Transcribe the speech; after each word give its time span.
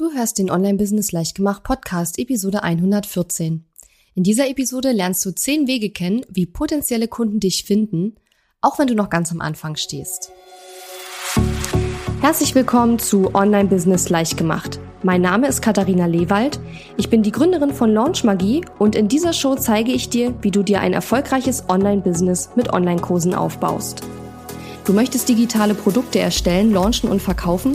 Du 0.00 0.10
hörst 0.14 0.38
den 0.38 0.50
Online-Business 0.50 1.12
Leichtgemacht 1.12 1.62
Podcast 1.62 2.18
Episode 2.18 2.62
114. 2.62 3.66
In 4.14 4.22
dieser 4.22 4.48
Episode 4.48 4.92
lernst 4.92 5.26
du 5.26 5.30
zehn 5.30 5.66
Wege 5.66 5.90
kennen, 5.90 6.24
wie 6.30 6.46
potenzielle 6.46 7.06
Kunden 7.06 7.38
dich 7.38 7.64
finden, 7.64 8.14
auch 8.62 8.78
wenn 8.78 8.86
du 8.86 8.94
noch 8.94 9.10
ganz 9.10 9.30
am 9.30 9.42
Anfang 9.42 9.76
stehst. 9.76 10.32
Herzlich 12.22 12.54
willkommen 12.54 12.98
zu 12.98 13.34
Online-Business 13.34 14.08
Leichtgemacht. 14.08 14.80
Mein 15.02 15.20
Name 15.20 15.48
ist 15.48 15.60
Katharina 15.60 16.06
Lewald. 16.06 16.58
Ich 16.96 17.10
bin 17.10 17.22
die 17.22 17.30
Gründerin 17.30 17.74
von 17.74 17.92
Launch 17.92 18.24
Magie 18.24 18.64
und 18.78 18.96
in 18.96 19.06
dieser 19.06 19.34
Show 19.34 19.54
zeige 19.56 19.92
ich 19.92 20.08
dir, 20.08 20.34
wie 20.40 20.50
du 20.50 20.62
dir 20.62 20.80
ein 20.80 20.94
erfolgreiches 20.94 21.68
Online-Business 21.68 22.52
mit 22.56 22.72
Online-Kursen 22.72 23.34
aufbaust. 23.34 24.00
Du 24.86 24.94
möchtest 24.94 25.28
digitale 25.28 25.74
Produkte 25.74 26.20
erstellen, 26.20 26.72
launchen 26.72 27.10
und 27.10 27.20
verkaufen? 27.20 27.74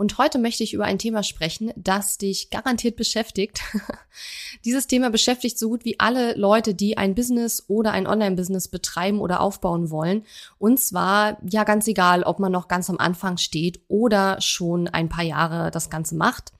und 0.00 0.16
heute 0.16 0.38
möchte 0.38 0.64
ich 0.64 0.72
über 0.72 0.86
ein 0.86 0.96
Thema 0.96 1.22
sprechen, 1.22 1.74
das 1.76 2.16
dich 2.16 2.48
garantiert 2.48 2.96
beschäftigt. 2.96 3.60
Dieses 4.64 4.86
Thema 4.86 5.10
beschäftigt 5.10 5.58
so 5.58 5.68
gut 5.68 5.84
wie 5.84 6.00
alle 6.00 6.32
Leute, 6.38 6.74
die 6.74 6.96
ein 6.96 7.14
Business 7.14 7.64
oder 7.68 7.92
ein 7.92 8.06
Online-Business 8.06 8.68
betreiben 8.68 9.20
oder 9.20 9.42
aufbauen 9.42 9.90
wollen. 9.90 10.24
Und 10.56 10.80
zwar, 10.80 11.36
ja, 11.46 11.64
ganz 11.64 11.86
egal, 11.86 12.22
ob 12.22 12.38
man 12.38 12.50
noch 12.50 12.66
ganz 12.66 12.88
am 12.88 12.96
Anfang 12.96 13.36
steht 13.36 13.82
oder 13.88 14.40
schon 14.40 14.88
ein 14.88 15.10
paar 15.10 15.24
Jahre 15.24 15.70
das 15.70 15.90
Ganze 15.90 16.16
macht. 16.16 16.54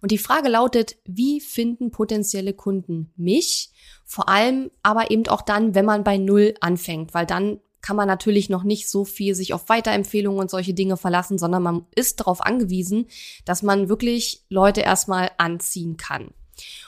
Und 0.00 0.10
die 0.10 0.16
Frage 0.16 0.48
lautet, 0.48 0.96
wie 1.04 1.42
finden 1.42 1.90
potenzielle 1.90 2.54
Kunden 2.54 3.12
mich? 3.16 3.70
Vor 4.06 4.30
allem 4.30 4.70
aber 4.82 5.10
eben 5.10 5.28
auch 5.28 5.42
dann, 5.42 5.74
wenn 5.74 5.84
man 5.84 6.04
bei 6.04 6.16
Null 6.16 6.54
anfängt, 6.62 7.12
weil 7.12 7.26
dann 7.26 7.60
kann 7.80 7.96
man 7.96 8.08
natürlich 8.08 8.48
noch 8.50 8.64
nicht 8.64 8.88
so 8.88 9.04
viel 9.04 9.34
sich 9.34 9.54
auf 9.54 9.68
Weiterempfehlungen 9.68 10.40
und 10.40 10.50
solche 10.50 10.74
Dinge 10.74 10.96
verlassen, 10.96 11.38
sondern 11.38 11.62
man 11.62 11.86
ist 11.94 12.20
darauf 12.20 12.40
angewiesen, 12.40 13.06
dass 13.44 13.62
man 13.62 13.88
wirklich 13.88 14.44
Leute 14.48 14.80
erstmal 14.80 15.30
anziehen 15.38 15.96
kann. 15.96 16.32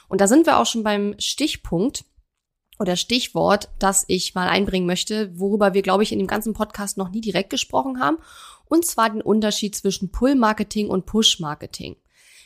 Und 0.09 0.21
da 0.21 0.27
sind 0.27 0.45
wir 0.45 0.57
auch 0.59 0.65
schon 0.65 0.83
beim 0.83 1.15
Stichpunkt 1.17 2.03
oder 2.79 2.95
Stichwort, 2.95 3.69
das 3.79 4.05
ich 4.07 4.35
mal 4.35 4.49
einbringen 4.49 4.87
möchte, 4.87 5.31
worüber 5.39 5.73
wir, 5.73 5.81
glaube 5.81 6.03
ich, 6.03 6.11
in 6.11 6.19
dem 6.19 6.27
ganzen 6.27 6.53
Podcast 6.53 6.97
noch 6.97 7.09
nie 7.09 7.21
direkt 7.21 7.49
gesprochen 7.51 7.99
haben, 7.99 8.17
und 8.65 8.85
zwar 8.85 9.09
den 9.09 9.21
Unterschied 9.21 9.75
zwischen 9.75 10.11
Pull-Marketing 10.11 10.89
und 10.89 11.05
Push-Marketing. 11.05 11.95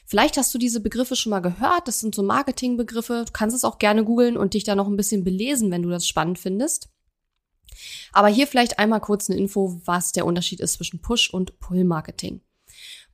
Vielleicht 0.07 0.37
hast 0.37 0.53
du 0.53 0.57
diese 0.57 0.81
Begriffe 0.81 1.15
schon 1.15 1.31
mal 1.31 1.39
gehört. 1.39 1.87
Das 1.87 1.99
sind 1.99 2.13
so 2.13 2.21
Marketingbegriffe. 2.21 3.23
Du 3.25 3.31
kannst 3.31 3.55
es 3.55 3.63
auch 3.63 3.79
gerne 3.79 4.03
googeln 4.03 4.37
und 4.37 4.53
dich 4.53 4.63
da 4.63 4.75
noch 4.75 4.87
ein 4.87 4.97
bisschen 4.97 5.23
belesen, 5.23 5.71
wenn 5.71 5.81
du 5.81 5.89
das 5.89 6.07
spannend 6.07 6.37
findest. 6.37 6.89
Aber 8.13 8.27
hier 8.27 8.47
vielleicht 8.47 8.79
einmal 8.79 9.01
kurz 9.01 9.29
eine 9.29 9.39
Info, 9.39 9.81
was 9.85 10.11
der 10.11 10.25
Unterschied 10.25 10.59
ist 10.59 10.73
zwischen 10.73 11.01
Push- 11.01 11.33
und 11.33 11.59
Pull-Marketing. 11.59 12.41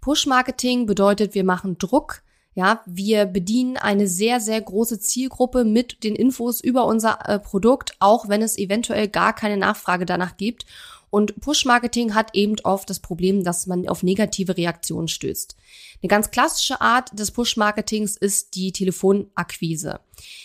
Push-Marketing 0.02 0.88
bedeutet, 0.88 1.36
wir 1.36 1.44
machen 1.44 1.78
Druck, 1.78 2.24
ja, 2.54 2.82
wir 2.86 3.26
bedienen 3.26 3.78
eine 3.78 4.08
sehr, 4.08 4.42
sehr 4.42 4.60
große 4.60 5.00
Zielgruppe 5.00 5.64
mit 5.64 6.04
den 6.04 6.16
Infos 6.16 6.60
über 6.60 6.86
unser 6.86 7.20
äh, 7.30 7.40
Produkt, 7.40 7.96
auch 8.00 8.28
wenn 8.28 8.42
es 8.42 8.58
eventuell 8.58 9.08
gar 9.08 9.34
keine 9.34 9.58
Nachfrage 9.58 10.06
danach 10.06 10.36
gibt. 10.36 10.66
Und 11.10 11.40
Push-Marketing 11.42 12.14
hat 12.14 12.36
eben 12.36 12.56
oft 12.64 12.90
das 12.90 13.00
Problem, 13.00 13.44
dass 13.44 13.68
man 13.68 13.88
auf 13.88 14.02
negative 14.02 14.58
Reaktionen 14.58 15.08
stößt. 15.08 15.56
Eine 16.02 16.08
ganz 16.08 16.32
klassische 16.32 16.82
Art 16.82 17.18
des 17.18 17.32
Push-Marketings 17.32 18.18
ist 18.18 18.56
die 18.56 18.72
Telefonakquise. 18.72 20.00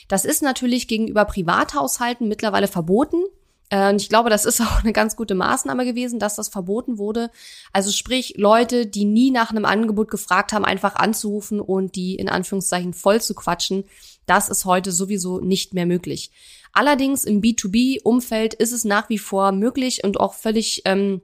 Das 0.08 0.24
ist 0.24 0.42
natürlich 0.42 0.88
gegenüber 0.88 1.24
Privathaushalten 1.24 2.28
mittlerweile 2.28 2.68
verboten. 2.68 3.22
Äh, 3.68 3.90
und 3.90 4.00
ich 4.00 4.08
glaube, 4.08 4.30
das 4.30 4.44
ist 4.44 4.60
auch 4.62 4.82
eine 4.82 4.92
ganz 4.92 5.16
gute 5.16 5.34
Maßnahme 5.34 5.84
gewesen, 5.84 6.18
dass 6.18 6.36
das 6.36 6.48
verboten 6.48 6.98
wurde. 6.98 7.30
Also 7.72 7.90
sprich, 7.92 8.34
Leute, 8.36 8.86
die 8.86 9.04
nie 9.04 9.30
nach 9.30 9.50
einem 9.50 9.64
Angebot 9.64 10.10
gefragt 10.10 10.52
haben, 10.52 10.64
einfach 10.64 10.96
anzurufen 10.96 11.60
und 11.60 11.96
die 11.96 12.14
in 12.16 12.28
Anführungszeichen 12.28 12.94
voll 12.94 13.20
zu 13.20 13.34
quatschen, 13.34 13.84
das 14.26 14.48
ist 14.48 14.64
heute 14.64 14.92
sowieso 14.92 15.40
nicht 15.40 15.74
mehr 15.74 15.86
möglich. 15.86 16.30
Allerdings 16.72 17.24
im 17.24 17.40
B2B-Umfeld 17.40 18.52
ist 18.52 18.72
es 18.72 18.84
nach 18.84 19.08
wie 19.08 19.18
vor 19.18 19.52
möglich 19.52 20.04
und 20.04 20.20
auch 20.20 20.34
völlig 20.34 20.82
ähm, 20.84 21.22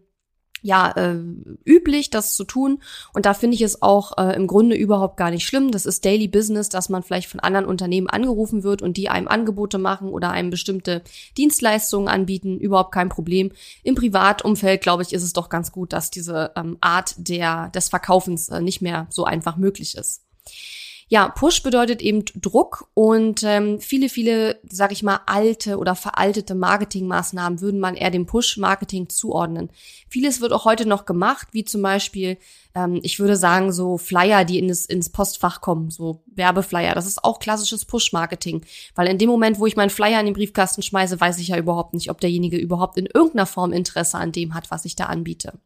ja 0.62 0.90
äh, 0.92 1.18
üblich, 1.64 2.10
das 2.10 2.34
zu 2.34 2.44
tun. 2.44 2.80
Und 3.12 3.26
da 3.26 3.34
finde 3.34 3.56
ich 3.56 3.62
es 3.62 3.82
auch 3.82 4.16
äh, 4.16 4.34
im 4.34 4.46
Grunde 4.46 4.76
überhaupt 4.76 5.16
gar 5.16 5.30
nicht 5.30 5.44
schlimm. 5.44 5.70
Das 5.70 5.86
ist 5.86 6.04
Daily 6.04 6.28
Business, 6.28 6.68
dass 6.68 6.88
man 6.88 7.02
vielleicht 7.02 7.28
von 7.28 7.40
anderen 7.40 7.66
Unternehmen 7.66 8.08
angerufen 8.08 8.62
wird 8.62 8.80
und 8.80 8.96
die 8.96 9.08
einem 9.08 9.28
Angebote 9.28 9.78
machen 9.78 10.08
oder 10.08 10.30
einem 10.30 10.50
bestimmte 10.50 11.02
Dienstleistungen 11.36 12.08
anbieten. 12.08 12.58
Überhaupt 12.58 12.92
kein 12.92 13.08
Problem. 13.08 13.52
Im 13.82 13.94
Privatumfeld, 13.94 14.80
glaube 14.80 15.02
ich, 15.02 15.12
ist 15.12 15.24
es 15.24 15.32
doch 15.32 15.48
ganz 15.48 15.72
gut, 15.72 15.92
dass 15.92 16.10
diese 16.10 16.52
ähm, 16.56 16.78
Art 16.80 17.14
der, 17.18 17.68
des 17.70 17.88
Verkaufens 17.88 18.48
äh, 18.48 18.60
nicht 18.60 18.80
mehr 18.80 19.06
so 19.10 19.24
einfach 19.24 19.56
möglich 19.56 19.96
ist. 19.96 20.22
Ja, 21.12 21.28
Push 21.28 21.62
bedeutet 21.62 22.00
eben 22.00 22.24
Druck 22.36 22.88
und 22.94 23.42
ähm, 23.42 23.80
viele, 23.80 24.08
viele, 24.08 24.58
sag 24.66 24.92
ich 24.92 25.02
mal, 25.02 25.20
alte 25.26 25.76
oder 25.76 25.94
veraltete 25.94 26.54
Marketingmaßnahmen 26.54 27.60
würden 27.60 27.80
man 27.80 27.96
eher 27.96 28.10
dem 28.10 28.24
Push-Marketing 28.24 29.10
zuordnen. 29.10 29.68
Vieles 30.08 30.40
wird 30.40 30.54
auch 30.54 30.64
heute 30.64 30.88
noch 30.88 31.04
gemacht, 31.04 31.48
wie 31.52 31.64
zum 31.64 31.82
Beispiel, 31.82 32.38
ähm, 32.74 32.98
ich 33.02 33.20
würde 33.20 33.36
sagen, 33.36 33.72
so 33.72 33.98
Flyer, 33.98 34.46
die 34.46 34.58
ins, 34.58 34.86
ins 34.86 35.10
Postfach 35.10 35.60
kommen, 35.60 35.90
so 35.90 36.22
Werbeflyer. 36.34 36.94
Das 36.94 37.04
ist 37.04 37.22
auch 37.22 37.40
klassisches 37.40 37.84
Push-Marketing, 37.84 38.64
weil 38.94 39.06
in 39.06 39.18
dem 39.18 39.28
Moment, 39.28 39.58
wo 39.58 39.66
ich 39.66 39.76
meinen 39.76 39.90
Flyer 39.90 40.18
in 40.18 40.24
den 40.24 40.34
Briefkasten 40.34 40.80
schmeiße, 40.80 41.20
weiß 41.20 41.36
ich 41.40 41.48
ja 41.48 41.58
überhaupt 41.58 41.92
nicht, 41.92 42.10
ob 42.10 42.22
derjenige 42.22 42.56
überhaupt 42.56 42.96
in 42.96 43.04
irgendeiner 43.04 43.44
Form 43.44 43.74
Interesse 43.74 44.16
an 44.16 44.32
dem 44.32 44.54
hat, 44.54 44.70
was 44.70 44.86
ich 44.86 44.96
da 44.96 45.04
anbiete. 45.04 45.58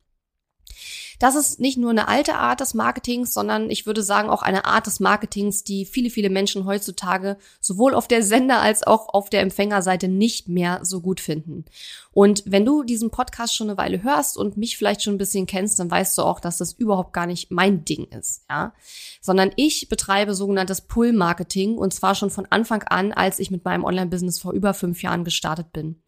Das 1.19 1.35
ist 1.35 1.61
nicht 1.61 1.79
nur 1.79 1.91
eine 1.91 2.09
alte 2.09 2.35
Art 2.35 2.61
des 2.61 2.75
Marketings, 2.75 3.33
sondern 3.33 3.71
ich 3.71 3.87
würde 3.87 4.03
sagen 4.03 4.29
auch 4.29 4.43
eine 4.43 4.67
Art 4.67 4.87
des 4.87 5.01
Marketings, 5.01 5.65
die 5.65 5.87
viele, 5.87 6.11
viele 6.11 6.29
Menschen 6.29 6.67
heutzutage 6.67 7.39
sowohl 7.61 7.95
auf 7.95 8.07
der 8.07 8.23
Sender 8.23 8.61
als 8.61 8.87
auch 8.87 9.09
auf 9.09 9.31
der 9.31 9.41
Empfängerseite 9.41 10.09
nicht 10.09 10.49
mehr 10.49 10.81
so 10.83 11.01
gut 11.01 11.21
finden. 11.21 11.65
Und 12.13 12.43
wenn 12.47 12.65
du 12.65 12.83
diesen 12.83 13.11
Podcast 13.11 13.55
schon 13.55 13.69
eine 13.69 13.79
Weile 13.79 14.03
hörst 14.03 14.37
und 14.37 14.57
mich 14.57 14.77
vielleicht 14.77 15.03
schon 15.03 15.15
ein 15.15 15.19
bisschen 15.19 15.47
kennst, 15.47 15.79
dann 15.79 15.91
weißt 15.91 16.19
du 16.19 16.23
auch, 16.23 16.41
dass 16.41 16.59
das 16.59 16.73
überhaupt 16.73 17.13
gar 17.13 17.27
nicht 17.27 17.51
mein 17.51 17.85
Ding 17.85 18.05
ist, 18.05 18.45
ja. 18.51 18.75
Sondern 19.21 19.53
ich 19.57 19.89
betreibe 19.89 20.35
sogenanntes 20.35 20.83
Pull-Marketing 20.83 21.77
und 21.79 21.95
zwar 21.95 22.15
schon 22.15 22.31
von 22.31 22.47
Anfang 22.51 22.83
an, 22.85 23.13
als 23.13 23.39
ich 23.39 23.51
mit 23.51 23.65
meinem 23.65 23.85
Online-Business 23.85 24.39
vor 24.39 24.53
über 24.53 24.75
fünf 24.75 25.03
Jahren 25.03 25.25
gestartet 25.25 25.73
bin. 25.73 26.03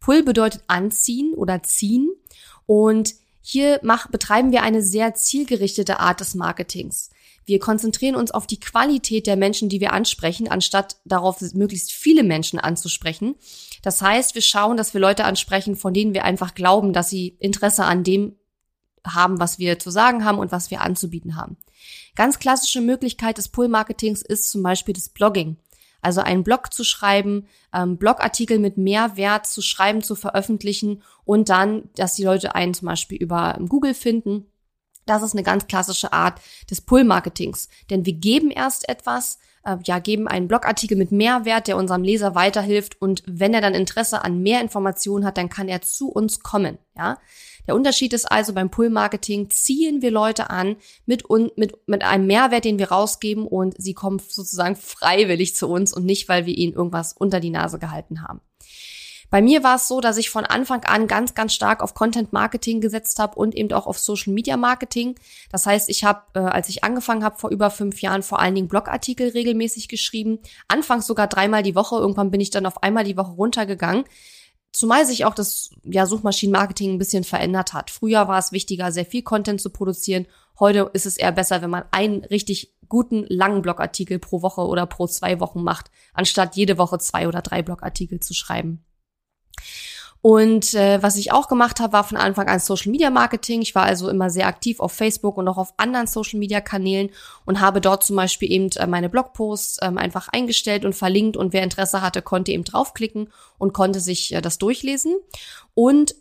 Pull 0.00 0.22
bedeutet 0.24 0.64
anziehen 0.66 1.32
oder 1.34 1.62
ziehen 1.62 2.10
und 2.66 3.14
hier 3.42 3.80
mach, 3.82 4.08
betreiben 4.08 4.52
wir 4.52 4.62
eine 4.62 4.82
sehr 4.82 5.14
zielgerichtete 5.14 6.00
Art 6.00 6.20
des 6.20 6.34
Marketings. 6.34 7.10
Wir 7.44 7.58
konzentrieren 7.58 8.14
uns 8.14 8.30
auf 8.30 8.46
die 8.46 8.60
Qualität 8.60 9.26
der 9.26 9.36
Menschen, 9.36 9.68
die 9.68 9.80
wir 9.80 9.92
ansprechen, 9.92 10.48
anstatt 10.48 10.96
darauf, 11.04 11.40
möglichst 11.54 11.92
viele 11.92 12.22
Menschen 12.22 12.60
anzusprechen. 12.60 13.34
Das 13.82 14.00
heißt, 14.00 14.36
wir 14.36 14.42
schauen, 14.42 14.76
dass 14.76 14.94
wir 14.94 15.00
Leute 15.00 15.24
ansprechen, 15.24 15.74
von 15.74 15.92
denen 15.92 16.14
wir 16.14 16.24
einfach 16.24 16.54
glauben, 16.54 16.92
dass 16.92 17.10
sie 17.10 17.36
Interesse 17.40 17.84
an 17.84 18.04
dem 18.04 18.36
haben, 19.04 19.40
was 19.40 19.58
wir 19.58 19.80
zu 19.80 19.90
sagen 19.90 20.24
haben 20.24 20.38
und 20.38 20.52
was 20.52 20.70
wir 20.70 20.80
anzubieten 20.80 21.34
haben. 21.34 21.56
Ganz 22.14 22.38
klassische 22.38 22.80
Möglichkeit 22.80 23.38
des 23.38 23.48
Pull-Marketings 23.48 24.22
ist 24.22 24.48
zum 24.50 24.62
Beispiel 24.62 24.94
das 24.94 25.08
Blogging. 25.08 25.56
Also 26.02 26.20
einen 26.20 26.42
Blog 26.42 26.74
zu 26.74 26.84
schreiben, 26.84 27.46
ähm, 27.72 27.96
Blogartikel 27.96 28.58
mit 28.58 28.76
Mehrwert 28.76 29.46
zu 29.46 29.62
schreiben, 29.62 30.02
zu 30.02 30.16
veröffentlichen 30.16 31.02
und 31.24 31.48
dann, 31.48 31.88
dass 31.94 32.14
die 32.14 32.24
Leute 32.24 32.54
einen 32.54 32.74
zum 32.74 32.88
Beispiel 32.88 33.18
über 33.18 33.56
Google 33.68 33.94
finden. 33.94 34.46
Das 35.06 35.22
ist 35.22 35.32
eine 35.32 35.42
ganz 35.42 35.66
klassische 35.66 36.12
Art 36.12 36.40
des 36.70 36.80
Pull-Marketings. 36.80 37.68
Denn 37.90 38.04
wir 38.04 38.12
geben 38.12 38.50
erst 38.50 38.88
etwas, 38.88 39.38
äh, 39.64 39.76
ja, 39.84 39.98
geben 39.98 40.28
einen 40.28 40.48
Blogartikel 40.48 40.96
mit 40.96 41.12
Mehrwert, 41.12 41.68
der 41.68 41.76
unserem 41.76 42.02
Leser 42.02 42.34
weiterhilft. 42.34 43.00
Und 43.00 43.22
wenn 43.26 43.54
er 43.54 43.60
dann 43.60 43.74
Interesse 43.74 44.24
an 44.24 44.42
mehr 44.42 44.60
Informationen 44.60 45.24
hat, 45.24 45.38
dann 45.38 45.48
kann 45.48 45.68
er 45.68 45.82
zu 45.82 46.10
uns 46.10 46.40
kommen, 46.40 46.78
ja. 46.96 47.18
Der 47.66 47.74
Unterschied 47.74 48.12
ist 48.12 48.30
also 48.30 48.52
beim 48.52 48.70
Pull-Marketing 48.70 49.50
ziehen 49.50 50.02
wir 50.02 50.10
Leute 50.10 50.50
an 50.50 50.76
mit, 51.06 51.24
mit, 51.56 51.76
mit 51.86 52.02
einem 52.02 52.26
Mehrwert, 52.26 52.64
den 52.64 52.78
wir 52.78 52.90
rausgeben 52.90 53.46
und 53.46 53.74
sie 53.78 53.94
kommen 53.94 54.18
sozusagen 54.18 54.76
freiwillig 54.76 55.54
zu 55.54 55.68
uns 55.68 55.92
und 55.92 56.04
nicht, 56.04 56.28
weil 56.28 56.46
wir 56.46 56.56
ihnen 56.56 56.72
irgendwas 56.72 57.12
unter 57.12 57.40
die 57.40 57.50
Nase 57.50 57.78
gehalten 57.78 58.22
haben. 58.22 58.40
Bei 59.32 59.40
mir 59.40 59.62
war 59.62 59.76
es 59.76 59.88
so, 59.88 60.02
dass 60.02 60.18
ich 60.18 60.28
von 60.28 60.44
Anfang 60.44 60.84
an 60.84 61.06
ganz, 61.06 61.32
ganz 61.32 61.54
stark 61.54 61.82
auf 61.82 61.94
Content 61.94 62.34
Marketing 62.34 62.82
gesetzt 62.82 63.18
habe 63.18 63.36
und 63.36 63.54
eben 63.54 63.72
auch 63.72 63.86
auf 63.86 63.98
Social 63.98 64.34
Media 64.34 64.58
Marketing. 64.58 65.14
Das 65.50 65.64
heißt, 65.64 65.88
ich 65.88 66.04
habe, 66.04 66.20
äh, 66.34 66.40
als 66.40 66.68
ich 66.68 66.84
angefangen 66.84 67.24
habe 67.24 67.38
vor 67.38 67.48
über 67.48 67.70
fünf 67.70 68.02
Jahren, 68.02 68.22
vor 68.22 68.40
allen 68.40 68.54
Dingen 68.54 68.68
Blogartikel 68.68 69.30
regelmäßig 69.30 69.88
geschrieben. 69.88 70.40
Anfangs 70.68 71.06
sogar 71.06 71.28
dreimal 71.28 71.62
die 71.62 71.74
Woche. 71.74 71.96
Irgendwann 71.96 72.30
bin 72.30 72.42
ich 72.42 72.50
dann 72.50 72.66
auf 72.66 72.82
einmal 72.82 73.04
die 73.04 73.16
Woche 73.16 73.32
runtergegangen. 73.32 74.04
Zumal 74.72 75.04
sich 75.04 75.24
auch 75.26 75.34
das 75.34 75.70
ja, 75.84 76.06
Suchmaschinenmarketing 76.06 76.92
ein 76.92 76.98
bisschen 76.98 77.24
verändert 77.24 77.74
hat. 77.74 77.90
Früher 77.90 78.26
war 78.26 78.38
es 78.38 78.52
wichtiger, 78.52 78.90
sehr 78.90 79.04
viel 79.04 79.22
Content 79.22 79.60
zu 79.60 79.70
produzieren. 79.70 80.26
Heute 80.58 80.90
ist 80.94 81.06
es 81.06 81.18
eher 81.18 81.32
besser, 81.32 81.60
wenn 81.60 81.70
man 81.70 81.84
einen 81.90 82.24
richtig 82.24 82.74
guten 82.88 83.24
langen 83.28 83.62
Blogartikel 83.62 84.18
pro 84.18 84.42
Woche 84.42 84.62
oder 84.62 84.86
pro 84.86 85.06
zwei 85.06 85.40
Wochen 85.40 85.62
macht, 85.62 85.90
anstatt 86.14 86.56
jede 86.56 86.78
Woche 86.78 86.98
zwei 86.98 87.28
oder 87.28 87.42
drei 87.42 87.62
Blogartikel 87.62 88.20
zu 88.20 88.34
schreiben. 88.34 88.84
Und 90.22 90.74
äh, 90.74 91.02
was 91.02 91.16
ich 91.16 91.32
auch 91.32 91.48
gemacht 91.48 91.80
habe, 91.80 91.94
war 91.94 92.04
von 92.04 92.16
Anfang 92.16 92.46
an 92.46 92.60
Social 92.60 92.92
Media 92.92 93.10
Marketing. 93.10 93.60
Ich 93.60 93.74
war 93.74 93.82
also 93.82 94.08
immer 94.08 94.30
sehr 94.30 94.46
aktiv 94.46 94.78
auf 94.78 94.92
Facebook 94.92 95.36
und 95.36 95.48
auch 95.48 95.58
auf 95.58 95.74
anderen 95.78 96.06
Social 96.06 96.38
Media 96.38 96.60
Kanälen 96.60 97.10
und 97.44 97.60
habe 97.60 97.80
dort 97.80 98.04
zum 98.04 98.14
Beispiel 98.14 98.50
eben 98.50 98.70
äh, 98.76 98.86
meine 98.86 99.08
Blogposts 99.08 99.78
ähm, 99.82 99.98
einfach 99.98 100.28
eingestellt 100.28 100.84
und 100.84 100.94
verlinkt 100.94 101.36
und 101.36 101.52
wer 101.52 101.64
Interesse 101.64 102.02
hatte, 102.02 102.22
konnte 102.22 102.52
eben 102.52 102.62
draufklicken 102.62 103.32
und 103.58 103.74
konnte 103.74 103.98
sich 103.98 104.32
äh, 104.32 104.40
das 104.40 104.58
durchlesen. 104.58 105.16
Und 105.74 106.14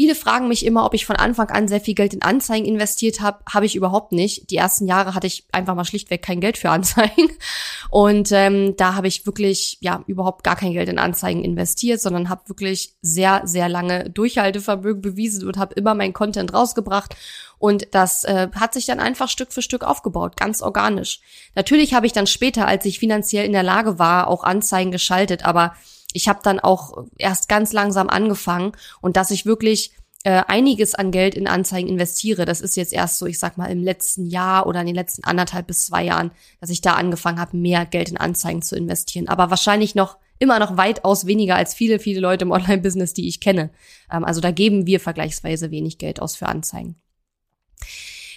Viele 0.00 0.14
fragen 0.14 0.48
mich 0.48 0.64
immer, 0.64 0.86
ob 0.86 0.94
ich 0.94 1.04
von 1.04 1.16
Anfang 1.16 1.50
an 1.50 1.68
sehr 1.68 1.82
viel 1.82 1.92
Geld 1.92 2.14
in 2.14 2.22
Anzeigen 2.22 2.64
investiert 2.64 3.20
habe. 3.20 3.44
Habe 3.46 3.66
ich 3.66 3.76
überhaupt 3.76 4.12
nicht. 4.12 4.50
Die 4.50 4.56
ersten 4.56 4.86
Jahre 4.86 5.14
hatte 5.14 5.26
ich 5.26 5.44
einfach 5.52 5.74
mal 5.74 5.84
schlichtweg 5.84 6.22
kein 6.22 6.40
Geld 6.40 6.56
für 6.56 6.70
Anzeigen. 6.70 7.28
Und 7.90 8.32
ähm, 8.32 8.76
da 8.78 8.94
habe 8.94 9.08
ich 9.08 9.26
wirklich 9.26 9.76
ja 9.82 10.02
überhaupt 10.06 10.42
gar 10.42 10.56
kein 10.56 10.72
Geld 10.72 10.88
in 10.88 10.98
Anzeigen 10.98 11.44
investiert, 11.44 12.00
sondern 12.00 12.30
habe 12.30 12.48
wirklich 12.48 12.94
sehr, 13.02 13.42
sehr 13.44 13.68
lange 13.68 14.08
Durchhaltevermögen 14.08 15.02
bewiesen 15.02 15.46
und 15.46 15.58
habe 15.58 15.74
immer 15.74 15.94
meinen 15.94 16.14
Content 16.14 16.54
rausgebracht. 16.54 17.14
Und 17.58 17.88
das 17.90 18.24
äh, 18.24 18.48
hat 18.58 18.72
sich 18.72 18.86
dann 18.86 19.00
einfach 19.00 19.28
Stück 19.28 19.52
für 19.52 19.60
Stück 19.60 19.84
aufgebaut, 19.84 20.34
ganz 20.34 20.62
organisch. 20.62 21.20
Natürlich 21.54 21.92
habe 21.92 22.06
ich 22.06 22.14
dann 22.14 22.26
später, 22.26 22.66
als 22.66 22.86
ich 22.86 23.00
finanziell 23.00 23.44
in 23.44 23.52
der 23.52 23.62
Lage 23.62 23.98
war, 23.98 24.28
auch 24.28 24.44
Anzeigen 24.44 24.92
geschaltet, 24.92 25.44
aber 25.44 25.74
ich 26.14 26.28
habe 26.28 26.40
dann 26.42 26.60
auch 26.60 27.04
erst 27.18 27.48
ganz 27.48 27.72
langsam 27.72 28.08
angefangen 28.08 28.72
und 29.00 29.16
dass 29.16 29.30
ich 29.30 29.46
wirklich 29.46 29.92
äh, 30.22 30.42
einiges 30.46 30.94
an 30.94 31.10
Geld 31.10 31.34
in 31.34 31.46
Anzeigen 31.46 31.88
investiere. 31.88 32.44
Das 32.44 32.60
ist 32.60 32.76
jetzt 32.76 32.92
erst 32.92 33.18
so, 33.18 33.26
ich 33.26 33.38
sag 33.38 33.56
mal, 33.56 33.70
im 33.70 33.82
letzten 33.82 34.26
Jahr 34.26 34.66
oder 34.66 34.80
in 34.80 34.86
den 34.86 34.94
letzten 34.94 35.24
anderthalb 35.24 35.66
bis 35.66 35.86
zwei 35.86 36.04
Jahren, 36.04 36.30
dass 36.60 36.70
ich 36.70 36.82
da 36.82 36.94
angefangen 36.94 37.40
habe, 37.40 37.56
mehr 37.56 37.86
Geld 37.86 38.10
in 38.10 38.18
Anzeigen 38.18 38.62
zu 38.62 38.76
investieren. 38.76 39.28
Aber 39.28 39.50
wahrscheinlich 39.50 39.94
noch 39.94 40.18
immer 40.38 40.58
noch 40.58 40.76
weitaus 40.76 41.26
weniger 41.26 41.56
als 41.56 41.74
viele, 41.74 41.98
viele 41.98 42.20
Leute 42.20 42.44
im 42.44 42.50
Online-Business, 42.50 43.14
die 43.14 43.28
ich 43.28 43.40
kenne. 43.40 43.70
Ähm, 44.12 44.24
also 44.24 44.40
da 44.40 44.50
geben 44.50 44.86
wir 44.86 45.00
vergleichsweise 45.00 45.70
wenig 45.70 45.98
Geld 45.98 46.20
aus 46.20 46.36
für 46.36 46.46
Anzeigen. 46.46 46.96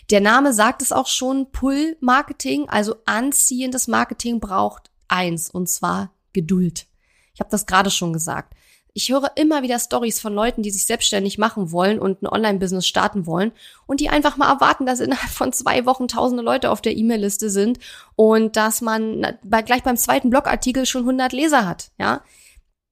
Der 0.09 0.21
Name 0.21 0.53
sagt 0.53 0.81
es 0.81 0.91
auch 0.91 1.07
schon, 1.07 1.51
Pull-Marketing, 1.51 2.69
also 2.69 2.95
anziehendes 3.05 3.87
Marketing 3.87 4.39
braucht 4.39 4.89
eins, 5.07 5.49
und 5.49 5.69
zwar 5.69 6.13
Geduld. 6.33 6.87
Ich 7.33 7.39
habe 7.39 7.49
das 7.49 7.65
gerade 7.65 7.89
schon 7.89 8.13
gesagt. 8.13 8.53
Ich 8.95 9.09
höre 9.09 9.31
immer 9.35 9.63
wieder 9.63 9.79
Stories 9.79 10.19
von 10.19 10.35
Leuten, 10.35 10.61
die 10.61 10.69
sich 10.69 10.85
selbstständig 10.85 11.39
machen 11.39 11.71
wollen 11.71 11.97
und 11.97 12.21
ein 12.21 12.27
Online-Business 12.27 12.85
starten 12.85 13.25
wollen 13.25 13.51
und 13.87 13.99
die 13.99 14.09
einfach 14.09 14.37
mal 14.37 14.51
erwarten, 14.51 14.85
dass 14.85 14.99
innerhalb 14.99 15.31
von 15.31 15.51
zwei 15.51 15.87
Wochen 15.87 16.07
tausende 16.07 16.43
Leute 16.43 16.69
auf 16.69 16.79
der 16.79 16.95
E-Mail-Liste 16.95 17.49
sind 17.49 17.79
und 18.15 18.55
dass 18.55 18.81
man 18.81 19.35
bei, 19.43 19.63
gleich 19.63 19.81
beim 19.81 19.97
zweiten 19.97 20.29
Blogartikel 20.29 20.85
schon 20.85 21.01
100 21.01 21.33
Leser 21.33 21.67
hat, 21.67 21.91
ja. 21.97 22.21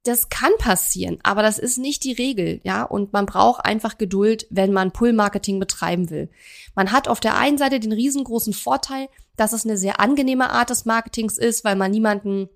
Das 0.04 0.30
kann 0.30 0.52
passieren, 0.58 1.20
aber 1.22 1.44
das 1.44 1.60
ist 1.60 1.78
nicht 1.78 2.04
die 2.04 2.14
Regel, 2.14 2.60
ja. 2.64 2.82
Und 2.82 3.14
man 3.14 3.28
braucht 3.28 3.64
einfach 3.64 4.00
Geduld, 4.00 4.48
wenn 4.50 4.74
man 4.74 4.92
Pull-Marketing 4.92 5.60
betreiben 5.60 6.10
will. 6.10 6.32
Man 6.74 6.92
hat 6.92 7.08
auf 7.08 7.20
der 7.20 7.38
einen 7.38 7.60
Seite 7.60 7.80
den 7.80 7.92
riesengroßen 7.92 8.54
Vorteil, 8.54 9.08
dass 9.38 9.54
es 9.54 9.66
eine 9.66 9.78
sehr 9.78 10.00
angenehme 10.00 10.50
Art 10.50 10.72
des 10.72 10.86
Marketings 10.86 11.38
ist, 11.38 11.64
weil 11.64 11.76
man 11.76 11.92
niemanden 11.92 12.50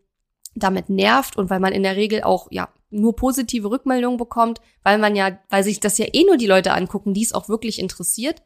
damit 0.56 0.90
nervt 0.90 1.38
und 1.38 1.50
weil 1.50 1.60
man 1.60 1.74
in 1.74 1.84
der 1.84 1.96
Regel 1.96 2.24
auch 2.24 2.48
ja 2.50 2.70
nur 2.90 3.16
positive 3.16 3.70
Rückmeldungen 3.70 4.18
bekommt, 4.18 4.62
weil 4.84 4.98
man 4.98 5.16
ja, 5.16 5.38
weil 5.50 5.64
sich 5.64 5.80
das 5.80 5.98
ja 5.98 6.06
eh 6.14 6.24
nur 6.24 6.38
die 6.38 6.48
Leute 6.48 6.74
angucken, 6.74 7.14
die 7.14 7.24
es 7.24 7.34
auch 7.34 7.50
wirklich 7.50 7.80
interessiert. 7.80 8.42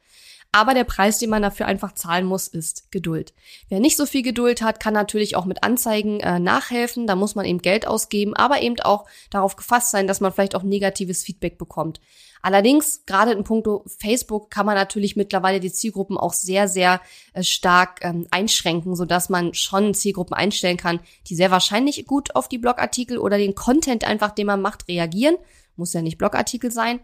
Aber 0.52 0.74
der 0.74 0.84
Preis, 0.84 1.20
den 1.20 1.30
man 1.30 1.44
dafür 1.44 1.68
einfach 1.68 1.94
zahlen 1.94 2.26
muss, 2.26 2.48
ist 2.48 2.92
Geduld. 2.92 3.34
Wer 3.70 3.80
nicht 3.80 3.96
so 3.96 4.08
viel 4.08 4.24
Geduld 4.24 4.64
hat, 4.64 4.80
kann 4.80 4.96
natürlich 4.96 5.36
auch 5.36 5.46
mit 5.46 5.64
Anzeigen 5.64 6.22
äh, 6.22 6.40
nachhelfen. 6.40 7.06
Da 7.06 7.16
muss 7.16 7.36
man 7.36 7.46
eben 7.46 7.62
Geld 7.62 7.86
ausgeben, 7.86 8.36
aber 8.36 8.64
eben 8.64 8.80
auch 8.80 9.06
darauf 9.30 9.56
gefasst 9.56 9.92
sein, 9.92 10.08
dass 10.08 10.22
man 10.22 10.32
vielleicht 10.32 10.56
auch 10.56 10.64
negatives 10.64 11.24
Feedback 11.24 11.60
bekommt. 11.60 12.02
Allerdings, 12.42 13.04
gerade 13.06 13.32
in 13.32 13.44
puncto 13.44 13.84
Facebook 13.86 14.50
kann 14.50 14.66
man 14.66 14.76
natürlich 14.76 15.16
mittlerweile 15.16 15.60
die 15.60 15.72
Zielgruppen 15.72 16.18
auch 16.18 16.34
sehr, 16.34 16.68
sehr 16.68 17.02
äh, 17.34 17.44
stark 17.44 18.00
ähm, 18.04 18.28
einschränken, 18.32 18.96
sodass 18.96 19.30
man 19.30 19.54
schon 19.54 19.94
Zielgruppen 19.94 20.36
einstellen 20.36 20.78
kann, 20.78 21.00
die 21.28 21.36
sehr 21.36 21.52
wahrscheinlich 21.52 22.06
gut 22.06 22.36
auf 22.36 22.48
die 22.48 22.58
Blogartikel 22.58 23.18
oder 23.18 23.38
den 23.38 23.56
Content 23.56 24.06
einfach, 24.06 24.32
den 24.32 24.48
man 24.48 24.62
macht, 24.62 24.88
reagieren 24.88 25.36
muss 25.80 25.94
ja 25.94 26.02
nicht 26.02 26.20
Blogartikel 26.20 26.72
sein. 26.72 26.98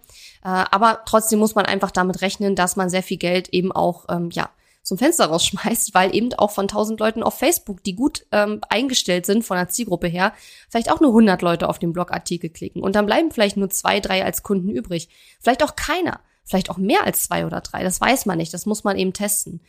Äh, 0.43 0.65
aber 0.69 1.03
trotzdem 1.05 1.39
muss 1.39 1.55
man 1.55 1.65
einfach 1.65 1.89
damit 1.89 2.21
rechnen, 2.21 2.55
dass 2.55 2.75
man 2.75 2.89
sehr 2.89 3.01
viel 3.01 3.17
Geld 3.17 3.49
eben 3.49 3.71
auch, 3.71 4.05
ähm, 4.09 4.29
ja, 4.31 4.49
zum 4.85 4.97
Fenster 4.99 5.25
rausschmeißt, 5.25 5.93
weil 5.93 6.15
eben 6.15 6.33
auch 6.35 6.51
von 6.51 6.65
1000 6.65 6.99
Leuten 6.99 7.23
auf 7.23 7.37
Facebook, 7.37 7.83
die 7.83 7.95
gut 7.95 8.25
ähm, 8.31 8.61
eingestellt 8.69 9.25
sind 9.25 9.43
von 9.43 9.57
der 9.57 9.67
Zielgruppe 9.67 10.07
her, 10.07 10.33
vielleicht 10.69 10.91
auch 10.91 11.01
nur 11.01 11.09
100 11.09 11.41
Leute 11.41 11.67
auf 11.67 11.79
den 11.79 11.91
Blogartikel 11.91 12.49
klicken 12.49 12.83
und 12.83 12.95
dann 12.95 13.07
bleiben 13.07 13.31
vielleicht 13.31 13.57
nur 13.57 13.69
zwei, 13.69 13.99
drei 13.99 14.23
als 14.23 14.43
Kunden 14.43 14.69
übrig. 14.69 15.09
Vielleicht 15.41 15.63
auch 15.63 15.75
keiner. 15.75 16.21
Vielleicht 16.47 16.69
auch 16.69 16.77
mehr 16.77 17.03
als 17.03 17.23
zwei 17.23 17.47
oder 17.47 17.59
drei. 17.61 17.83
Das 17.83 17.99
weiß 17.99 18.27
man 18.27 18.37
nicht. 18.37 18.53
Das 18.53 18.67
muss 18.67 18.83
man 18.83 18.99
eben 18.99 19.13
testen. 19.13 19.61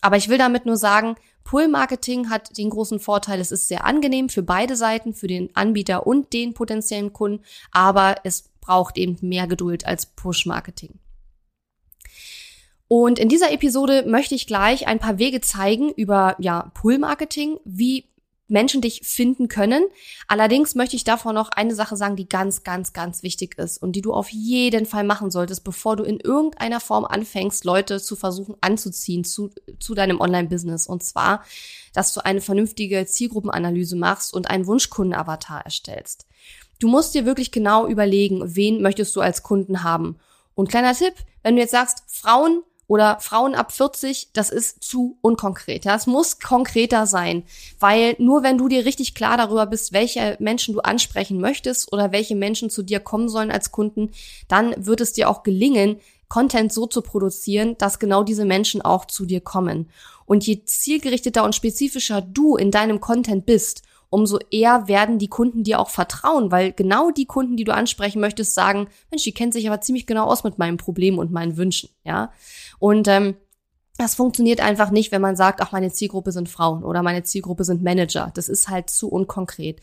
Aber 0.00 0.16
ich 0.16 0.28
will 0.28 0.36
damit 0.36 0.66
nur 0.66 0.76
sagen, 0.76 1.14
Pull-Marketing 1.44 2.28
hat 2.28 2.58
den 2.58 2.70
großen 2.70 2.98
Vorteil, 2.98 3.40
es 3.40 3.52
ist 3.52 3.68
sehr 3.68 3.84
angenehm 3.84 4.28
für 4.28 4.42
beide 4.42 4.74
Seiten, 4.74 5.14
für 5.14 5.28
den 5.28 5.54
Anbieter 5.54 6.06
und 6.06 6.32
den 6.32 6.54
potenziellen 6.54 7.12
Kunden, 7.12 7.44
aber 7.70 8.16
es 8.24 8.48
braucht 8.60 8.98
eben 8.98 9.16
mehr 9.20 9.46
Geduld 9.46 9.86
als 9.86 10.06
Push-Marketing. 10.06 10.98
Und 12.88 13.18
in 13.18 13.28
dieser 13.28 13.50
Episode 13.50 14.04
möchte 14.06 14.34
ich 14.34 14.46
gleich 14.46 14.86
ein 14.86 14.98
paar 14.98 15.18
Wege 15.18 15.40
zeigen 15.40 15.90
über 15.90 16.36
ja, 16.38 16.70
Pull-Marketing, 16.74 17.58
wie 17.64 18.08
Menschen 18.46 18.82
dich 18.82 19.00
finden 19.02 19.48
können. 19.48 19.84
Allerdings 20.28 20.74
möchte 20.74 20.96
ich 20.96 21.04
davor 21.04 21.32
noch 21.32 21.48
eine 21.48 21.74
Sache 21.74 21.96
sagen, 21.96 22.16
die 22.16 22.28
ganz, 22.28 22.62
ganz, 22.62 22.92
ganz 22.92 23.22
wichtig 23.22 23.56
ist 23.58 23.78
und 23.78 23.92
die 23.92 24.02
du 24.02 24.12
auf 24.12 24.28
jeden 24.28 24.84
Fall 24.84 25.04
machen 25.04 25.30
solltest, 25.30 25.64
bevor 25.64 25.96
du 25.96 26.04
in 26.04 26.20
irgendeiner 26.20 26.80
Form 26.80 27.06
anfängst, 27.06 27.64
Leute 27.64 28.00
zu 28.00 28.16
versuchen 28.16 28.54
anzuziehen 28.60 29.24
zu, 29.24 29.50
zu 29.80 29.94
deinem 29.94 30.20
Online-Business. 30.20 30.86
Und 30.86 31.02
zwar, 31.02 31.42
dass 31.94 32.12
du 32.12 32.24
eine 32.24 32.42
vernünftige 32.42 33.06
Zielgruppenanalyse 33.06 33.96
machst 33.96 34.34
und 34.34 34.50
einen 34.50 34.66
Wunschkundenavatar 34.66 35.64
erstellst. 35.64 36.26
Du 36.80 36.88
musst 36.88 37.14
dir 37.14 37.24
wirklich 37.24 37.50
genau 37.50 37.86
überlegen, 37.86 38.56
wen 38.56 38.82
möchtest 38.82 39.16
du 39.16 39.22
als 39.22 39.42
Kunden 39.42 39.82
haben. 39.82 40.18
Und 40.54 40.68
kleiner 40.68 40.94
Tipp, 40.94 41.14
wenn 41.42 41.56
du 41.56 41.62
jetzt 41.62 41.70
sagst, 41.70 42.02
Frauen 42.08 42.62
oder 42.86 43.18
Frauen 43.20 43.54
ab 43.54 43.72
40, 43.72 44.30
das 44.32 44.50
ist 44.50 44.82
zu 44.82 45.18
unkonkret. 45.20 45.84
Ja, 45.84 45.94
es 45.94 46.06
muss 46.06 46.38
konkreter 46.38 47.06
sein, 47.06 47.44
weil 47.80 48.14
nur 48.18 48.42
wenn 48.42 48.58
du 48.58 48.68
dir 48.68 48.84
richtig 48.84 49.14
klar 49.14 49.36
darüber 49.36 49.66
bist, 49.66 49.92
welche 49.92 50.36
Menschen 50.38 50.74
du 50.74 50.80
ansprechen 50.80 51.40
möchtest 51.40 51.92
oder 51.92 52.12
welche 52.12 52.36
Menschen 52.36 52.70
zu 52.70 52.82
dir 52.82 53.00
kommen 53.00 53.28
sollen 53.28 53.50
als 53.50 53.72
Kunden, 53.72 54.10
dann 54.48 54.74
wird 54.76 55.00
es 55.00 55.12
dir 55.12 55.30
auch 55.30 55.42
gelingen, 55.42 56.00
Content 56.28 56.72
so 56.72 56.86
zu 56.86 57.02
produzieren, 57.02 57.76
dass 57.78 57.98
genau 57.98 58.24
diese 58.24 58.44
Menschen 58.44 58.82
auch 58.82 59.04
zu 59.04 59.24
dir 59.24 59.40
kommen. 59.40 59.88
Und 60.26 60.46
je 60.46 60.64
zielgerichteter 60.64 61.44
und 61.44 61.54
spezifischer 61.54 62.22
du 62.22 62.56
in 62.56 62.70
deinem 62.70 63.00
Content 63.00 63.46
bist, 63.46 63.82
umso 64.14 64.38
eher 64.50 64.86
werden 64.86 65.18
die 65.18 65.28
Kunden 65.28 65.64
dir 65.64 65.80
auch 65.80 65.90
vertrauen, 65.90 66.52
weil 66.52 66.72
genau 66.72 67.10
die 67.10 67.26
Kunden, 67.26 67.56
die 67.56 67.64
du 67.64 67.74
ansprechen 67.74 68.20
möchtest, 68.20 68.54
sagen, 68.54 68.88
Mensch, 69.10 69.24
die 69.24 69.34
kennt 69.34 69.52
sich 69.52 69.66
aber 69.66 69.80
ziemlich 69.80 70.06
genau 70.06 70.26
aus 70.26 70.44
mit 70.44 70.56
meinem 70.56 70.76
Problem 70.76 71.18
und 71.18 71.32
meinen 71.32 71.56
Wünschen, 71.56 71.90
ja. 72.04 72.30
Und 72.78 73.08
ähm, 73.08 73.36
das 73.96 74.16
funktioniert 74.16 74.60
einfach 74.60 74.90
nicht, 74.90 75.12
wenn 75.12 75.22
man 75.22 75.36
sagt, 75.36 75.60
ach, 75.60 75.70
meine 75.70 75.92
Zielgruppe 75.92 76.32
sind 76.32 76.48
Frauen 76.48 76.82
oder 76.82 77.02
meine 77.02 77.22
Zielgruppe 77.22 77.64
sind 77.64 77.82
Manager. 77.82 78.32
Das 78.34 78.48
ist 78.48 78.68
halt 78.68 78.90
zu 78.90 79.08
unkonkret. 79.08 79.80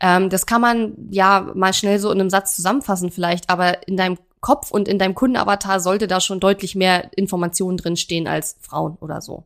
Ähm, 0.00 0.28
das 0.28 0.44
kann 0.44 0.60
man 0.60 0.94
ja 1.10 1.50
mal 1.54 1.72
schnell 1.72 1.98
so 1.98 2.10
in 2.10 2.20
einem 2.20 2.30
Satz 2.30 2.56
zusammenfassen 2.56 3.10
vielleicht, 3.10 3.48
aber 3.48 3.88
in 3.88 3.96
deinem 3.96 4.18
Kopf 4.40 4.70
und 4.70 4.88
in 4.88 4.98
deinem 4.98 5.14
Kundenavatar 5.14 5.80
sollte 5.80 6.06
da 6.06 6.20
schon 6.20 6.40
deutlich 6.40 6.74
mehr 6.74 7.10
Informationen 7.16 7.78
drin 7.78 7.96
stehen 7.96 8.26
als 8.26 8.56
Frauen 8.60 8.98
oder 9.00 9.22
so. 9.22 9.44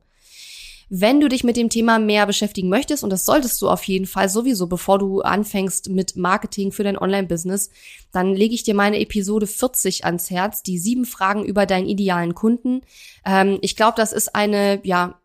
Wenn 0.90 1.20
du 1.20 1.28
dich 1.28 1.44
mit 1.44 1.56
dem 1.56 1.68
Thema 1.68 1.98
mehr 1.98 2.26
beschäftigen 2.26 2.68
möchtest, 2.68 3.04
und 3.04 3.10
das 3.10 3.24
solltest 3.24 3.60
du 3.60 3.68
auf 3.68 3.84
jeden 3.84 4.06
Fall 4.06 4.28
sowieso, 4.28 4.66
bevor 4.66 4.98
du 4.98 5.20
anfängst 5.20 5.90
mit 5.90 6.16
Marketing 6.16 6.72
für 6.72 6.84
dein 6.84 6.98
Online-Business, 6.98 7.70
dann 8.12 8.34
lege 8.34 8.54
ich 8.54 8.62
dir 8.62 8.74
meine 8.74 8.98
Episode 8.98 9.46
40 9.46 10.04
ans 10.04 10.30
Herz, 10.30 10.62
die 10.62 10.78
sieben 10.78 11.04
Fragen 11.04 11.44
über 11.44 11.66
deinen 11.66 11.86
idealen 11.86 12.34
Kunden. 12.34 12.80
Ähm, 13.26 13.58
ich 13.60 13.76
glaube, 13.76 13.94
das 13.96 14.12
ist 14.12 14.34
eine, 14.34 14.80
ja, 14.84 15.20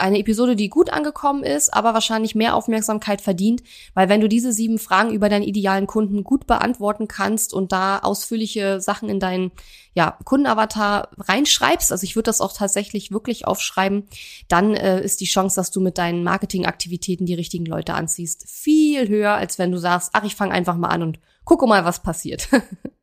eine 0.00 0.18
Episode, 0.18 0.56
die 0.56 0.68
gut 0.68 0.90
angekommen 0.90 1.44
ist, 1.44 1.72
aber 1.72 1.94
wahrscheinlich 1.94 2.34
mehr 2.34 2.54
Aufmerksamkeit 2.54 3.20
verdient, 3.20 3.62
weil 3.94 4.08
wenn 4.08 4.20
du 4.20 4.28
diese 4.28 4.52
sieben 4.52 4.78
Fragen 4.78 5.12
über 5.12 5.28
deinen 5.28 5.42
idealen 5.42 5.86
Kunden 5.86 6.24
gut 6.24 6.46
beantworten 6.46 7.08
kannst 7.08 7.54
und 7.54 7.72
da 7.72 7.98
ausführliche 7.98 8.80
Sachen 8.80 9.08
in 9.08 9.20
deinen 9.20 9.52
ja, 9.94 10.16
Kundenavatar 10.24 11.08
reinschreibst, 11.18 11.90
also 11.90 12.04
ich 12.04 12.14
würde 12.16 12.26
das 12.28 12.40
auch 12.40 12.52
tatsächlich 12.52 13.10
wirklich 13.10 13.46
aufschreiben, 13.46 14.06
dann 14.48 14.74
äh, 14.74 15.02
ist 15.02 15.20
die 15.20 15.26
Chance, 15.26 15.56
dass 15.56 15.70
du 15.70 15.80
mit 15.80 15.98
deinen 15.98 16.22
Marketingaktivitäten 16.22 17.26
die 17.26 17.34
richtigen 17.34 17.66
Leute 17.66 17.94
anziehst, 17.94 18.48
viel 18.48 19.08
höher, 19.08 19.34
als 19.34 19.58
wenn 19.58 19.72
du 19.72 19.78
sagst, 19.78 20.10
ach, 20.12 20.24
ich 20.24 20.36
fange 20.36 20.52
einfach 20.52 20.76
mal 20.76 20.88
an 20.88 21.02
und 21.02 21.20
gucke 21.44 21.66
mal, 21.66 21.84
was 21.84 22.02
passiert. 22.02 22.48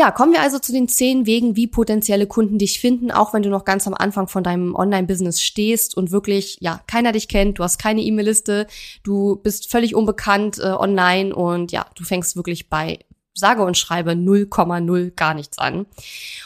Ja, 0.00 0.10
kommen 0.10 0.32
wir 0.32 0.40
also 0.40 0.58
zu 0.58 0.72
den 0.72 0.88
zehn 0.88 1.26
Wegen, 1.26 1.56
wie 1.56 1.66
potenzielle 1.66 2.26
Kunden 2.26 2.56
dich 2.56 2.80
finden, 2.80 3.10
auch 3.10 3.34
wenn 3.34 3.42
du 3.42 3.50
noch 3.50 3.66
ganz 3.66 3.86
am 3.86 3.92
Anfang 3.92 4.28
von 4.28 4.42
deinem 4.42 4.74
Online-Business 4.74 5.42
stehst 5.42 5.94
und 5.94 6.10
wirklich, 6.10 6.56
ja, 6.60 6.80
keiner 6.86 7.12
dich 7.12 7.28
kennt, 7.28 7.58
du 7.58 7.64
hast 7.64 7.76
keine 7.76 8.00
E-Mail-Liste, 8.00 8.66
du 9.02 9.36
bist 9.36 9.70
völlig 9.70 9.94
unbekannt 9.94 10.58
äh, 10.58 10.68
online 10.68 11.34
und 11.34 11.70
ja, 11.70 11.84
du 11.96 12.04
fängst 12.04 12.34
wirklich 12.34 12.70
bei 12.70 13.00
sage 13.34 13.62
und 13.62 13.76
schreibe 13.76 14.12
0,0 14.12 15.10
gar 15.10 15.34
nichts 15.34 15.58
an. 15.58 15.84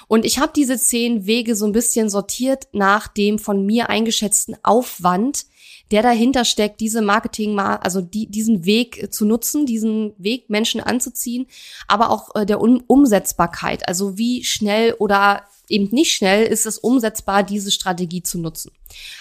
Und 0.09 0.25
ich 0.25 0.41
habe 0.41 0.51
diese 0.55 0.77
zehn 0.77 1.27
Wege 1.27 1.55
so 1.55 1.65
ein 1.65 1.73
bisschen 1.73 2.09
sortiert 2.09 2.67
nach 2.73 3.07
dem 3.07 3.39
von 3.39 3.65
mir 3.65 3.89
eingeschätzten 3.89 4.57
Aufwand, 4.65 5.47
der 5.95 6.03
dahinter 6.03 6.45
steckt, 6.45 6.81
diese 6.81 7.03
Marketing, 7.03 7.57
also 7.57 8.01
die, 8.01 8.27
diesen 8.27 8.65
Weg 8.65 9.15
zu 9.15 9.25
nutzen, 9.25 9.65
diesen 9.65 10.13
Weg 10.19 10.51
Menschen 10.51 10.81
anzuziehen, 10.81 11.47
aber 11.87 12.11
auch 12.11 12.35
äh, 12.35 12.45
der 12.45 12.61
um 12.61 12.83
Umsetzbarkeit. 12.89 13.87
Also 13.87 14.19
wie 14.19 14.43
schnell 14.43 14.95
oder 14.95 15.45
eben 15.69 15.95
nicht 15.95 16.13
schnell 16.13 16.47
ist 16.47 16.67
es 16.67 16.79
umsetzbar, 16.79 17.45
diese 17.45 17.71
Strategie 17.71 18.25
zu 18.25 18.41
nutzen. 18.41 18.73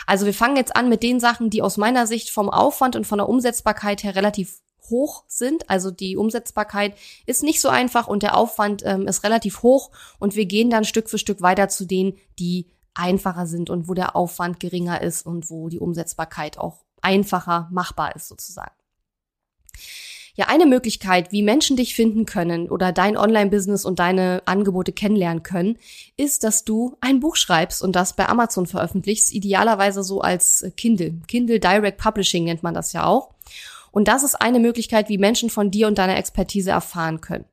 Also 0.07 0.25
wir 0.25 0.33
fangen 0.33 0.55
jetzt 0.55 0.75
an 0.75 0.89
mit 0.89 1.03
den 1.03 1.19
Sachen, 1.19 1.51
die 1.51 1.61
aus 1.61 1.77
meiner 1.77 2.07
Sicht 2.07 2.31
vom 2.31 2.49
Aufwand 2.49 2.95
und 2.95 3.05
von 3.05 3.19
der 3.19 3.29
Umsetzbarkeit 3.29 4.01
her 4.01 4.15
relativ 4.15 4.57
hoch 4.89 5.25
sind. 5.27 5.69
Also 5.69 5.91
die 5.91 6.17
Umsetzbarkeit 6.17 6.95
ist 7.27 7.43
nicht 7.43 7.61
so 7.61 7.69
einfach 7.69 8.07
und 8.07 8.23
der 8.23 8.35
Aufwand 8.35 8.81
ähm, 8.83 9.07
ist 9.07 9.23
relativ 9.23 9.61
hoch 9.61 9.91
und 10.17 10.35
wir 10.35 10.47
gehen 10.47 10.71
dann 10.71 10.85
Stück 10.85 11.07
für 11.07 11.19
Stück 11.19 11.43
weiter 11.43 11.69
zu 11.69 11.85
denen, 11.85 12.17
die 12.39 12.65
einfacher 12.95 13.45
sind 13.45 13.69
und 13.69 13.87
wo 13.87 13.93
der 13.93 14.15
Aufwand 14.15 14.59
geringer 14.59 15.01
ist 15.01 15.25
und 15.25 15.49
wo 15.49 15.69
die 15.69 15.79
Umsetzbarkeit 15.79 16.57
auch 16.57 16.83
einfacher 17.01 17.69
machbar 17.71 18.15
ist 18.15 18.27
sozusagen. 18.27 18.73
Ja, 20.35 20.47
eine 20.47 20.65
Möglichkeit, 20.65 21.31
wie 21.31 21.43
Menschen 21.43 21.77
dich 21.77 21.93
finden 21.93 22.25
können 22.25 22.67
oder 22.67 22.91
dein 22.91 23.17
Online-Business 23.17 23.85
und 23.85 23.99
deine 23.99 24.41
Angebote 24.45 24.91
kennenlernen 24.91 25.43
können, 25.43 25.77
ist, 26.17 26.43
dass 26.43 26.65
du 26.65 26.97
ein 27.01 27.19
Buch 27.19 27.35
schreibst 27.35 27.83
und 27.83 27.95
das 27.95 28.15
bei 28.15 28.27
Amazon 28.27 28.65
veröffentlichst, 28.65 29.31
idealerweise 29.31 30.03
so 30.03 30.21
als 30.21 30.65
Kindle. 30.75 31.21
Kindle 31.27 31.59
Direct 31.59 32.01
Publishing 32.01 32.45
nennt 32.45 32.63
man 32.63 32.73
das 32.73 32.93
ja 32.93 33.05
auch. 33.05 33.35
Und 33.91 34.07
das 34.07 34.23
ist 34.23 34.33
eine 34.33 34.59
Möglichkeit, 34.59 35.07
wie 35.07 35.19
Menschen 35.19 35.51
von 35.51 35.69
dir 35.69 35.87
und 35.87 35.99
deiner 35.99 36.17
Expertise 36.17 36.71
erfahren 36.71 37.21
können. 37.21 37.45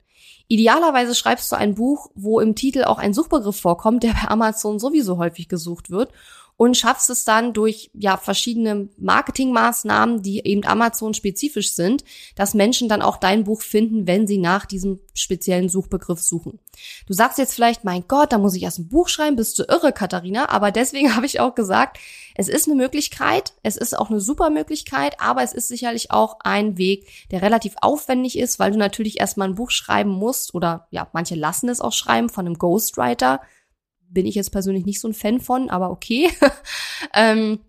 Idealerweise 0.47 1.15
schreibst 1.15 1.51
du 1.51 1.55
ein 1.55 1.75
Buch, 1.75 2.09
wo 2.15 2.39
im 2.39 2.55
Titel 2.55 2.83
auch 2.83 2.97
ein 2.97 3.13
Suchbegriff 3.13 3.59
vorkommt, 3.59 4.03
der 4.03 4.13
bei 4.13 4.27
Amazon 4.29 4.79
sowieso 4.79 5.17
häufig 5.17 5.47
gesucht 5.47 5.89
wird 5.89 6.11
und 6.61 6.77
schaffst 6.77 7.09
es 7.09 7.25
dann 7.25 7.53
durch 7.53 7.89
ja 7.95 8.17
verschiedene 8.17 8.87
Marketingmaßnahmen, 8.97 10.21
die 10.21 10.45
eben 10.45 10.63
Amazon 10.63 11.15
spezifisch 11.15 11.73
sind, 11.73 12.03
dass 12.35 12.53
Menschen 12.53 12.87
dann 12.87 13.01
auch 13.01 13.17
dein 13.17 13.45
Buch 13.45 13.63
finden, 13.63 14.05
wenn 14.05 14.27
sie 14.27 14.37
nach 14.37 14.67
diesem 14.67 14.99
speziellen 15.15 15.69
Suchbegriff 15.69 16.19
suchen. 16.19 16.59
Du 17.07 17.13
sagst 17.13 17.39
jetzt 17.39 17.55
vielleicht, 17.55 17.83
mein 17.83 18.03
Gott, 18.07 18.31
da 18.31 18.37
muss 18.37 18.53
ich 18.53 18.61
erst 18.61 18.77
ein 18.77 18.89
Buch 18.89 19.07
schreiben, 19.07 19.37
bist 19.37 19.57
du 19.57 19.63
irre, 19.63 19.91
Katharina, 19.91 20.49
aber 20.49 20.69
deswegen 20.69 21.15
habe 21.15 21.25
ich 21.25 21.39
auch 21.39 21.55
gesagt, 21.55 21.97
es 22.35 22.47
ist 22.47 22.67
eine 22.67 22.75
Möglichkeit, 22.75 23.53
es 23.63 23.75
ist 23.75 23.97
auch 23.97 24.11
eine 24.11 24.21
super 24.21 24.51
Möglichkeit, 24.51 25.19
aber 25.19 25.41
es 25.41 25.53
ist 25.53 25.67
sicherlich 25.67 26.11
auch 26.11 26.41
ein 26.41 26.77
Weg, 26.77 27.07
der 27.31 27.41
relativ 27.41 27.73
aufwendig 27.81 28.37
ist, 28.37 28.59
weil 28.59 28.69
du 28.69 28.77
natürlich 28.77 29.19
erstmal 29.19 29.47
ein 29.47 29.55
Buch 29.55 29.71
schreiben 29.71 30.11
musst 30.11 30.53
oder 30.53 30.85
ja, 30.91 31.07
manche 31.11 31.33
lassen 31.33 31.69
es 31.69 31.81
auch 31.81 31.93
schreiben 31.93 32.29
von 32.29 32.45
einem 32.45 32.59
Ghostwriter, 32.59 33.41
bin 34.11 34.25
ich 34.25 34.35
jetzt 34.35 34.51
persönlich 34.51 34.85
nicht 34.85 34.99
so 34.99 35.07
ein 35.07 35.13
Fan 35.13 35.39
von, 35.39 35.69
aber 35.69 35.89
okay. 35.91 36.29
ähm, 37.13 37.59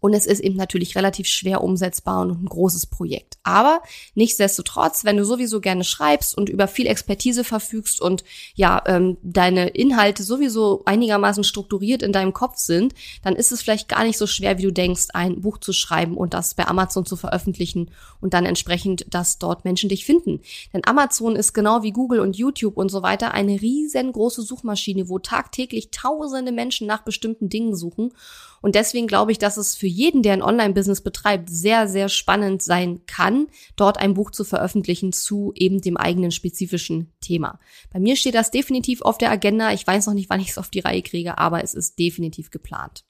und 0.00 0.12
es 0.12 0.26
ist 0.26 0.40
eben 0.40 0.56
natürlich 0.56 0.96
relativ 0.96 1.26
schwer 1.26 1.62
umsetzbar 1.62 2.22
und 2.22 2.42
ein 2.42 2.46
großes 2.46 2.86
Projekt. 2.86 3.38
Aber 3.42 3.82
nichtsdestotrotz, 4.14 5.04
wenn 5.04 5.16
du 5.16 5.24
sowieso 5.24 5.60
gerne 5.60 5.84
schreibst 5.84 6.36
und 6.36 6.48
über 6.48 6.68
viel 6.68 6.86
Expertise 6.86 7.44
verfügst 7.44 8.00
und 8.00 8.24
ja, 8.54 8.82
ähm, 8.86 9.16
deine 9.22 9.68
Inhalte 9.68 10.22
sowieso 10.22 10.82
einigermaßen 10.84 11.44
strukturiert 11.44 12.02
in 12.02 12.12
deinem 12.12 12.32
Kopf 12.32 12.58
sind, 12.58 12.94
dann 13.22 13.34
ist 13.34 13.52
es 13.52 13.62
vielleicht 13.62 13.88
gar 13.88 14.04
nicht 14.04 14.18
so 14.18 14.26
schwer, 14.26 14.58
wie 14.58 14.64
du 14.64 14.72
denkst, 14.72 15.08
ein 15.14 15.40
Buch 15.40 15.58
zu 15.58 15.72
schreiben 15.72 16.16
und 16.16 16.34
das 16.34 16.54
bei 16.54 16.66
Amazon 16.66 17.06
zu 17.06 17.16
veröffentlichen 17.16 17.90
und 18.20 18.34
dann 18.34 18.44
entsprechend, 18.44 19.06
dass 19.12 19.38
dort 19.38 19.64
Menschen 19.64 19.88
dich 19.88 20.04
finden. 20.04 20.40
Denn 20.72 20.82
Amazon 20.86 21.36
ist 21.36 21.54
genau 21.54 21.82
wie 21.82 21.92
Google 21.92 22.20
und 22.20 22.36
YouTube 22.36 22.76
und 22.76 22.90
so 22.90 23.02
weiter 23.02 23.32
eine 23.32 23.60
riesengroße 23.60 24.42
Suchmaschine, 24.42 25.08
wo 25.08 25.18
tagtäglich 25.18 25.90
tausende 25.90 26.52
Menschen 26.52 26.86
nach 26.86 27.02
bestimmten 27.02 27.48
Dingen 27.48 27.74
suchen. 27.74 28.12
Und 28.60 28.74
deswegen 28.74 29.06
glaube 29.06 29.32
ich, 29.32 29.38
dass 29.38 29.56
es 29.56 29.76
für 29.78 29.86
jeden, 29.86 30.22
der 30.22 30.32
ein 30.32 30.42
Online-Business 30.42 31.02
betreibt, 31.02 31.48
sehr, 31.50 31.86
sehr 31.86 32.08
spannend 32.08 32.62
sein 32.62 33.06
kann, 33.06 33.46
dort 33.76 33.98
ein 33.98 34.14
Buch 34.14 34.32
zu 34.32 34.42
veröffentlichen 34.42 35.12
zu 35.12 35.52
eben 35.54 35.80
dem 35.80 35.96
eigenen 35.96 36.32
spezifischen 36.32 37.12
Thema. 37.20 37.60
Bei 37.92 38.00
mir 38.00 38.16
steht 38.16 38.34
das 38.34 38.50
definitiv 38.50 39.02
auf 39.02 39.18
der 39.18 39.30
Agenda. 39.30 39.72
Ich 39.72 39.86
weiß 39.86 40.06
noch 40.06 40.14
nicht, 40.14 40.30
wann 40.30 40.40
ich 40.40 40.50
es 40.50 40.58
auf 40.58 40.68
die 40.68 40.80
Reihe 40.80 41.02
kriege, 41.02 41.38
aber 41.38 41.62
es 41.62 41.74
ist 41.74 41.98
definitiv 41.98 42.50
geplant. 42.50 43.04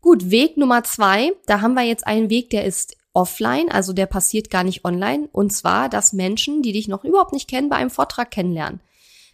Gut, 0.00 0.30
Weg 0.30 0.56
Nummer 0.56 0.82
zwei. 0.82 1.32
Da 1.46 1.60
haben 1.60 1.74
wir 1.74 1.84
jetzt 1.84 2.06
einen 2.06 2.28
Weg, 2.28 2.50
der 2.50 2.64
ist 2.64 2.96
offline, 3.12 3.70
also 3.70 3.92
der 3.92 4.06
passiert 4.06 4.50
gar 4.50 4.64
nicht 4.64 4.84
online. 4.84 5.28
Und 5.32 5.52
zwar, 5.52 5.88
dass 5.88 6.12
Menschen, 6.12 6.62
die 6.62 6.72
dich 6.72 6.88
noch 6.88 7.04
überhaupt 7.04 7.32
nicht 7.32 7.48
kennen, 7.48 7.68
bei 7.68 7.76
einem 7.76 7.90
Vortrag 7.90 8.30
kennenlernen. 8.30 8.80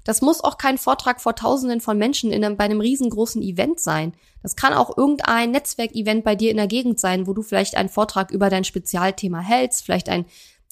Das 0.05 0.23
muss 0.23 0.43
auch 0.43 0.59
kein 0.59 0.79
Vortrag 0.79 1.21
vor 1.21 1.35
Tausenden 1.35 1.81
von 1.81 1.99
Menschen 1.99 2.33
in 2.33 2.45
einem, 2.45 2.57
bei 2.57 2.65
einem 2.65 2.81
riesengroßen 2.81 3.43
Event 3.43 3.81
sein. 3.81 4.13
Das 4.43 4.57
kann 4.57 4.73
auch 4.73 4.97
irgendein 4.97 5.53
Netzwerkevent 5.53 6.25
bei 6.25 6.35
dir 6.35 6.51
in 6.51 6.57
der 6.57 6.67
Gegend 6.67 6.99
sein, 6.99 7.27
wo 7.27 7.33
du 7.33 7.43
vielleicht 7.43 7.77
einen 7.77 7.89
Vortrag 7.89 8.31
über 8.31 8.51
dein 8.51 8.65
Spezialthema 8.65 9.41
hältst, 9.41 9.85
vielleicht 9.85 10.09
ein 10.09 10.27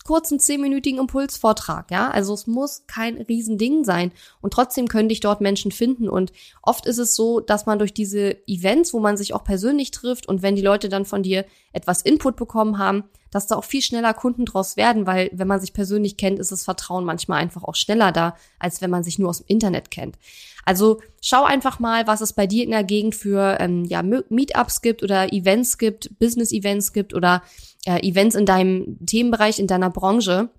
kurzen 0.04 0.40
zehnminütigen 0.40 0.98
Impulsvortrag, 0.98 1.90
ja. 1.90 2.10
Also 2.10 2.32
es 2.34 2.46
muss 2.46 2.86
kein 2.86 3.20
Riesending 3.20 3.84
sein. 3.84 4.12
Und 4.40 4.52
trotzdem 4.52 4.88
können 4.88 5.08
dich 5.08 5.20
dort 5.20 5.40
Menschen 5.40 5.72
finden. 5.72 6.08
Und 6.08 6.32
oft 6.62 6.86
ist 6.86 6.98
es 6.98 7.14
so, 7.14 7.40
dass 7.40 7.66
man 7.66 7.78
durch 7.78 7.92
diese 7.92 8.36
Events, 8.48 8.94
wo 8.94 9.00
man 9.00 9.16
sich 9.16 9.34
auch 9.34 9.44
persönlich 9.44 9.90
trifft 9.90 10.26
und 10.26 10.42
wenn 10.42 10.56
die 10.56 10.62
Leute 10.62 10.88
dann 10.88 11.04
von 11.04 11.22
dir 11.22 11.44
etwas 11.72 12.02
Input 12.02 12.36
bekommen 12.36 12.78
haben, 12.78 13.04
dass 13.30 13.46
da 13.46 13.56
auch 13.56 13.64
viel 13.64 13.82
schneller 13.82 14.14
Kunden 14.14 14.44
draus 14.44 14.76
werden, 14.76 15.06
weil 15.06 15.30
wenn 15.32 15.48
man 15.48 15.60
sich 15.60 15.72
persönlich 15.72 16.16
kennt, 16.16 16.38
ist 16.38 16.52
das 16.52 16.64
Vertrauen 16.64 17.04
manchmal 17.04 17.40
einfach 17.40 17.64
auch 17.64 17.74
schneller 17.74 18.12
da, 18.12 18.36
als 18.58 18.80
wenn 18.80 18.90
man 18.90 19.04
sich 19.04 19.18
nur 19.18 19.30
aus 19.30 19.38
dem 19.38 19.46
Internet 19.48 19.90
kennt. 19.90 20.18
Also 20.64 21.00
schau 21.22 21.44
einfach 21.44 21.78
mal, 21.78 22.06
was 22.06 22.20
es 22.20 22.32
bei 22.32 22.46
dir 22.46 22.64
in 22.64 22.70
der 22.70 22.84
Gegend 22.84 23.14
für 23.14 23.58
ähm, 23.60 23.84
ja, 23.84 24.02
Meetups 24.02 24.82
gibt 24.82 25.02
oder 25.02 25.32
Events 25.32 25.78
gibt, 25.78 26.18
Business-Events 26.18 26.92
gibt 26.92 27.14
oder 27.14 27.42
äh, 27.86 28.06
Events 28.06 28.36
in 28.36 28.46
deinem 28.46 28.98
Themenbereich, 29.06 29.58
in 29.58 29.66
deiner 29.66 29.90
Branche 29.90 30.50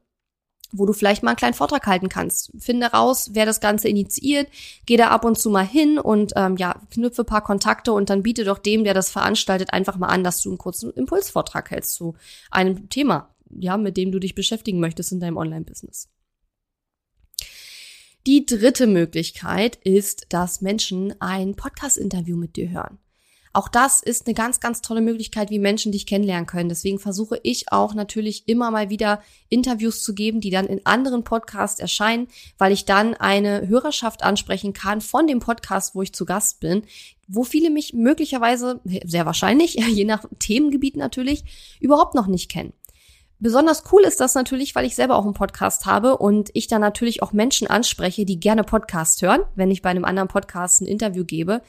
wo 0.72 0.86
du 0.86 0.94
vielleicht 0.94 1.24
mal 1.24 1.32
einen 1.32 1.38
kleinen 1.38 1.54
Vortrag 1.54 1.86
halten 1.88 2.10
kannst. 2.10 2.52
Finde 2.58 2.88
raus, 2.88 3.32
wer 3.34 3.46
das 3.46 3.60
Ganze 3.60 3.88
initiiert, 3.88 4.48
geh 4.86 4.98
da 4.98 5.10
ab 5.10 5.26
und 5.26 5.38
zu 5.38 5.50
mal 5.50 5.66
hin 5.66 6.00
und 6.00 6.34
ähm, 6.36 6.58
ja, 6.58 6.76
knüpfe 6.92 7.24
paar 7.24 7.42
Kontakte 7.42 7.94
und 7.94 8.10
dann 8.10 8.24
biete 8.24 8.44
doch 8.44 8.58
dem, 8.58 8.84
der 8.84 8.94
das 8.94 9.10
veranstaltet, 9.10 9.74
einfach 9.74 9.98
mal 9.98 10.08
an, 10.08 10.24
dass 10.24 10.42
du 10.42 10.50
einen 10.50 10.58
kurzen 10.58 10.92
Impulsvortrag 10.92 11.72
hältst 11.72 11.94
zu 11.94 12.16
einem 12.50 12.90
Thema, 12.90 13.34
ja, 13.50 13.78
mit 13.78 13.98
dem 13.98 14.12
du 14.12 14.20
dich 14.20 14.36
beschäftigen 14.36 14.80
möchtest 14.80 15.12
in 15.12 15.20
deinem 15.20 15.38
Online-Business. 15.38 16.10
Die 18.28 18.46
dritte 18.46 18.86
Möglichkeit 18.86 19.78
ist, 19.78 20.28
dass 20.30 20.62
Menschen 20.62 21.20
ein 21.20 21.56
Podcast-Interview 21.56 22.38
mit 22.38 22.56
dir 22.56 22.70
hören. 22.70 23.00
Auch 23.54 23.68
das 23.68 24.02
ist 24.02 24.28
eine 24.28 24.34
ganz, 24.34 24.62
ganz 24.62 24.82
tolle 24.82 25.02
Möglichkeit, 25.02 25.50
wie 25.50 25.60
Menschen 25.60 25.92
dich 25.92 26.06
kennenlernen 26.06 26.46
können. 26.46 26.70
Deswegen 26.70 27.00
versuche 27.00 27.40
ich 27.44 27.72
auch 27.72 27.94
natürlich 27.94 28.48
immer 28.48 28.72
mal 28.72 28.90
wieder 28.90 29.22
Interviews 29.50 30.04
zu 30.04 30.16
geben, 30.16 30.40
die 30.40 30.52
dann 30.52 30.68
in 30.68 30.86
anderen 30.86 31.26
Podcasts 31.26 31.80
erscheinen, 31.80 32.28
weil 32.58 32.72
ich 32.72 32.86
dann 32.86 33.14
eine 33.14 33.68
Hörerschaft 33.68 34.24
ansprechen 34.24 34.72
kann 34.72 35.02
von 35.02 35.28
dem 35.28 35.40
Podcast, 35.40 35.96
wo 35.96 36.02
ich 36.02 36.14
zu 36.14 36.26
Gast 36.26 36.62
bin, 36.62 36.84
wo 37.28 37.44
viele 37.44 37.70
mich 37.70 37.94
möglicherweise, 37.94 38.80
sehr 38.84 39.26
wahrscheinlich, 39.26 39.74
je 39.90 40.06
nach 40.06 40.24
Themengebiet 40.40 40.96
natürlich, 40.96 41.44
überhaupt 41.82 42.16
noch 42.16 42.28
nicht 42.28 42.50
kennen. 42.50 42.72
Besonders 43.44 43.84
cool 43.92 44.04
ist 44.04 44.20
das 44.20 44.36
natürlich, 44.36 44.76
weil 44.76 44.86
ich 44.86 44.94
selber 44.94 45.16
auch 45.16 45.26
einen 45.26 45.34
Podcast 45.34 45.88
habe 45.88 46.18
und 46.20 46.52
ich 46.54 46.68
dann 46.68 46.80
natürlich 46.80 47.24
auch 47.24 47.34
Menschen 47.34 47.66
anspreche, 47.66 48.24
die 48.24 48.40
gerne 48.40 48.64
Podcast 48.64 49.24
hören, 49.24 49.42
wenn 49.56 49.72
ich 49.72 49.82
bei 49.82 49.90
einem 49.90 50.06
anderen 50.06 50.28
Podcast 50.28 50.82
ein 50.82 50.86
Interview 50.86 51.26
gebe. 51.26 51.64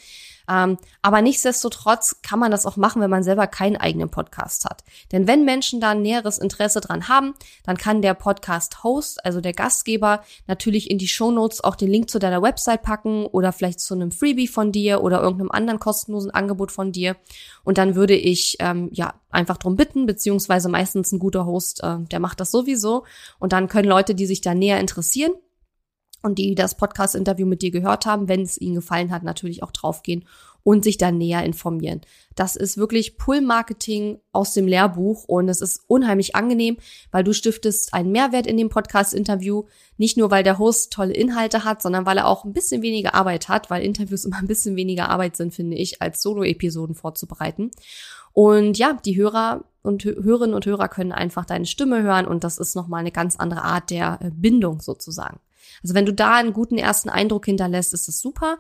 Ähm, 0.53 0.77
aber 1.01 1.23
nichtsdestotrotz 1.23 2.17
kann 2.23 2.39
man 2.39 2.51
das 2.51 2.67
auch 2.67 2.77
machen, 2.77 3.01
wenn 3.01 3.11
man 3.11 3.23
selber 3.23 3.47
keinen 3.47 3.77
eigenen 3.77 4.11
Podcast 4.11 4.67
hat. 4.67 4.85
Denn 5.11 5.27
wenn 5.27 5.45
Menschen 5.45 5.81
da 5.81 5.91
ein 5.91 6.03
näheres 6.03 6.39
Interesse 6.39 6.81
dran 6.81 7.09
haben, 7.09 7.35
dann 7.65 7.79
kann 7.79 8.03
der 8.03 8.15
Podcast-Host, 8.15 9.25
also 9.25 9.41
der 9.41 9.55
Gastgeber, 9.55 10.23
natürlich 10.47 10.91
in 10.91 10.99
die 10.99 11.09
Shownotes 11.09 11.65
auch 11.65 11.77
den 11.77 11.89
Link 11.89 12.11
zu 12.11 12.19
deiner 12.19 12.43
Website 12.43 12.83
packen 12.83 13.25
oder 13.27 13.53
vielleicht 13.53 13.81
zu 13.81 13.95
einem 13.95 14.11
Freebie 14.11 14.49
von 14.49 14.73
dir 14.73 15.03
oder 15.03 15.23
irgendeinem 15.23 15.51
anderen 15.51 15.81
kostenlosen 15.81 16.31
Angebot 16.31 16.71
von 16.71 16.93
dir. 16.93 17.17
Und 17.65 17.79
dann 17.79 17.95
würde 17.95 18.15
ich 18.15 18.57
ähm, 18.61 18.91
ja 18.93 19.15
einfach 19.31 19.57
drum 19.57 19.77
bitten, 19.77 20.05
beziehungsweise 20.05 20.69
meistens 20.69 21.13
ein 21.13 21.19
guter 21.19 21.47
Host, 21.47 21.83
äh, 21.83 21.99
der 22.01 22.21
macht 22.21 22.41
das 22.41 22.51
sowieso. 22.51 23.05
Und 23.39 23.53
dann 23.53 23.69
können 23.69 23.89
Leute, 23.89 24.15
die 24.15 24.27
sich 24.27 24.43
da 24.43 24.55
näher 24.55 24.81
interessieren, 24.81 25.33
und 26.23 26.39
die 26.39 26.55
das 26.55 26.77
Podcast-Interview 26.77 27.47
mit 27.47 27.63
dir 27.63 27.71
gehört 27.71 28.07
haben, 28.07 28.29
wenn 28.29 28.43
es 28.43 28.61
ihnen 28.61 28.77
gefallen 28.77 29.11
hat, 29.11 29.23
natürlich 29.23 29.63
auch 29.63 29.73
draufgehen 29.73 30.25
und 30.65 30.85
sich 30.85 30.97
dann 30.97 31.19
näher 31.19 31.45
informieren. 31.45 32.03
Das 32.35 32.57
ist 32.57 32.77
wirklich 32.77 33.19
Pull-Marketing 33.19 34.21
aus 34.33 34.55
dem 34.55 34.67
Lehrbuch 34.67 35.25
und 35.25 35.49
es 35.49 35.61
ist 35.61 35.83
unheimlich 35.87 36.37
angenehm, 36.37 36.77
weil 37.11 37.25
du 37.25 37.33
stiftest 37.33 37.95
einen 37.95 38.13
Mehrwert 38.13 38.47
in 38.47 38.57
dem 38.57 38.69
Podcast-Interview. 38.69 39.65
Nicht 39.97 40.17
nur, 40.17 40.31
weil 40.31 40.45
der 40.45 40.59
Host 40.59 40.93
tolle 40.93 41.15
Inhalte 41.15 41.65
hat, 41.65 41.83
sondern 41.83 42.07
weil 42.07 42.19
er 42.19 42.29
auch 42.29 42.45
ein 42.45 42.53
bisschen 42.53 42.83
weniger 42.83 43.15
Arbeit 43.15 43.49
hat, 43.49 43.71
weil 43.71 43.83
Interviews 43.83 44.25
immer 44.25 44.39
ein 44.39 44.47
bisschen 44.47 44.77
weniger 44.77 45.09
Arbeit 45.09 45.37
sind, 45.37 45.53
finde 45.53 45.77
ich, 45.77 46.01
als 46.01 46.23
Solo-Episoden 46.23 46.95
vorzubereiten. 46.95 47.71
Und 48.33 48.79
ja, 48.79 48.99
die 49.05 49.17
Hörer 49.17 49.65
und 49.83 50.05
Hörerinnen 50.05 50.55
und 50.55 50.65
Hörer 50.65 50.89
können 50.89 51.13
einfach 51.13 51.45
deine 51.45 51.67
Stimme 51.67 52.03
hören 52.03 52.27
und 52.27 52.45
das 52.45 52.59
ist 52.59 52.77
nochmal 52.77 53.01
eine 53.01 53.11
ganz 53.11 53.37
andere 53.37 53.63
Art 53.63 53.91
der 53.91 54.19
äh, 54.23 54.31
Bindung 54.33 54.81
sozusagen. 54.81 55.41
Also 55.83 55.95
wenn 55.95 56.07
du 56.07 56.13
da 56.13 56.35
einen 56.35 56.53
guten 56.53 56.79
ersten 56.79 57.09
Eindruck 57.09 57.47
hinterlässt, 57.47 57.95
ist 57.95 58.09
das 58.09 58.21
super. 58.21 58.59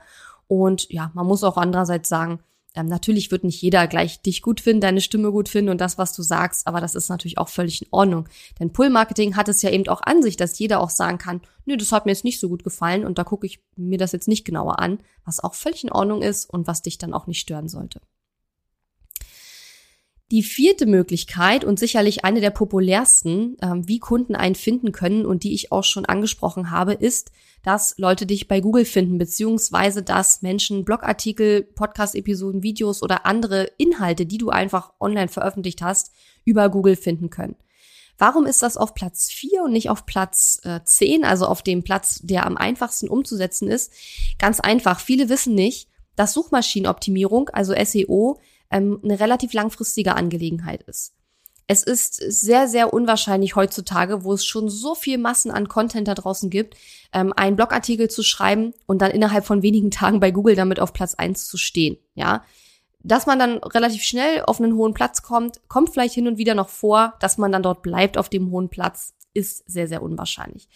Und 0.49 0.90
ja, 0.90 1.11
man 1.14 1.26
muss 1.26 1.45
auch 1.45 1.57
andererseits 1.57 2.09
sagen, 2.09 2.40
ähm, 2.75 2.87
natürlich 2.87 3.31
wird 3.31 3.45
nicht 3.45 3.61
jeder 3.61 3.87
gleich 3.87 4.23
dich 4.23 4.40
gut 4.40 4.61
finden, 4.61 4.81
deine 4.81 5.00
Stimme 5.00 5.31
gut 5.31 5.49
finden 5.49 5.71
und 5.71 5.81
das, 5.81 5.99
was 5.99 6.14
du 6.14 6.23
sagst, 6.23 6.66
aber 6.66 6.81
das 6.81 6.95
ist 6.95 7.09
natürlich 7.09 7.38
auch 7.38 7.49
völlig 7.49 7.83
in 7.83 7.88
Ordnung. 7.90 8.28
Denn 8.59 8.73
Pull-Marketing 8.73 9.37
hat 9.37 9.49
es 9.49 9.62
ja 9.62 9.71
eben 9.71 9.87
auch 9.88 10.00
an 10.02 10.23
sich, 10.23 10.37
dass 10.37 10.59
jeder 10.59 10.81
auch 10.81 10.90
sagen 10.90 11.19
kann, 11.19 11.42
nö, 11.66 11.76
das 11.76 11.92
hat 11.92 12.07
mir 12.07 12.12
jetzt 12.12 12.25
nicht 12.25 12.40
so 12.40 12.49
gut 12.49 12.64
gefallen 12.64 13.04
und 13.04 13.19
da 13.19 13.25
gucke 13.25 13.47
ich 13.47 13.61
mir 13.76 13.99
das 13.99 14.12
jetzt 14.12 14.28
nicht 14.28 14.45
genauer 14.45 14.78
an, 14.78 15.00
was 15.25 15.40
auch 15.40 15.54
völlig 15.54 15.85
in 15.85 15.92
Ordnung 15.92 16.23
ist 16.23 16.49
und 16.49 16.66
was 16.66 16.83
dich 16.83 16.99
dann 16.99 17.12
auch 17.12 17.26
nicht 17.26 17.40
stören 17.40 17.69
sollte. 17.69 18.00
Die 20.33 20.43
vierte 20.43 20.87
Möglichkeit 20.87 21.62
und 21.62 21.79
sicherlich 21.79 22.25
eine 22.25 22.41
der 22.41 22.49
populärsten, 22.49 23.59
ähm, 23.61 23.87
wie 23.87 23.99
Kunden 23.99 24.35
einen 24.35 24.55
finden 24.55 24.91
können 24.91 25.27
und 25.27 25.43
die 25.43 25.53
ich 25.53 25.71
auch 25.73 25.85
schon 25.85 26.07
angesprochen 26.07 26.71
habe, 26.71 26.95
ist, 26.95 27.33
dass 27.62 27.99
Leute 27.99 28.25
dich 28.25 28.49
bei 28.49 28.62
Google 28.62 28.87
finden, 28.87 29.19
beziehungsweise 29.19 30.03
dass 30.03 30.41
Menschen 30.41 30.87
Blogartikel, 30.87 31.62
Podcast-Episoden, 31.62 32.62
Videos 32.62 33.03
oder 33.03 33.27
andere 33.27 33.73
Inhalte, 33.77 34.25
die 34.25 34.39
du 34.39 34.49
einfach 34.49 34.95
online 35.01 35.29
veröffentlicht 35.29 35.83
hast, 35.83 36.12
über 36.47 36.71
Google 36.71 36.97
finden 36.97 37.29
können. 37.29 37.57
Warum 38.17 38.47
ist 38.47 38.62
das 38.62 38.79
auf 38.79 38.95
Platz 38.95 39.31
4 39.31 39.65
und 39.65 39.73
nicht 39.73 39.91
auf 39.91 40.07
Platz 40.07 40.62
äh, 40.65 40.81
10, 40.83 41.27
also 41.27 41.45
auf 41.45 41.61
dem 41.61 41.83
Platz, 41.83 42.21
der 42.23 42.47
am 42.47 42.57
einfachsten 42.57 43.11
umzusetzen 43.11 43.69
ist? 43.69 43.93
Ganz 44.39 44.61
einfach. 44.61 44.99
Viele 44.99 45.29
wissen 45.29 45.55
nicht, 45.55 45.89
dass 46.17 46.33
Suchmaschinenoptimierung, 46.33 47.51
also 47.51 47.75
SEO, 47.85 48.39
ähm, 48.73 49.00
eine 49.05 49.21
relativ 49.21 49.52
langfristige 49.52 50.17
Angelegenheit 50.17 50.83
ist. 50.83 51.14
Es 51.69 51.85
ist 51.85 52.17
sehr, 52.17 52.67
sehr 52.67 52.93
unwahrscheinlich 52.93 53.55
heutzutage, 53.55 54.25
wo 54.25 54.33
es 54.33 54.45
schon 54.45 54.69
so 54.69 54.95
viel 54.95 55.17
Massen 55.17 55.50
an 55.50 55.69
Content 55.69 56.09
da 56.09 56.14
draußen 56.14 56.50
gibt, 56.50 56.76
ähm, 57.12 57.33
einen 57.35 57.57
Blogartikel 57.57 58.11
zu 58.11 58.23
schreiben 58.23 58.75
und 58.87 59.00
dann 59.00 59.12
innerhalb 59.12 59.47
von 59.47 59.62
wenigen 59.62 59.91
Tagen 59.91 60.21
bei 60.21 60.33
Google 60.33 60.57
damit 60.57 60.81
auf 60.81 60.93
Platz 60.93 61.14
eins 61.14 61.47
zu 61.47 61.57
stehen. 61.57 61.99
Ja, 62.14 62.45
dass 63.05 63.26
man 63.26 63.38
dann 63.38 63.59
relativ 63.59 64.02
schnell 64.02 64.43
auf 64.45 64.61
einen 64.61 64.76
hohen 64.76 64.95
Platz 64.95 65.23
kommt, 65.23 65.61
kommt 65.69 65.91
vielleicht 65.91 66.14
hin 66.14 66.29
und 66.29 66.38
wieder 66.38 66.55
noch 66.55 66.69
vor, 66.69 67.14
dass 67.21 67.38
man 67.38 67.52
dann 67.52 67.62
dort 67.62 67.83
bleibt 67.83 68.19
auf 68.19 68.29
dem 68.29 68.50
hohen 68.50 68.69
Platz, 68.69 69.14
ist 69.35 69.64
sehr, 69.71 69.88
sehr 69.88 70.02
unwahrscheinlich. 70.02 70.69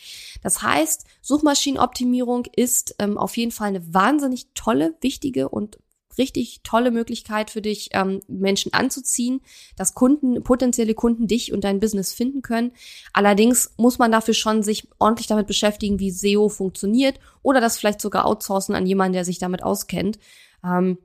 Das 0.42 0.62
heißt, 0.62 1.04
Suchmaschinenoptimierung 1.20 2.46
ist 2.56 2.94
ähm, 2.98 3.18
auf 3.18 3.36
jeden 3.36 3.52
Fall 3.52 3.68
eine 3.68 3.94
wahnsinnig 3.94 4.48
tolle, 4.54 4.94
wichtige 5.00 5.48
und 5.48 5.78
richtig 6.18 6.60
tolle 6.62 6.90
Möglichkeit 6.90 7.50
für 7.50 7.62
dich, 7.62 7.90
ähm, 7.92 8.20
Menschen 8.28 8.72
anzuziehen, 8.72 9.40
dass 9.76 9.94
Kunden, 9.94 10.42
potenzielle 10.42 10.94
Kunden 10.94 11.26
dich 11.26 11.52
und 11.52 11.64
dein 11.64 11.80
Business 11.80 12.12
finden 12.12 12.42
können. 12.42 12.72
Allerdings 13.12 13.72
muss 13.76 13.98
man 13.98 14.12
dafür 14.12 14.34
schon 14.34 14.62
sich 14.62 14.88
ordentlich 14.98 15.26
damit 15.26 15.46
beschäftigen, 15.46 15.98
wie 15.98 16.10
SEO 16.10 16.48
funktioniert 16.48 17.18
oder 17.42 17.60
das 17.60 17.78
vielleicht 17.78 18.00
sogar 18.00 18.26
outsourcen 18.26 18.74
an 18.74 18.86
jemanden, 18.86 19.14
der 19.14 19.24
sich 19.24 19.38
damit 19.38 19.62
auskennt. 19.62 20.18
Ähm, 20.64 20.98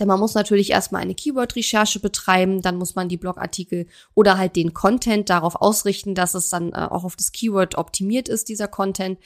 denn 0.00 0.08
man 0.08 0.18
muss 0.18 0.34
natürlich 0.34 0.70
erstmal 0.70 1.02
eine 1.02 1.14
Keyword-Recherche 1.14 2.00
betreiben, 2.00 2.62
dann 2.62 2.76
muss 2.76 2.94
man 2.94 3.08
die 3.08 3.18
Blogartikel 3.18 3.86
oder 4.14 4.38
halt 4.38 4.56
den 4.56 4.72
Content 4.72 5.28
darauf 5.28 5.56
ausrichten, 5.56 6.14
dass 6.14 6.34
es 6.34 6.48
dann 6.48 6.72
äh, 6.72 6.88
auch 6.90 7.04
auf 7.04 7.16
das 7.16 7.32
Keyword 7.32 7.76
optimiert 7.76 8.28
ist, 8.28 8.48
dieser 8.48 8.66
Content. 8.66 9.18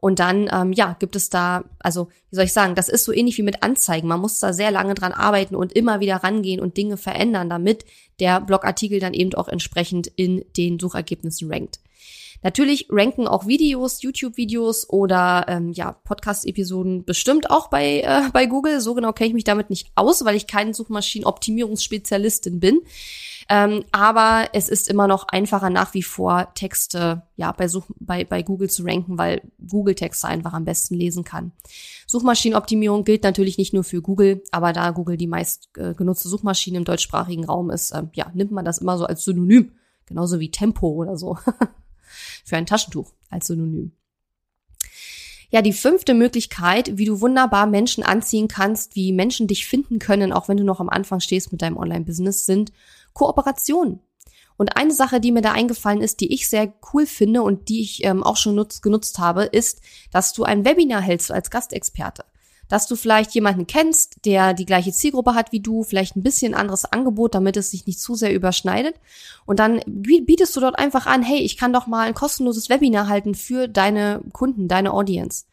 Und 0.00 0.18
dann, 0.18 0.48
ähm, 0.50 0.72
ja, 0.72 0.96
gibt 0.98 1.14
es 1.14 1.28
da, 1.28 1.64
also 1.78 2.08
wie 2.30 2.36
soll 2.36 2.46
ich 2.46 2.54
sagen, 2.54 2.74
das 2.74 2.88
ist 2.88 3.04
so 3.04 3.12
ähnlich 3.12 3.36
wie 3.36 3.42
mit 3.42 3.62
Anzeigen. 3.62 4.08
Man 4.08 4.20
muss 4.20 4.40
da 4.40 4.54
sehr 4.54 4.70
lange 4.70 4.94
dran 4.94 5.12
arbeiten 5.12 5.54
und 5.54 5.74
immer 5.74 6.00
wieder 6.00 6.16
rangehen 6.16 6.60
und 6.60 6.78
Dinge 6.78 6.96
verändern, 6.96 7.50
damit 7.50 7.84
der 8.18 8.40
Blogartikel 8.40 8.98
dann 8.98 9.12
eben 9.12 9.34
auch 9.34 9.48
entsprechend 9.48 10.06
in 10.06 10.44
den 10.56 10.78
Suchergebnissen 10.78 11.52
rankt. 11.52 11.80
Natürlich 12.42 12.88
ranken 12.90 13.28
auch 13.28 13.46
Videos, 13.46 14.02
YouTube-Videos 14.02 14.88
oder 14.88 15.44
ähm, 15.48 15.72
ja 15.72 15.92
Podcast-Episoden 15.92 17.04
bestimmt 17.04 17.50
auch 17.50 17.68
bei 17.68 18.00
äh, 18.00 18.30
bei 18.32 18.46
Google. 18.46 18.80
So 18.80 18.94
genau 18.94 19.12
kenne 19.12 19.28
ich 19.28 19.34
mich 19.34 19.44
damit 19.44 19.70
nicht 19.70 19.90
aus, 19.94 20.24
weil 20.24 20.36
ich 20.36 20.46
kein 20.46 20.72
Suchmaschinenoptimierungsspezialistin 20.72 22.60
bin. 22.60 22.80
Ähm, 23.52 23.84
aber 23.90 24.48
es 24.52 24.68
ist 24.68 24.88
immer 24.88 25.08
noch 25.08 25.26
einfacher 25.28 25.70
nach 25.70 25.92
wie 25.92 26.04
vor 26.04 26.54
Texte 26.54 27.22
ja 27.34 27.50
bei, 27.50 27.66
Such 27.66 27.86
bei, 27.98 28.24
bei 28.24 28.42
Google 28.42 28.70
zu 28.70 28.84
ranken, 28.84 29.18
weil 29.18 29.42
Google 29.68 29.96
Texte 29.96 30.28
einfach 30.28 30.52
am 30.52 30.64
besten 30.64 30.94
lesen 30.94 31.24
kann. 31.24 31.50
Suchmaschinenoptimierung 32.06 33.02
gilt 33.02 33.24
natürlich 33.24 33.58
nicht 33.58 33.74
nur 33.74 33.82
für 33.82 34.02
Google, 34.02 34.44
aber 34.52 34.72
da 34.72 34.92
Google 34.92 35.16
die 35.16 35.26
meist 35.26 35.68
äh, 35.76 35.94
genutzte 35.94 36.28
Suchmaschine 36.28 36.78
im 36.78 36.84
deutschsprachigen 36.84 37.44
Raum 37.44 37.70
ist, 37.70 37.90
äh, 37.90 38.04
ja, 38.14 38.30
nimmt 38.34 38.52
man 38.52 38.64
das 38.64 38.78
immer 38.78 38.96
so 38.96 39.04
als 39.04 39.24
Synonym. 39.24 39.72
Genauso 40.06 40.38
wie 40.38 40.50
Tempo 40.50 40.88
oder 40.88 41.16
so. 41.16 41.36
für 42.44 42.56
ein 42.56 42.66
Taschentuch 42.66 43.12
als 43.28 43.46
Synonym. 43.46 43.92
Ja, 45.50 45.62
die 45.62 45.72
fünfte 45.72 46.14
Möglichkeit, 46.14 46.96
wie 46.96 47.04
du 47.04 47.20
wunderbar 47.20 47.66
Menschen 47.66 48.04
anziehen 48.04 48.46
kannst, 48.46 48.94
wie 48.94 49.12
Menschen 49.12 49.48
dich 49.48 49.66
finden 49.66 49.98
können, 49.98 50.32
auch 50.32 50.48
wenn 50.48 50.56
du 50.56 50.64
noch 50.64 50.78
am 50.78 50.88
Anfang 50.88 51.18
stehst 51.18 51.50
mit 51.50 51.60
deinem 51.60 51.76
Online-Business, 51.76 52.46
sind 52.46 52.72
Kooperation. 53.14 54.00
Und 54.56 54.76
eine 54.76 54.92
Sache, 54.92 55.20
die 55.20 55.32
mir 55.32 55.40
da 55.40 55.52
eingefallen 55.52 56.02
ist, 56.02 56.20
die 56.20 56.32
ich 56.32 56.48
sehr 56.48 56.72
cool 56.92 57.06
finde 57.06 57.42
und 57.42 57.68
die 57.68 57.80
ich 57.80 58.04
ähm, 58.04 58.22
auch 58.22 58.36
schon 58.36 58.54
nutz, 58.54 58.82
genutzt 58.82 59.18
habe, 59.18 59.44
ist, 59.44 59.80
dass 60.12 60.34
du 60.34 60.44
ein 60.44 60.64
Webinar 60.64 61.00
hältst 61.00 61.32
als 61.32 61.50
Gastexperte. 61.50 62.24
Dass 62.70 62.86
du 62.86 62.96
vielleicht 62.96 63.34
jemanden 63.34 63.66
kennst, 63.66 64.24
der 64.24 64.54
die 64.54 64.64
gleiche 64.64 64.92
Zielgruppe 64.92 65.34
hat 65.34 65.52
wie 65.52 65.60
du, 65.60 65.82
vielleicht 65.82 66.16
ein 66.16 66.22
bisschen 66.22 66.54
anderes 66.54 66.86
Angebot, 66.86 67.34
damit 67.34 67.58
es 67.58 67.70
sich 67.70 67.86
nicht 67.86 68.00
zu 68.00 68.14
sehr 68.14 68.32
überschneidet. 68.32 68.94
Und 69.44 69.58
dann 69.58 69.82
bietest 69.86 70.56
du 70.56 70.60
dort 70.60 70.78
einfach 70.78 71.04
an, 71.04 71.22
hey, 71.22 71.40
ich 71.40 71.58
kann 71.58 71.74
doch 71.74 71.86
mal 71.86 72.06
ein 72.06 72.14
kostenloses 72.14 72.70
Webinar 72.70 73.08
halten 73.08 73.34
für 73.34 73.68
deine 73.68 74.22
Kunden, 74.32 74.68
deine 74.68 74.94
Audience. 74.94 75.44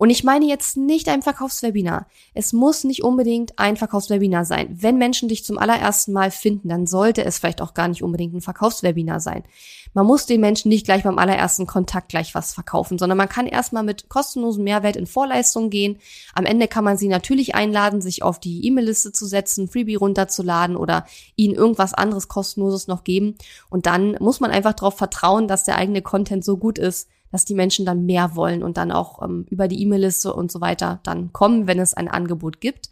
Und 0.00 0.08
ich 0.08 0.24
meine 0.24 0.46
jetzt 0.46 0.78
nicht 0.78 1.10
ein 1.10 1.20
Verkaufswebinar. 1.20 2.06
Es 2.32 2.54
muss 2.54 2.84
nicht 2.84 3.04
unbedingt 3.04 3.58
ein 3.58 3.76
Verkaufswebinar 3.76 4.46
sein. 4.46 4.74
Wenn 4.80 4.96
Menschen 4.96 5.28
dich 5.28 5.44
zum 5.44 5.58
allerersten 5.58 6.14
Mal 6.14 6.30
finden, 6.30 6.70
dann 6.70 6.86
sollte 6.86 7.22
es 7.22 7.38
vielleicht 7.38 7.60
auch 7.60 7.74
gar 7.74 7.86
nicht 7.86 8.02
unbedingt 8.02 8.32
ein 8.32 8.40
Verkaufswebinar 8.40 9.20
sein. 9.20 9.44
Man 9.92 10.06
muss 10.06 10.24
den 10.24 10.40
Menschen 10.40 10.70
nicht 10.70 10.86
gleich 10.86 11.02
beim 11.02 11.18
allerersten 11.18 11.66
Kontakt 11.66 12.08
gleich 12.08 12.34
was 12.34 12.54
verkaufen, 12.54 12.96
sondern 12.96 13.18
man 13.18 13.28
kann 13.28 13.44
erstmal 13.44 13.82
mit 13.82 14.08
kostenlosem 14.08 14.64
Mehrwert 14.64 14.96
in 14.96 15.06
Vorleistung 15.06 15.68
gehen. 15.68 15.98
Am 16.32 16.46
Ende 16.46 16.66
kann 16.66 16.84
man 16.84 16.96
sie 16.96 17.08
natürlich 17.08 17.54
einladen, 17.54 18.00
sich 18.00 18.22
auf 18.22 18.40
die 18.40 18.64
E-Mail-Liste 18.66 19.12
zu 19.12 19.26
setzen, 19.26 19.68
Freebie 19.68 19.96
runterzuladen 19.96 20.76
oder 20.76 21.04
ihnen 21.36 21.54
irgendwas 21.54 21.92
anderes 21.92 22.28
kostenloses 22.28 22.86
noch 22.86 23.04
geben. 23.04 23.36
Und 23.68 23.84
dann 23.84 24.16
muss 24.18 24.40
man 24.40 24.50
einfach 24.50 24.72
darauf 24.72 24.96
vertrauen, 24.96 25.46
dass 25.46 25.64
der 25.64 25.76
eigene 25.76 26.00
Content 26.00 26.42
so 26.42 26.56
gut 26.56 26.78
ist, 26.78 27.06
dass 27.30 27.44
die 27.44 27.54
Menschen 27.54 27.86
dann 27.86 28.06
mehr 28.06 28.34
wollen 28.34 28.62
und 28.62 28.76
dann 28.76 28.92
auch 28.92 29.22
ähm, 29.22 29.46
über 29.50 29.68
die 29.68 29.80
E-Mail-Liste 29.82 30.32
und 30.32 30.50
so 30.50 30.60
weiter 30.60 31.00
dann 31.02 31.32
kommen, 31.32 31.66
wenn 31.66 31.78
es 31.78 31.94
ein 31.94 32.08
Angebot 32.08 32.60
gibt. 32.60 32.90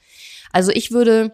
Also 0.53 0.70
ich 0.70 0.92
würde, 0.92 1.33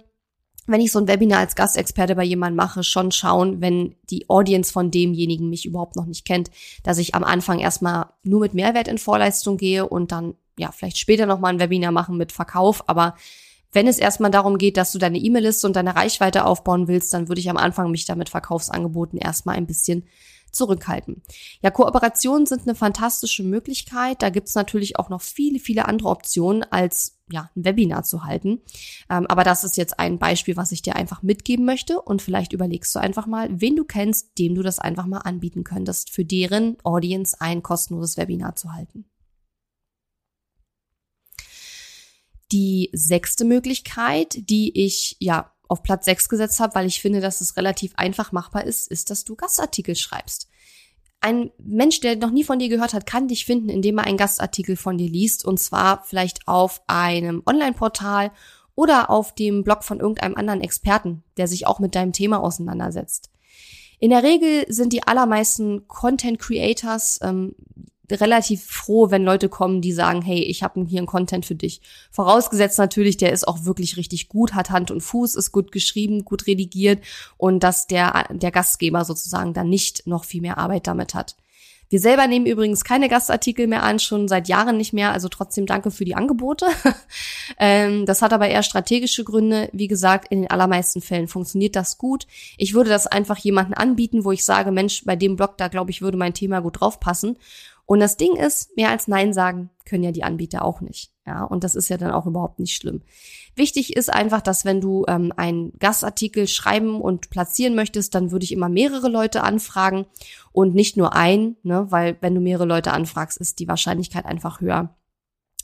wenn 0.66 0.80
ich 0.80 0.92
so 0.92 0.98
ein 0.98 1.08
Webinar 1.08 1.40
als 1.40 1.54
Gastexperte 1.54 2.14
bei 2.14 2.24
jemandem 2.24 2.56
mache, 2.56 2.82
schon 2.82 3.12
schauen, 3.12 3.60
wenn 3.60 3.94
die 4.10 4.28
Audience 4.28 4.72
von 4.72 4.90
demjenigen 4.90 5.50
mich 5.50 5.66
überhaupt 5.66 5.96
noch 5.96 6.06
nicht 6.06 6.24
kennt, 6.24 6.50
dass 6.82 6.98
ich 6.98 7.14
am 7.14 7.24
Anfang 7.24 7.58
erstmal 7.58 8.06
nur 8.22 8.40
mit 8.40 8.54
Mehrwert 8.54 8.88
in 8.88 8.98
Vorleistung 8.98 9.56
gehe 9.56 9.86
und 9.86 10.12
dann 10.12 10.34
ja 10.58 10.72
vielleicht 10.72 10.98
später 10.98 11.26
noch 11.26 11.40
mal 11.40 11.48
ein 11.48 11.60
Webinar 11.60 11.92
machen 11.92 12.16
mit 12.16 12.32
Verkauf, 12.32 12.88
aber 12.88 13.14
wenn 13.74 13.88
es 13.88 13.98
erstmal 13.98 14.30
darum 14.30 14.56
geht, 14.56 14.76
dass 14.76 14.92
du 14.92 14.98
deine 14.98 15.18
E-Mail-Liste 15.18 15.66
und 15.66 15.74
deine 15.74 15.96
Reichweite 15.96 16.44
aufbauen 16.44 16.86
willst, 16.86 17.12
dann 17.12 17.28
würde 17.28 17.40
ich 17.40 17.50
am 17.50 17.56
Anfang 17.56 17.90
mich 17.90 18.04
da 18.04 18.14
mit 18.14 18.28
Verkaufsangeboten 18.28 19.18
erstmal 19.18 19.56
ein 19.56 19.66
bisschen 19.66 20.04
zurückhalten. 20.54 21.22
Ja, 21.62 21.70
Kooperationen 21.70 22.46
sind 22.46 22.62
eine 22.62 22.74
fantastische 22.74 23.42
Möglichkeit. 23.42 24.22
Da 24.22 24.30
gibt's 24.30 24.54
natürlich 24.54 24.98
auch 24.98 25.08
noch 25.08 25.20
viele, 25.20 25.58
viele 25.58 25.86
andere 25.86 26.08
Optionen, 26.08 26.62
als 26.62 27.18
ja, 27.30 27.50
ein 27.56 27.64
Webinar 27.64 28.04
zu 28.04 28.24
halten. 28.24 28.60
Ähm, 29.10 29.26
aber 29.26 29.44
das 29.44 29.64
ist 29.64 29.76
jetzt 29.76 29.98
ein 29.98 30.18
Beispiel, 30.18 30.56
was 30.56 30.72
ich 30.72 30.82
dir 30.82 30.96
einfach 30.96 31.22
mitgeben 31.22 31.64
möchte. 31.64 32.00
Und 32.00 32.22
vielleicht 32.22 32.52
überlegst 32.52 32.94
du 32.94 32.98
einfach 32.98 33.26
mal, 33.26 33.48
wen 33.50 33.76
du 33.76 33.84
kennst, 33.84 34.38
dem 34.38 34.54
du 34.54 34.62
das 34.62 34.78
einfach 34.78 35.06
mal 35.06 35.18
anbieten 35.18 35.64
könntest, 35.64 36.10
für 36.10 36.24
deren 36.24 36.76
Audience 36.84 37.36
ein 37.40 37.62
kostenloses 37.62 38.16
Webinar 38.16 38.56
zu 38.56 38.72
halten. 38.72 39.06
Die 42.52 42.90
sechste 42.92 43.44
Möglichkeit, 43.44 44.48
die 44.50 44.84
ich 44.84 45.16
ja 45.18 45.53
auf 45.68 45.82
Platz 45.82 46.04
6 46.04 46.28
gesetzt 46.28 46.60
habe, 46.60 46.74
weil 46.74 46.86
ich 46.86 47.00
finde, 47.00 47.20
dass 47.20 47.40
es 47.40 47.56
relativ 47.56 47.92
einfach 47.96 48.32
machbar 48.32 48.64
ist, 48.64 48.90
ist, 48.90 49.10
dass 49.10 49.24
du 49.24 49.34
Gastartikel 49.36 49.96
schreibst. 49.96 50.48
Ein 51.20 51.50
Mensch, 51.58 52.00
der 52.00 52.16
noch 52.16 52.30
nie 52.30 52.44
von 52.44 52.58
dir 52.58 52.68
gehört 52.68 52.92
hat, 52.92 53.06
kann 53.06 53.28
dich 53.28 53.46
finden, 53.46 53.70
indem 53.70 53.98
er 53.98 54.04
einen 54.04 54.18
Gastartikel 54.18 54.76
von 54.76 54.98
dir 54.98 55.08
liest 55.08 55.44
und 55.44 55.58
zwar 55.58 56.04
vielleicht 56.04 56.46
auf 56.46 56.82
einem 56.86 57.42
Online-Portal 57.46 58.30
oder 58.74 59.08
auf 59.08 59.34
dem 59.34 59.64
Blog 59.64 59.84
von 59.84 60.00
irgendeinem 60.00 60.34
anderen 60.34 60.60
Experten, 60.60 61.22
der 61.36 61.48
sich 61.48 61.66
auch 61.66 61.78
mit 61.78 61.94
deinem 61.94 62.12
Thema 62.12 62.42
auseinandersetzt. 62.42 63.30
In 64.00 64.10
der 64.10 64.22
Regel 64.22 64.66
sind 64.68 64.92
die 64.92 65.06
allermeisten 65.06 65.88
Content 65.88 66.38
Creators 66.38 67.20
ähm, 67.22 67.54
relativ 68.10 68.64
froh, 68.64 69.10
wenn 69.10 69.24
Leute 69.24 69.48
kommen, 69.48 69.80
die 69.80 69.92
sagen, 69.92 70.22
hey, 70.22 70.42
ich 70.42 70.62
habe 70.62 70.84
hier 70.86 70.98
einen 70.98 71.06
Content 71.06 71.46
für 71.46 71.54
dich. 71.54 71.80
Vorausgesetzt 72.10 72.78
natürlich, 72.78 73.16
der 73.16 73.32
ist 73.32 73.48
auch 73.48 73.64
wirklich 73.64 73.96
richtig 73.96 74.28
gut, 74.28 74.54
hat 74.54 74.70
Hand 74.70 74.90
und 74.90 75.00
Fuß, 75.00 75.34
ist 75.34 75.52
gut 75.52 75.72
geschrieben, 75.72 76.24
gut 76.24 76.46
redigiert 76.46 77.02
und 77.36 77.62
dass 77.62 77.86
der, 77.86 78.26
der 78.30 78.50
Gastgeber 78.50 79.04
sozusagen 79.04 79.54
dann 79.54 79.68
nicht 79.68 80.06
noch 80.06 80.24
viel 80.24 80.42
mehr 80.42 80.58
Arbeit 80.58 80.86
damit 80.86 81.14
hat. 81.14 81.36
Wir 81.90 82.00
selber 82.00 82.26
nehmen 82.26 82.46
übrigens 82.46 82.82
keine 82.82 83.08
Gastartikel 83.08 83.66
mehr 83.66 83.82
an, 83.82 83.98
schon 83.98 84.26
seit 84.26 84.48
Jahren 84.48 84.76
nicht 84.76 84.92
mehr. 84.92 85.12
Also 85.12 85.28
trotzdem 85.28 85.66
danke 85.66 85.90
für 85.90 86.04
die 86.04 86.14
Angebote. 86.14 86.66
ähm, 87.58 88.06
das 88.06 88.22
hat 88.22 88.32
aber 88.32 88.48
eher 88.48 88.62
strategische 88.62 89.22
Gründe. 89.22 89.68
Wie 89.72 89.86
gesagt, 89.86 90.28
in 90.32 90.42
den 90.42 90.50
allermeisten 90.50 91.00
Fällen 91.02 91.28
funktioniert 91.28 91.76
das 91.76 91.98
gut. 91.98 92.26
Ich 92.56 92.74
würde 92.74 92.90
das 92.90 93.06
einfach 93.06 93.38
jemanden 93.38 93.74
anbieten, 93.74 94.24
wo 94.24 94.32
ich 94.32 94.44
sage, 94.44 94.72
Mensch, 94.72 95.04
bei 95.04 95.14
dem 95.14 95.36
Blog 95.36 95.58
da 95.58 95.68
glaube 95.68 95.90
ich 95.90 96.02
würde 96.02 96.16
mein 96.16 96.34
Thema 96.34 96.60
gut 96.60 96.80
draufpassen. 96.80 97.36
Und 97.86 98.00
das 98.00 98.16
Ding 98.16 98.36
ist, 98.36 98.76
mehr 98.76 98.90
als 98.90 99.08
Nein 99.08 99.32
sagen 99.32 99.70
können 99.84 100.04
ja 100.04 100.12
die 100.12 100.24
Anbieter 100.24 100.64
auch 100.64 100.80
nicht. 100.80 101.12
Ja, 101.26 101.44
und 101.44 101.64
das 101.64 101.74
ist 101.74 101.88
ja 101.88 101.96
dann 101.96 102.10
auch 102.10 102.26
überhaupt 102.26 102.58
nicht 102.58 102.74
schlimm. 102.74 103.02
Wichtig 103.54 103.96
ist 103.96 104.12
einfach, 104.12 104.40
dass 104.40 104.64
wenn 104.64 104.80
du 104.80 105.04
ähm, 105.08 105.32
einen 105.36 105.72
Gastartikel 105.78 106.48
schreiben 106.48 107.00
und 107.00 107.30
platzieren 107.30 107.74
möchtest, 107.74 108.14
dann 108.14 108.30
würde 108.30 108.44
ich 108.44 108.52
immer 108.52 108.68
mehrere 108.68 109.08
Leute 109.08 109.42
anfragen 109.42 110.06
und 110.52 110.74
nicht 110.74 110.96
nur 110.96 111.14
ein, 111.14 111.56
ne, 111.62 111.86
weil 111.90 112.16
wenn 112.20 112.34
du 112.34 112.40
mehrere 112.40 112.66
Leute 112.66 112.92
anfragst, 112.92 113.38
ist 113.38 113.58
die 113.58 113.68
Wahrscheinlichkeit 113.68 114.26
einfach 114.26 114.60
höher, 114.60 114.94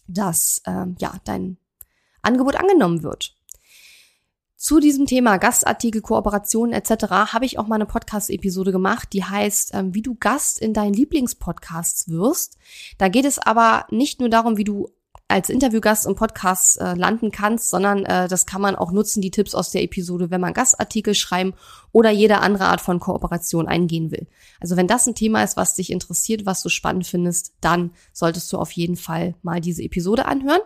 dass 0.07 0.63
ähm, 0.67 0.97
ja 0.99 1.15
dein 1.25 1.57
Angebot 2.23 2.57
angenommen 2.57 3.03
wird. 3.03 3.35
Zu 4.61 4.79
diesem 4.79 5.07
Thema 5.07 5.39
Gastartikel, 5.39 6.03
Kooperationen 6.03 6.75
etc. 6.75 7.33
habe 7.33 7.47
ich 7.47 7.59
auch 7.59 7.67
mal 7.67 7.77
eine 7.77 7.87
Podcast-Episode 7.87 8.73
gemacht, 8.73 9.09
die 9.15 9.25
heißt, 9.25 9.71
ähm, 9.73 9.95
wie 9.95 10.03
du 10.03 10.17
Gast 10.21 10.59
in 10.59 10.75
deinen 10.75 10.93
Lieblingspodcasts 10.93 12.11
wirst. 12.11 12.59
Da 12.99 13.09
geht 13.09 13.25
es 13.25 13.39
aber 13.39 13.87
nicht 13.89 14.21
nur 14.21 14.29
darum, 14.29 14.59
wie 14.59 14.65
du 14.65 14.91
als 15.31 15.49
Interviewgast 15.49 16.07
im 16.07 16.15
Podcast 16.15 16.81
äh, 16.81 16.95
landen 16.95 17.31
kannst, 17.31 17.71
sondern 17.71 18.05
äh, 18.05 18.29
das 18.29 18.47
kann 18.47 18.61
man 18.61 18.77
auch 18.77 18.93
nutzen, 18.93 19.21
die 19.21 19.31
Tipps 19.31 19.55
aus 19.55 19.71
der 19.71 19.83
Episode, 19.83 20.31
wenn 20.31 20.41
man 20.41 20.55
Gastartikel 20.55 21.15
schreiben 21.15 21.55
oder 21.93 22.11
jede 22.11 22.39
andere 22.39 22.67
Art 22.67 22.81
von 22.81 23.01
Kooperation 23.01 23.69
eingehen 23.69 24.11
will. 24.11 24.27
Also 24.61 24.77
wenn 24.77 24.87
das 24.87 25.07
ein 25.07 25.15
Thema 25.15 25.43
ist, 25.43 25.57
was 25.57 25.75
dich 25.75 25.91
interessiert, 25.91 26.47
was 26.47 26.63
du 26.63 26.69
spannend 26.69 27.07
findest, 27.07 27.55
dann 27.61 27.93
solltest 28.13 28.53
du 28.53 28.59
auf 28.59 28.73
jeden 28.73 28.97
Fall 28.97 29.35
mal 29.43 29.61
diese 29.61 29.83
Episode 29.83 30.27
anhören. 30.27 30.61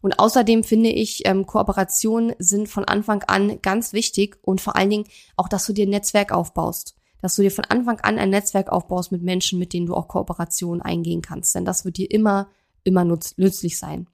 Und 0.00 0.18
außerdem 0.18 0.64
finde 0.64 0.90
ich, 0.90 1.26
ähm, 1.26 1.46
Kooperationen 1.46 2.34
sind 2.38 2.68
von 2.68 2.84
Anfang 2.84 3.22
an 3.24 3.60
ganz 3.62 3.92
wichtig 3.92 4.38
und 4.42 4.60
vor 4.60 4.76
allen 4.76 4.90
Dingen 4.90 5.04
auch, 5.36 5.48
dass 5.48 5.66
du 5.66 5.72
dir 5.72 5.86
ein 5.86 5.90
Netzwerk 5.90 6.32
aufbaust. 6.32 6.94
Dass 7.20 7.34
du 7.34 7.42
dir 7.42 7.50
von 7.50 7.64
Anfang 7.64 7.98
an 8.00 8.18
ein 8.18 8.30
Netzwerk 8.30 8.70
aufbaust 8.70 9.10
mit 9.10 9.22
Menschen, 9.22 9.58
mit 9.58 9.72
denen 9.72 9.86
du 9.86 9.94
auch 9.94 10.06
Kooperationen 10.06 10.82
eingehen 10.82 11.20
kannst. 11.20 11.54
Denn 11.54 11.64
das 11.64 11.84
wird 11.84 11.96
dir 11.96 12.08
immer, 12.10 12.48
immer 12.88 13.04
nutz 13.04 13.36
nützlich 13.36 13.78
sein. 13.78 14.08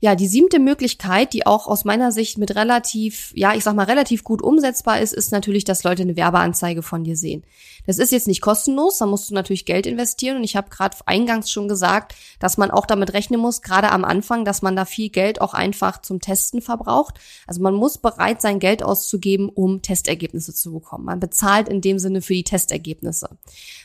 Ja, 0.00 0.14
die 0.14 0.28
siebte 0.28 0.60
Möglichkeit, 0.60 1.32
die 1.32 1.44
auch 1.44 1.66
aus 1.66 1.84
meiner 1.84 2.12
Sicht 2.12 2.38
mit 2.38 2.54
relativ, 2.54 3.32
ja, 3.34 3.54
ich 3.54 3.64
sag 3.64 3.74
mal, 3.74 3.86
relativ 3.86 4.22
gut 4.22 4.42
umsetzbar 4.42 5.00
ist, 5.00 5.12
ist 5.12 5.32
natürlich, 5.32 5.64
dass 5.64 5.82
Leute 5.82 6.02
eine 6.02 6.14
Werbeanzeige 6.14 6.82
von 6.82 7.02
dir 7.02 7.16
sehen. 7.16 7.42
Das 7.84 7.98
ist 7.98 8.12
jetzt 8.12 8.28
nicht 8.28 8.40
kostenlos, 8.40 8.98
da 8.98 9.06
musst 9.06 9.28
du 9.28 9.34
natürlich 9.34 9.64
Geld 9.64 9.86
investieren. 9.86 10.36
Und 10.36 10.44
ich 10.44 10.54
habe 10.54 10.70
gerade 10.70 10.96
eingangs 11.06 11.50
schon 11.50 11.66
gesagt, 11.66 12.14
dass 12.38 12.58
man 12.58 12.70
auch 12.70 12.86
damit 12.86 13.12
rechnen 13.12 13.40
muss, 13.40 13.60
gerade 13.60 13.90
am 13.90 14.04
Anfang, 14.04 14.44
dass 14.44 14.62
man 14.62 14.76
da 14.76 14.84
viel 14.84 15.08
Geld 15.08 15.40
auch 15.40 15.52
einfach 15.52 16.00
zum 16.00 16.20
Testen 16.20 16.62
verbraucht. 16.62 17.18
Also 17.48 17.60
man 17.60 17.74
muss 17.74 17.98
bereit 17.98 18.40
sein, 18.40 18.60
Geld 18.60 18.84
auszugeben, 18.84 19.48
um 19.48 19.82
Testergebnisse 19.82 20.54
zu 20.54 20.74
bekommen. 20.74 21.06
Man 21.06 21.18
bezahlt 21.18 21.68
in 21.68 21.80
dem 21.80 21.98
Sinne 21.98 22.22
für 22.22 22.34
die 22.34 22.44
Testergebnisse. 22.44 23.30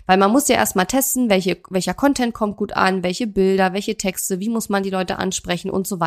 Weil 0.06 0.17
man 0.17 0.32
muss 0.32 0.47
ja 0.47 0.58
erstmal 0.58 0.86
testen, 0.86 1.32
welche, 1.32 1.58
welcher 1.71 1.95
Content 1.95 2.36
kommt 2.36 2.58
gut 2.58 2.73
an, 2.73 3.02
welche 3.02 3.26
Bilder, 3.26 3.73
welche 3.73 3.95
Texte, 3.95 4.39
wie 4.39 4.49
muss 4.49 4.69
man 4.69 4.84
die 4.84 4.91
Leute 4.91 5.17
ansprechen 5.17 5.71
und 5.71 5.88
so 5.88 5.99
weiter. 5.99 6.02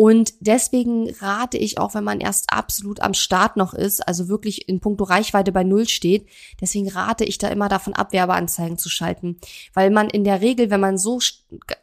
Und 0.00 0.32
deswegen 0.40 1.10
rate 1.20 1.58
ich 1.58 1.76
auch, 1.76 1.92
wenn 1.92 2.04
man 2.04 2.22
erst 2.22 2.54
absolut 2.54 3.00
am 3.00 3.12
Start 3.12 3.58
noch 3.58 3.74
ist, 3.74 4.00
also 4.08 4.30
wirklich 4.30 4.66
in 4.66 4.80
puncto 4.80 5.04
Reichweite 5.04 5.52
bei 5.52 5.62
Null 5.62 5.86
steht, 5.86 6.26
deswegen 6.58 6.88
rate 6.88 7.24
ich 7.24 7.36
da 7.36 7.48
immer 7.48 7.68
davon 7.68 7.92
ab, 7.92 8.14
Werbeanzeigen 8.14 8.78
zu 8.78 8.88
schalten. 8.88 9.38
Weil 9.74 9.90
man 9.90 10.08
in 10.08 10.24
der 10.24 10.40
Regel, 10.40 10.70
wenn 10.70 10.80
man 10.80 10.96
so, 10.96 11.18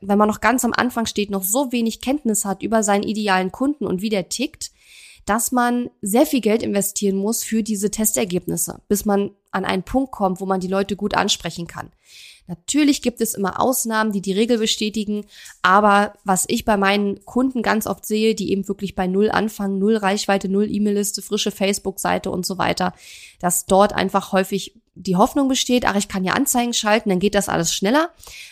wenn 0.02 0.18
man 0.18 0.28
noch 0.28 0.42
ganz 0.42 0.66
am 0.66 0.74
Anfang 0.74 1.06
steht, 1.06 1.30
noch 1.30 1.44
so 1.44 1.72
wenig 1.72 2.02
Kenntnis 2.02 2.44
hat 2.44 2.64
über 2.64 2.82
seinen 2.82 3.04
idealen 3.04 3.52
Kunden 3.52 3.86
und 3.86 4.02
wie 4.02 4.10
der 4.10 4.30
tickt, 4.30 4.72
dass 5.28 5.52
man 5.52 5.92
sehr 6.02 6.26
viel 6.26 6.42
Geld 6.42 6.64
investieren 6.64 7.18
muss 7.18 7.44
für 7.44 7.62
diese 7.62 7.92
Testergebnisse, 7.92 8.82
bis 8.88 9.06
man 9.06 9.30
an 9.52 9.64
einen 9.64 9.84
Punkt 9.84 10.12
kommt, 10.12 10.42
wo 10.42 10.48
man 10.48 10.60
die 10.60 10.68
Leute 10.68 10.96
gut 10.96 11.14
ansprechen 11.14 11.68
kann. 11.68 11.92
Natürlich 12.48 13.02
gibt 13.02 13.22
es 13.22 13.34
immer 13.34 13.62
Ausnahmen, 13.62 14.12
die 14.12 14.22
die 14.22 14.34
Regel 14.34 14.58
bestätigen, 14.58 15.26
aber 15.62 16.14
was 16.24 16.46
ich 16.48 16.66
bei 16.66 16.78
meinen 16.78 17.24
Kunden 17.26 17.62
ganz 17.62 17.88
oft 17.88 18.06
sehe, 18.06 18.36
die 18.36 18.52
eben 18.52 18.68
wirklich 18.68 18.96
bei 18.96 19.06
Null 19.06 19.30
anfangen, 19.30 19.80
Null 19.80 19.98
Reichweite, 19.98 20.50
Null 20.50 20.72
E-Mail-Liste, 20.72 21.22
frische 21.22 21.52
Facebook-Seite 21.52 22.32
und 22.32 22.46
so 22.46 22.58
weiter, 22.58 22.94
dass 23.40 23.66
dort 23.66 23.94
einfach 23.94 24.32
häufig 24.32 24.74
die 25.00 25.16
Hoffnung 25.16 25.48
besteht, 25.48 25.86
ach, 25.86 25.96
ich 25.96 26.08
kann 26.08 26.24
ja 26.24 26.34
Anzeigen 26.34 26.74
schalten, 26.74 27.10
dann 27.10 27.20
geht 27.20 27.36
das 27.36 27.50
alles 27.50 27.74
schneller. 27.74 28.10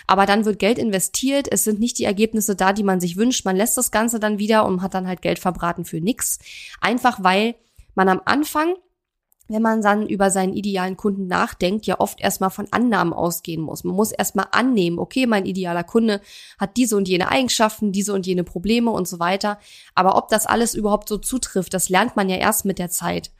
Aber 0.07 0.25
dann 0.25 0.45
wird 0.45 0.59
Geld 0.59 0.77
investiert, 0.77 1.47
es 1.51 1.63
sind 1.63 1.79
nicht 1.79 1.97
die 1.97 2.03
Ergebnisse 2.03 2.55
da, 2.55 2.71
die 2.73 2.83
man 2.83 2.99
sich 2.99 3.17
wünscht. 3.17 3.45
Man 3.45 3.55
lässt 3.55 3.77
das 3.77 3.91
Ganze 3.91 4.19
dann 4.19 4.37
wieder 4.37 4.65
und 4.65 4.81
hat 4.81 4.93
dann 4.93 5.07
halt 5.07 5.21
Geld 5.21 5.39
verbraten 5.39 5.85
für 5.85 5.99
nix. 5.99 6.39
Einfach 6.81 7.23
weil 7.23 7.55
man 7.95 8.09
am 8.09 8.21
Anfang 8.25 8.75
wenn 9.47 9.61
man 9.61 9.81
dann 9.81 10.07
über 10.07 10.31
seinen 10.31 10.53
idealen 10.53 10.97
Kunden 10.97 11.27
nachdenkt, 11.27 11.85
ja 11.85 11.99
oft 11.99 12.19
erstmal 12.19 12.49
von 12.49 12.67
Annahmen 12.71 13.13
ausgehen 13.13 13.61
muss. 13.61 13.83
Man 13.83 13.95
muss 13.95 14.11
erstmal 14.11 14.47
annehmen, 14.51 14.97
okay, 14.97 15.27
mein 15.27 15.45
idealer 15.45 15.83
Kunde 15.83 16.19
hat 16.57 16.77
diese 16.77 16.97
und 16.97 17.07
jene 17.07 17.29
Eigenschaften, 17.29 17.91
diese 17.91 18.13
und 18.13 18.25
jene 18.25 18.43
Probleme 18.43 18.91
und 18.91 19.07
so 19.07 19.19
weiter. 19.19 19.59
Aber 19.93 20.17
ob 20.17 20.29
das 20.29 20.47
alles 20.47 20.73
überhaupt 20.73 21.09
so 21.09 21.17
zutrifft, 21.17 21.73
das 21.73 21.89
lernt 21.89 22.15
man 22.15 22.29
ja 22.29 22.37
erst 22.37 22.65
mit 22.65 22.79
der 22.79 22.89
Zeit. 22.89 23.31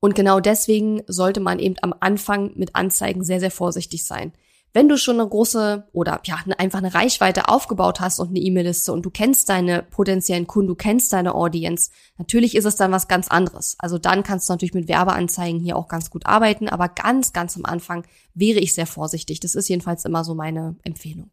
Und 0.00 0.14
genau 0.14 0.40
deswegen 0.40 1.02
sollte 1.06 1.40
man 1.40 1.58
eben 1.58 1.76
am 1.80 1.94
Anfang 2.00 2.52
mit 2.56 2.74
Anzeigen 2.74 3.24
sehr, 3.24 3.40
sehr 3.40 3.50
vorsichtig 3.50 4.04
sein. 4.04 4.32
Wenn 4.76 4.90
du 4.90 4.98
schon 4.98 5.18
eine 5.18 5.26
große 5.26 5.88
oder 5.94 6.20
ja, 6.24 6.38
einfach 6.58 6.80
eine 6.80 6.92
Reichweite 6.92 7.48
aufgebaut 7.48 7.98
hast 8.00 8.18
und 8.18 8.28
eine 8.28 8.40
E-Mail-Liste 8.40 8.92
und 8.92 9.06
du 9.06 9.08
kennst 9.08 9.48
deine 9.48 9.82
potenziellen 9.82 10.46
Kunden, 10.46 10.68
du 10.68 10.74
kennst 10.74 11.14
deine 11.14 11.34
Audience, 11.34 11.90
natürlich 12.18 12.54
ist 12.54 12.66
es 12.66 12.76
dann 12.76 12.92
was 12.92 13.08
ganz 13.08 13.28
anderes. 13.28 13.76
Also 13.78 13.96
dann 13.96 14.22
kannst 14.22 14.50
du 14.50 14.52
natürlich 14.52 14.74
mit 14.74 14.86
Werbeanzeigen 14.86 15.60
hier 15.60 15.78
auch 15.78 15.88
ganz 15.88 16.10
gut 16.10 16.26
arbeiten, 16.26 16.68
aber 16.68 16.90
ganz, 16.90 17.32
ganz 17.32 17.56
am 17.56 17.64
Anfang 17.64 18.06
wäre 18.34 18.58
ich 18.58 18.74
sehr 18.74 18.86
vorsichtig. 18.86 19.40
Das 19.40 19.54
ist 19.54 19.66
jedenfalls 19.70 20.04
immer 20.04 20.24
so 20.24 20.34
meine 20.34 20.76
Empfehlung. 20.84 21.30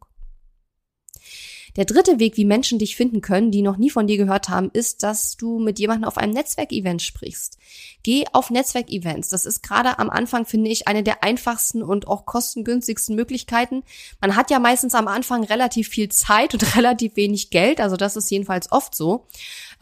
Der 1.76 1.84
dritte 1.84 2.20
Weg, 2.20 2.36
wie 2.36 2.44
Menschen 2.44 2.78
dich 2.78 2.94
finden 2.94 3.20
können, 3.20 3.50
die 3.50 3.62
noch 3.62 3.76
nie 3.76 3.90
von 3.90 4.06
dir 4.06 4.16
gehört 4.16 4.48
haben, 4.48 4.70
ist, 4.72 5.02
dass 5.02 5.36
du 5.36 5.58
mit 5.58 5.78
jemandem 5.80 6.06
auf 6.06 6.18
einem 6.18 6.32
Netzwerkevent 6.32 7.02
sprichst. 7.02 7.58
Geh 8.04 8.24
auf 8.32 8.50
Netzwerkevents. 8.50 9.28
Das 9.28 9.44
ist 9.44 9.62
gerade 9.62 9.98
am 9.98 10.08
Anfang, 10.08 10.46
finde 10.46 10.70
ich, 10.70 10.86
eine 10.86 11.02
der 11.02 11.24
einfachsten 11.24 11.82
und 11.82 12.06
auch 12.06 12.26
kostengünstigsten 12.26 13.16
Möglichkeiten. 13.16 13.82
Man 14.20 14.36
hat 14.36 14.50
ja 14.50 14.60
meistens 14.60 14.94
am 14.94 15.08
Anfang 15.08 15.42
relativ 15.42 15.88
viel 15.88 16.10
Zeit 16.10 16.54
und 16.54 16.76
relativ 16.76 17.16
wenig 17.16 17.50
Geld. 17.50 17.80
Also 17.80 17.96
das 17.96 18.16
ist 18.16 18.30
jedenfalls 18.30 18.70
oft 18.70 18.94
so. 18.94 19.26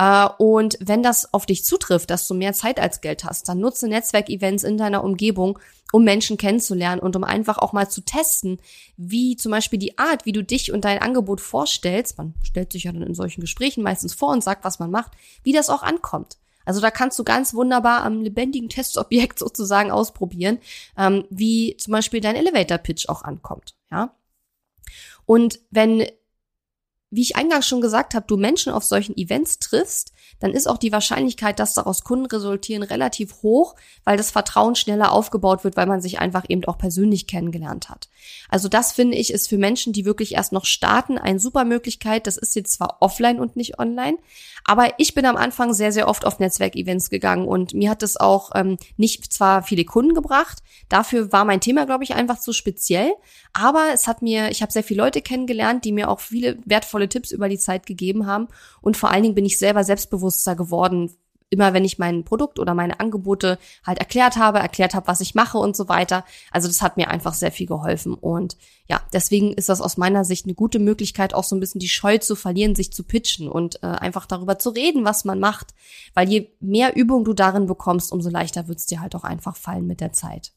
Äh, 0.02 0.28
und 0.38 0.76
wenn 0.80 1.02
das 1.02 1.32
auf 1.32 1.46
dich 1.46 1.64
zutrifft, 1.64 2.10
dass 2.10 2.26
du 2.26 2.34
mehr 2.34 2.52
Zeit 2.52 2.80
als 2.80 3.00
Geld 3.00 3.24
hast, 3.24 3.48
dann 3.48 3.60
nutze 3.60 3.86
Netzwerkevents 3.86 4.64
in 4.64 4.76
deiner 4.76 5.04
Umgebung, 5.04 5.60
um 5.92 6.02
Menschen 6.02 6.38
kennenzulernen 6.38 7.00
und 7.00 7.14
um 7.14 7.22
einfach 7.22 7.58
auch 7.58 7.72
mal 7.72 7.88
zu 7.88 8.00
testen, 8.00 8.58
wie 8.96 9.36
zum 9.36 9.52
Beispiel 9.52 9.78
die 9.78 9.98
Art, 9.98 10.26
wie 10.26 10.32
du 10.32 10.42
dich 10.42 10.72
und 10.72 10.84
dein 10.84 10.98
Angebot 10.98 11.40
vorstellst. 11.40 12.18
Man 12.18 12.34
stellt 12.42 12.72
sich 12.72 12.84
ja 12.84 12.92
dann 12.92 13.02
in 13.02 13.14
solchen 13.14 13.42
Gesprächen 13.42 13.84
meistens 13.84 14.14
vor 14.14 14.30
und 14.30 14.42
sagt, 14.42 14.64
was 14.64 14.80
man 14.80 14.90
macht, 14.90 15.12
wie 15.44 15.52
das 15.52 15.70
auch 15.70 15.82
ankommt. 15.82 16.38
Also 16.64 16.80
da 16.80 16.90
kannst 16.90 17.18
du 17.18 17.24
ganz 17.24 17.54
wunderbar 17.54 18.02
am 18.02 18.22
lebendigen 18.22 18.68
Testobjekt 18.68 19.38
sozusagen 19.38 19.92
ausprobieren, 19.92 20.58
ähm, 20.98 21.26
wie 21.30 21.76
zum 21.76 21.92
Beispiel 21.92 22.20
dein 22.20 22.36
Elevator-Pitch 22.36 23.08
auch 23.08 23.22
ankommt. 23.22 23.76
Ja. 23.90 24.14
Und 25.26 25.60
wenn 25.70 26.06
wie 27.12 27.20
ich 27.20 27.36
eingangs 27.36 27.68
schon 27.68 27.82
gesagt 27.82 28.14
habe, 28.14 28.26
du 28.26 28.36
Menschen 28.36 28.72
auf 28.72 28.84
solchen 28.84 29.16
Events 29.16 29.58
triffst, 29.58 30.12
dann 30.42 30.52
ist 30.52 30.66
auch 30.66 30.78
die 30.78 30.90
Wahrscheinlichkeit, 30.90 31.60
dass 31.60 31.74
daraus 31.74 32.02
Kunden 32.02 32.26
resultieren, 32.26 32.82
relativ 32.82 33.42
hoch, 33.42 33.76
weil 34.04 34.16
das 34.16 34.32
Vertrauen 34.32 34.74
schneller 34.74 35.12
aufgebaut 35.12 35.62
wird, 35.62 35.76
weil 35.76 35.86
man 35.86 36.00
sich 36.00 36.18
einfach 36.18 36.44
eben 36.48 36.64
auch 36.64 36.78
persönlich 36.78 37.28
kennengelernt 37.28 37.88
hat. 37.88 38.08
Also 38.48 38.68
das 38.68 38.90
finde 38.90 39.16
ich 39.16 39.32
ist 39.32 39.48
für 39.48 39.58
Menschen, 39.58 39.92
die 39.92 40.04
wirklich 40.04 40.34
erst 40.34 40.52
noch 40.52 40.64
starten, 40.64 41.16
eine 41.16 41.38
super 41.38 41.64
Möglichkeit. 41.64 42.26
Das 42.26 42.36
ist 42.36 42.56
jetzt 42.56 42.72
zwar 42.72 42.96
offline 43.00 43.38
und 43.38 43.54
nicht 43.54 43.78
online, 43.78 44.18
aber 44.64 44.98
ich 44.98 45.14
bin 45.14 45.26
am 45.26 45.36
Anfang 45.36 45.74
sehr, 45.74 45.92
sehr 45.92 46.08
oft 46.08 46.24
auf 46.24 46.40
Netzwerkevents 46.40 47.08
gegangen 47.08 47.46
und 47.46 47.74
mir 47.74 47.90
hat 47.90 48.02
es 48.02 48.16
auch 48.16 48.50
ähm, 48.54 48.78
nicht 48.96 49.32
zwar 49.32 49.62
viele 49.62 49.84
Kunden 49.84 50.14
gebracht, 50.14 50.58
dafür 50.88 51.32
war 51.32 51.44
mein 51.44 51.60
Thema, 51.60 51.86
glaube 51.86 52.04
ich, 52.04 52.14
einfach 52.14 52.40
zu 52.40 52.52
speziell, 52.52 53.12
aber 53.52 53.90
es 53.92 54.08
hat 54.08 54.22
mir, 54.22 54.50
ich 54.50 54.62
habe 54.62 54.72
sehr 54.72 54.84
viele 54.84 55.02
Leute 55.02 55.22
kennengelernt, 55.22 55.84
die 55.84 55.92
mir 55.92 56.08
auch 56.08 56.20
viele 56.20 56.58
wertvolle 56.64 57.08
Tipps 57.08 57.30
über 57.30 57.48
die 57.48 57.58
Zeit 57.58 57.86
gegeben 57.86 58.26
haben 58.26 58.48
und 58.80 58.96
vor 58.96 59.10
allen 59.10 59.22
Dingen 59.22 59.34
bin 59.34 59.44
ich 59.46 59.58
selber 59.58 59.84
selbstbewusst 59.84 60.31
selbstbewusster 60.32 60.56
geworden, 60.56 61.10
immer 61.50 61.74
wenn 61.74 61.84
ich 61.84 61.98
mein 61.98 62.24
Produkt 62.24 62.58
oder 62.58 62.72
meine 62.72 62.98
Angebote 62.98 63.58
halt 63.84 63.98
erklärt 63.98 64.36
habe, 64.36 64.58
erklärt 64.58 64.94
habe, 64.94 65.06
was 65.06 65.20
ich 65.20 65.34
mache 65.34 65.58
und 65.58 65.76
so 65.76 65.86
weiter. 65.86 66.24
Also 66.50 66.66
das 66.66 66.80
hat 66.80 66.96
mir 66.96 67.08
einfach 67.08 67.34
sehr 67.34 67.52
viel 67.52 67.66
geholfen. 67.66 68.14
Und 68.14 68.56
ja, 68.88 69.02
deswegen 69.12 69.52
ist 69.52 69.68
das 69.68 69.82
aus 69.82 69.98
meiner 69.98 70.24
Sicht 70.24 70.46
eine 70.46 70.54
gute 70.54 70.78
Möglichkeit, 70.78 71.34
auch 71.34 71.44
so 71.44 71.54
ein 71.54 71.60
bisschen 71.60 71.78
die 71.78 71.90
Scheu 71.90 72.16
zu 72.16 72.36
verlieren, 72.36 72.74
sich 72.74 72.90
zu 72.90 73.04
pitchen 73.04 73.48
und 73.48 73.82
äh, 73.82 73.86
einfach 73.86 74.24
darüber 74.24 74.58
zu 74.58 74.70
reden, 74.70 75.04
was 75.04 75.26
man 75.26 75.40
macht. 75.40 75.74
Weil 76.14 76.30
je 76.30 76.48
mehr 76.60 76.96
Übung 76.96 77.22
du 77.26 77.34
darin 77.34 77.66
bekommst, 77.66 78.12
umso 78.12 78.30
leichter 78.30 78.66
wird 78.66 78.78
es 78.78 78.86
dir 78.86 79.02
halt 79.02 79.14
auch 79.14 79.24
einfach 79.24 79.56
fallen 79.56 79.86
mit 79.86 80.00
der 80.00 80.14
Zeit. 80.14 80.52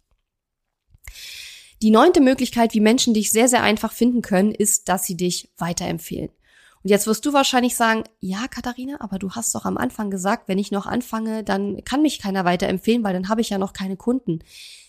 Die 1.81 1.91
neunte 1.91 2.21
Möglichkeit, 2.21 2.73
wie 2.73 2.79
Menschen 2.79 3.13
dich 3.13 3.31
sehr, 3.31 3.49
sehr 3.49 3.63
einfach 3.63 3.91
finden 3.91 4.21
können, 4.21 4.53
ist, 4.53 4.87
dass 4.87 5.03
sie 5.03 5.17
dich 5.17 5.51
weiterempfehlen. 5.57 6.29
Und 6.85 6.91
jetzt 6.91 7.07
wirst 7.07 7.25
du 7.25 7.33
wahrscheinlich 7.33 7.75
sagen, 7.75 8.03
ja, 8.19 8.47
Katharina, 8.47 8.97
aber 8.99 9.17
du 9.17 9.31
hast 9.31 9.55
doch 9.55 9.65
am 9.65 9.75
Anfang 9.75 10.11
gesagt, 10.11 10.47
wenn 10.47 10.59
ich 10.59 10.69
noch 10.69 10.85
anfange, 10.85 11.43
dann 11.43 11.83
kann 11.83 12.03
mich 12.03 12.19
keiner 12.19 12.45
weiterempfehlen, 12.45 13.03
weil 13.03 13.13
dann 13.13 13.27
habe 13.27 13.41
ich 13.41 13.49
ja 13.49 13.57
noch 13.57 13.73
keine 13.73 13.97
Kunden. 13.97 14.43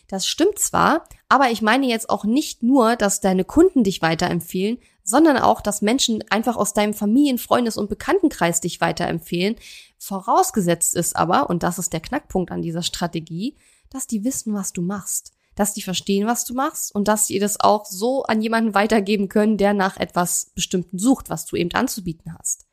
Das 0.06 0.26
stimmt 0.26 0.58
zwar, 0.58 1.08
aber 1.30 1.50
ich 1.50 1.62
meine 1.62 1.86
jetzt 1.86 2.10
auch 2.10 2.26
nicht 2.26 2.62
nur, 2.62 2.96
dass 2.96 3.22
deine 3.22 3.44
Kunden 3.44 3.82
dich 3.82 4.02
weiterempfehlen, 4.02 4.76
sondern 5.04 5.38
auch, 5.38 5.62
dass 5.62 5.80
Menschen 5.80 6.22
einfach 6.28 6.56
aus 6.56 6.74
deinem 6.74 6.92
Familien-, 6.92 7.38
Freundes- 7.38 7.78
und 7.78 7.88
Bekanntenkreis 7.88 8.60
dich 8.60 8.82
weiterempfehlen. 8.82 9.56
Vorausgesetzt 9.96 10.94
ist 10.94 11.16
aber, 11.16 11.48
und 11.48 11.62
das 11.62 11.78
ist 11.78 11.94
der 11.94 12.00
Knackpunkt 12.00 12.50
an 12.50 12.60
dieser 12.60 12.82
Strategie, 12.82 13.56
dass 13.88 14.06
die 14.06 14.22
wissen, 14.22 14.52
was 14.52 14.74
du 14.74 14.82
machst 14.82 15.32
dass 15.56 15.74
die 15.74 15.82
verstehen, 15.82 16.28
was 16.28 16.44
du 16.44 16.54
machst 16.54 16.94
und 16.94 17.08
dass 17.08 17.26
sie 17.26 17.40
das 17.40 17.58
auch 17.58 17.84
so 17.86 18.22
an 18.22 18.40
jemanden 18.40 18.74
weitergeben 18.74 19.28
können, 19.28 19.56
der 19.56 19.74
nach 19.74 19.96
etwas 19.96 20.52
Bestimmten 20.54 20.98
sucht, 20.98 21.28
was 21.28 21.46
du 21.46 21.56
eben 21.56 21.72
anzubieten 21.72 22.36
hast. 22.38 22.66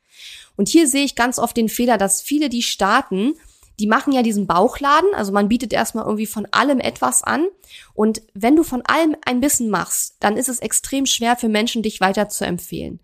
Und 0.55 0.69
hier 0.69 0.87
sehe 0.87 1.05
ich 1.05 1.15
ganz 1.15 1.39
oft 1.39 1.57
den 1.57 1.69
Fehler, 1.69 1.97
dass 1.97 2.21
viele, 2.21 2.49
die 2.49 2.61
starten, 2.61 3.33
die 3.79 3.87
machen 3.87 4.13
ja 4.13 4.21
diesen 4.21 4.45
Bauchladen, 4.45 5.09
also 5.15 5.31
man 5.31 5.47
bietet 5.49 5.73
erstmal 5.73 6.05
irgendwie 6.05 6.27
von 6.27 6.45
allem 6.51 6.79
etwas 6.79 7.23
an. 7.23 7.47
Und 7.95 8.21
wenn 8.33 8.55
du 8.55 8.63
von 8.63 8.83
allem 8.83 9.15
ein 9.25 9.39
bisschen 9.39 9.69
machst, 9.69 10.17
dann 10.19 10.37
ist 10.37 10.49
es 10.49 10.59
extrem 10.59 11.07
schwer 11.07 11.35
für 11.35 11.49
Menschen, 11.49 11.81
dich 11.81 11.99
weiter 11.99 12.29
zu 12.29 12.45
empfehlen. 12.45 12.99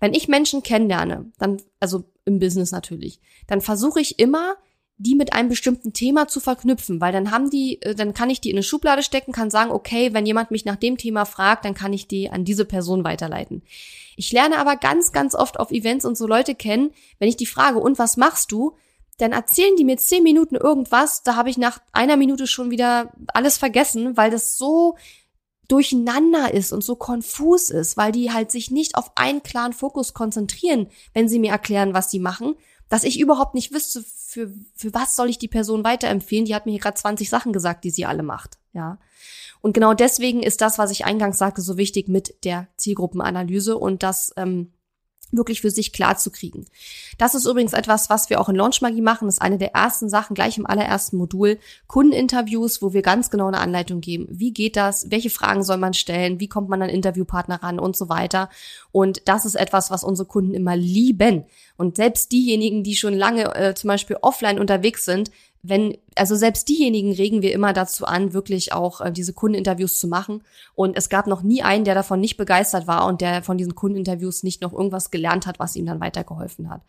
Wenn 0.00 0.14
ich 0.14 0.28
Menschen 0.28 0.62
kennenlerne, 0.62 1.30
dann, 1.38 1.60
also 1.80 2.04
im 2.24 2.38
Business 2.38 2.70
natürlich, 2.70 3.20
dann 3.46 3.60
versuche 3.60 4.00
ich 4.00 4.18
immer, 4.18 4.56
die 4.98 5.14
mit 5.14 5.32
einem 5.34 5.48
bestimmten 5.48 5.92
Thema 5.92 6.26
zu 6.26 6.40
verknüpfen, 6.40 7.00
weil 7.00 7.12
dann 7.12 7.30
haben 7.30 7.50
die, 7.50 7.82
äh, 7.82 7.94
dann 7.94 8.14
kann 8.14 8.30
ich 8.30 8.40
die 8.40 8.50
in 8.50 8.56
eine 8.56 8.62
Schublade 8.62 9.02
stecken, 9.02 9.32
kann 9.32 9.50
sagen, 9.50 9.70
okay, 9.70 10.14
wenn 10.14 10.26
jemand 10.26 10.50
mich 10.50 10.64
nach 10.64 10.76
dem 10.76 10.96
Thema 10.96 11.26
fragt, 11.26 11.64
dann 11.64 11.74
kann 11.74 11.92
ich 11.92 12.08
die 12.08 12.30
an 12.30 12.44
diese 12.44 12.64
Person 12.64 13.04
weiterleiten. 13.04 13.62
Ich 14.16 14.32
lerne 14.32 14.58
aber 14.58 14.76
ganz, 14.76 15.12
ganz 15.12 15.34
oft 15.34 15.60
auf 15.60 15.70
Events 15.70 16.06
und 16.06 16.16
so 16.16 16.26
Leute 16.26 16.54
kennen, 16.54 16.92
wenn 17.18 17.28
ich 17.28 17.36
die 17.36 17.46
frage, 17.46 17.78
und 17.78 17.98
was 17.98 18.16
machst 18.16 18.52
du? 18.52 18.76
Dann 19.18 19.32
erzählen 19.32 19.76
die 19.76 19.84
mir 19.84 19.98
zehn 19.98 20.22
Minuten 20.22 20.56
irgendwas, 20.56 21.22
da 21.22 21.36
habe 21.36 21.50
ich 21.50 21.58
nach 21.58 21.78
einer 21.92 22.16
Minute 22.16 22.46
schon 22.46 22.70
wieder 22.70 23.12
alles 23.28 23.58
vergessen, 23.58 24.16
weil 24.16 24.30
das 24.30 24.56
so 24.56 24.96
durcheinander 25.68 26.54
ist 26.54 26.72
und 26.72 26.84
so 26.84 26.96
konfus 26.96 27.70
ist, 27.70 27.96
weil 27.96 28.12
die 28.12 28.32
halt 28.32 28.50
sich 28.50 28.70
nicht 28.70 28.94
auf 28.94 29.12
einen 29.16 29.42
klaren 29.42 29.72
Fokus 29.72 30.14
konzentrieren, 30.14 30.88
wenn 31.12 31.28
sie 31.28 31.38
mir 31.38 31.50
erklären, 31.50 31.92
was 31.92 32.10
sie 32.10 32.20
machen, 32.20 32.54
dass 32.88 33.04
ich 33.04 33.18
überhaupt 33.18 33.54
nicht 33.54 33.72
wüsste, 33.72 34.04
für, 34.36 34.52
für 34.74 34.92
was 34.92 35.16
soll 35.16 35.30
ich 35.30 35.38
die 35.38 35.48
Person 35.48 35.82
weiterempfehlen. 35.82 36.44
Die 36.44 36.54
hat 36.54 36.66
mir 36.66 36.72
hier 36.72 36.80
gerade 36.80 36.98
20 36.98 37.30
Sachen 37.30 37.54
gesagt, 37.54 37.84
die 37.84 37.90
sie 37.90 38.04
alle 38.04 38.22
macht. 38.22 38.58
Ja. 38.74 38.98
Und 39.62 39.72
genau 39.72 39.94
deswegen 39.94 40.42
ist 40.42 40.60
das, 40.60 40.76
was 40.76 40.90
ich 40.90 41.06
eingangs 41.06 41.38
sagte, 41.38 41.62
so 41.62 41.78
wichtig 41.78 42.08
mit 42.08 42.44
der 42.44 42.68
Zielgruppenanalyse 42.76 43.78
und 43.78 44.02
das 44.02 44.34
ähm, 44.36 44.74
wirklich 45.32 45.60
für 45.60 45.70
sich 45.70 45.92
klar 45.92 46.16
zu 46.16 46.30
kriegen. 46.30 46.66
Das 47.18 47.34
ist 47.34 47.46
übrigens 47.46 47.72
etwas, 47.72 48.10
was 48.10 48.30
wir 48.30 48.40
auch 48.40 48.48
in 48.48 48.56
Launchmagie 48.56 49.00
machen. 49.00 49.26
Das 49.26 49.36
ist 49.36 49.42
eine 49.42 49.58
der 49.58 49.74
ersten 49.74 50.08
Sachen, 50.08 50.34
gleich 50.34 50.58
im 50.58 50.66
allerersten 50.66 51.16
Modul. 51.16 51.58
Kundeninterviews, 51.86 52.82
wo 52.82 52.92
wir 52.92 53.02
ganz 53.02 53.30
genau 53.30 53.48
eine 53.48 53.58
Anleitung 53.58 54.00
geben. 54.00 54.26
Wie 54.30 54.52
geht 54.52 54.76
das? 54.76 55.10
Welche 55.10 55.30
Fragen 55.30 55.62
soll 55.62 55.78
man 55.78 55.94
stellen? 55.94 56.40
Wie 56.40 56.48
kommt 56.48 56.68
man 56.68 56.82
an 56.82 56.88
Interviewpartner 56.88 57.62
ran 57.62 57.78
und 57.78 57.96
so 57.96 58.08
weiter? 58.08 58.50
Und 58.92 59.22
das 59.26 59.44
ist 59.44 59.56
etwas, 59.56 59.90
was 59.90 60.04
unsere 60.04 60.28
Kunden 60.28 60.54
immer 60.54 60.76
lieben. 60.76 61.44
Und 61.76 61.96
selbst 61.96 62.32
diejenigen, 62.32 62.82
die 62.82 62.96
schon 62.96 63.14
lange 63.14 63.54
äh, 63.54 63.74
zum 63.74 63.88
Beispiel 63.88 64.16
offline 64.22 64.58
unterwegs 64.58 65.04
sind, 65.04 65.30
wenn, 65.68 65.96
also 66.14 66.36
selbst 66.36 66.68
diejenigen 66.68 67.12
regen 67.12 67.42
wir 67.42 67.52
immer 67.52 67.72
dazu 67.72 68.04
an, 68.04 68.32
wirklich 68.32 68.72
auch 68.72 69.00
äh, 69.00 69.12
diese 69.12 69.32
Kundeninterviews 69.32 69.98
zu 69.98 70.08
machen. 70.08 70.42
Und 70.74 70.96
es 70.96 71.08
gab 71.08 71.26
noch 71.26 71.42
nie 71.42 71.62
einen, 71.62 71.84
der 71.84 71.94
davon 71.94 72.20
nicht 72.20 72.36
begeistert 72.36 72.86
war 72.86 73.06
und 73.06 73.20
der 73.20 73.42
von 73.42 73.58
diesen 73.58 73.74
Kundeninterviews 73.74 74.42
nicht 74.42 74.62
noch 74.62 74.72
irgendwas 74.72 75.10
gelernt 75.10 75.46
hat, 75.46 75.58
was 75.58 75.76
ihm 75.76 75.86
dann 75.86 76.00
weitergeholfen 76.00 76.70
hat. 76.70 76.82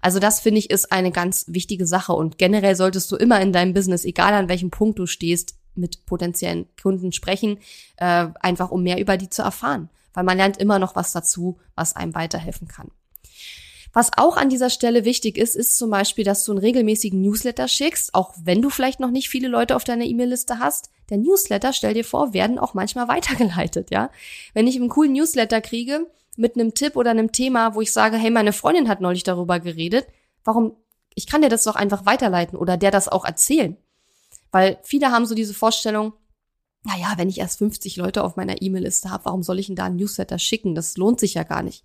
Also 0.00 0.18
das 0.20 0.40
finde 0.40 0.58
ich 0.60 0.70
ist 0.70 0.92
eine 0.92 1.10
ganz 1.10 1.46
wichtige 1.48 1.86
Sache 1.86 2.12
und 2.12 2.38
generell 2.38 2.76
solltest 2.76 3.10
du 3.10 3.16
immer 3.16 3.40
in 3.40 3.52
deinem 3.52 3.74
Business, 3.74 4.04
egal 4.04 4.34
an 4.34 4.48
welchem 4.48 4.70
Punkt 4.70 4.98
du 4.98 5.06
stehst, 5.06 5.56
mit 5.74 6.06
potenziellen 6.06 6.66
Kunden 6.80 7.12
sprechen, 7.12 7.58
äh, 7.96 8.28
einfach 8.40 8.70
um 8.70 8.82
mehr 8.82 9.00
über 9.00 9.16
die 9.16 9.30
zu 9.30 9.42
erfahren, 9.42 9.88
weil 10.14 10.24
man 10.24 10.36
lernt 10.36 10.56
immer 10.56 10.78
noch 10.78 10.96
was 10.96 11.12
dazu, 11.12 11.58
was 11.74 11.96
einem 11.96 12.14
weiterhelfen 12.14 12.68
kann. 12.68 12.90
Was 13.98 14.12
auch 14.16 14.36
an 14.36 14.48
dieser 14.48 14.70
Stelle 14.70 15.04
wichtig 15.04 15.36
ist, 15.36 15.56
ist 15.56 15.76
zum 15.76 15.90
Beispiel, 15.90 16.22
dass 16.22 16.44
du 16.44 16.52
einen 16.52 16.60
regelmäßigen 16.60 17.20
Newsletter 17.20 17.66
schickst, 17.66 18.14
auch 18.14 18.32
wenn 18.40 18.62
du 18.62 18.70
vielleicht 18.70 19.00
noch 19.00 19.10
nicht 19.10 19.28
viele 19.28 19.48
Leute 19.48 19.74
auf 19.74 19.82
deiner 19.82 20.04
E-Mail-Liste 20.04 20.60
hast. 20.60 20.90
Der 21.10 21.18
Newsletter, 21.18 21.72
stell 21.72 21.94
dir 21.94 22.04
vor, 22.04 22.32
werden 22.32 22.60
auch 22.60 22.74
manchmal 22.74 23.08
weitergeleitet, 23.08 23.90
ja. 23.90 24.12
Wenn 24.54 24.68
ich 24.68 24.76
einen 24.76 24.88
coolen 24.88 25.14
Newsletter 25.14 25.60
kriege 25.60 26.06
mit 26.36 26.54
einem 26.54 26.74
Tipp 26.74 26.94
oder 26.94 27.10
einem 27.10 27.32
Thema, 27.32 27.74
wo 27.74 27.80
ich 27.80 27.92
sage, 27.92 28.18
hey, 28.18 28.30
meine 28.30 28.52
Freundin 28.52 28.88
hat 28.88 29.00
neulich 29.00 29.24
darüber 29.24 29.58
geredet, 29.58 30.06
warum, 30.44 30.76
ich 31.16 31.26
kann 31.26 31.42
dir 31.42 31.48
das 31.48 31.64
doch 31.64 31.74
einfach 31.74 32.06
weiterleiten 32.06 32.56
oder 32.56 32.76
der 32.76 32.92
das 32.92 33.08
auch 33.08 33.24
erzählen. 33.24 33.76
Weil 34.52 34.78
viele 34.84 35.10
haben 35.10 35.26
so 35.26 35.34
diese 35.34 35.54
Vorstellung, 35.54 36.12
naja, 36.84 37.14
wenn 37.16 37.30
ich 37.30 37.38
erst 37.38 37.58
50 37.58 37.96
Leute 37.96 38.22
auf 38.22 38.36
meiner 38.36 38.62
E-Mail-Liste 38.62 39.10
habe, 39.10 39.24
warum 39.24 39.42
soll 39.42 39.58
ich 39.58 39.66
denn 39.66 39.74
da 39.74 39.86
einen 39.86 39.96
Newsletter 39.96 40.38
schicken? 40.38 40.76
Das 40.76 40.96
lohnt 40.96 41.18
sich 41.18 41.34
ja 41.34 41.42
gar 41.42 41.64
nicht. 41.64 41.82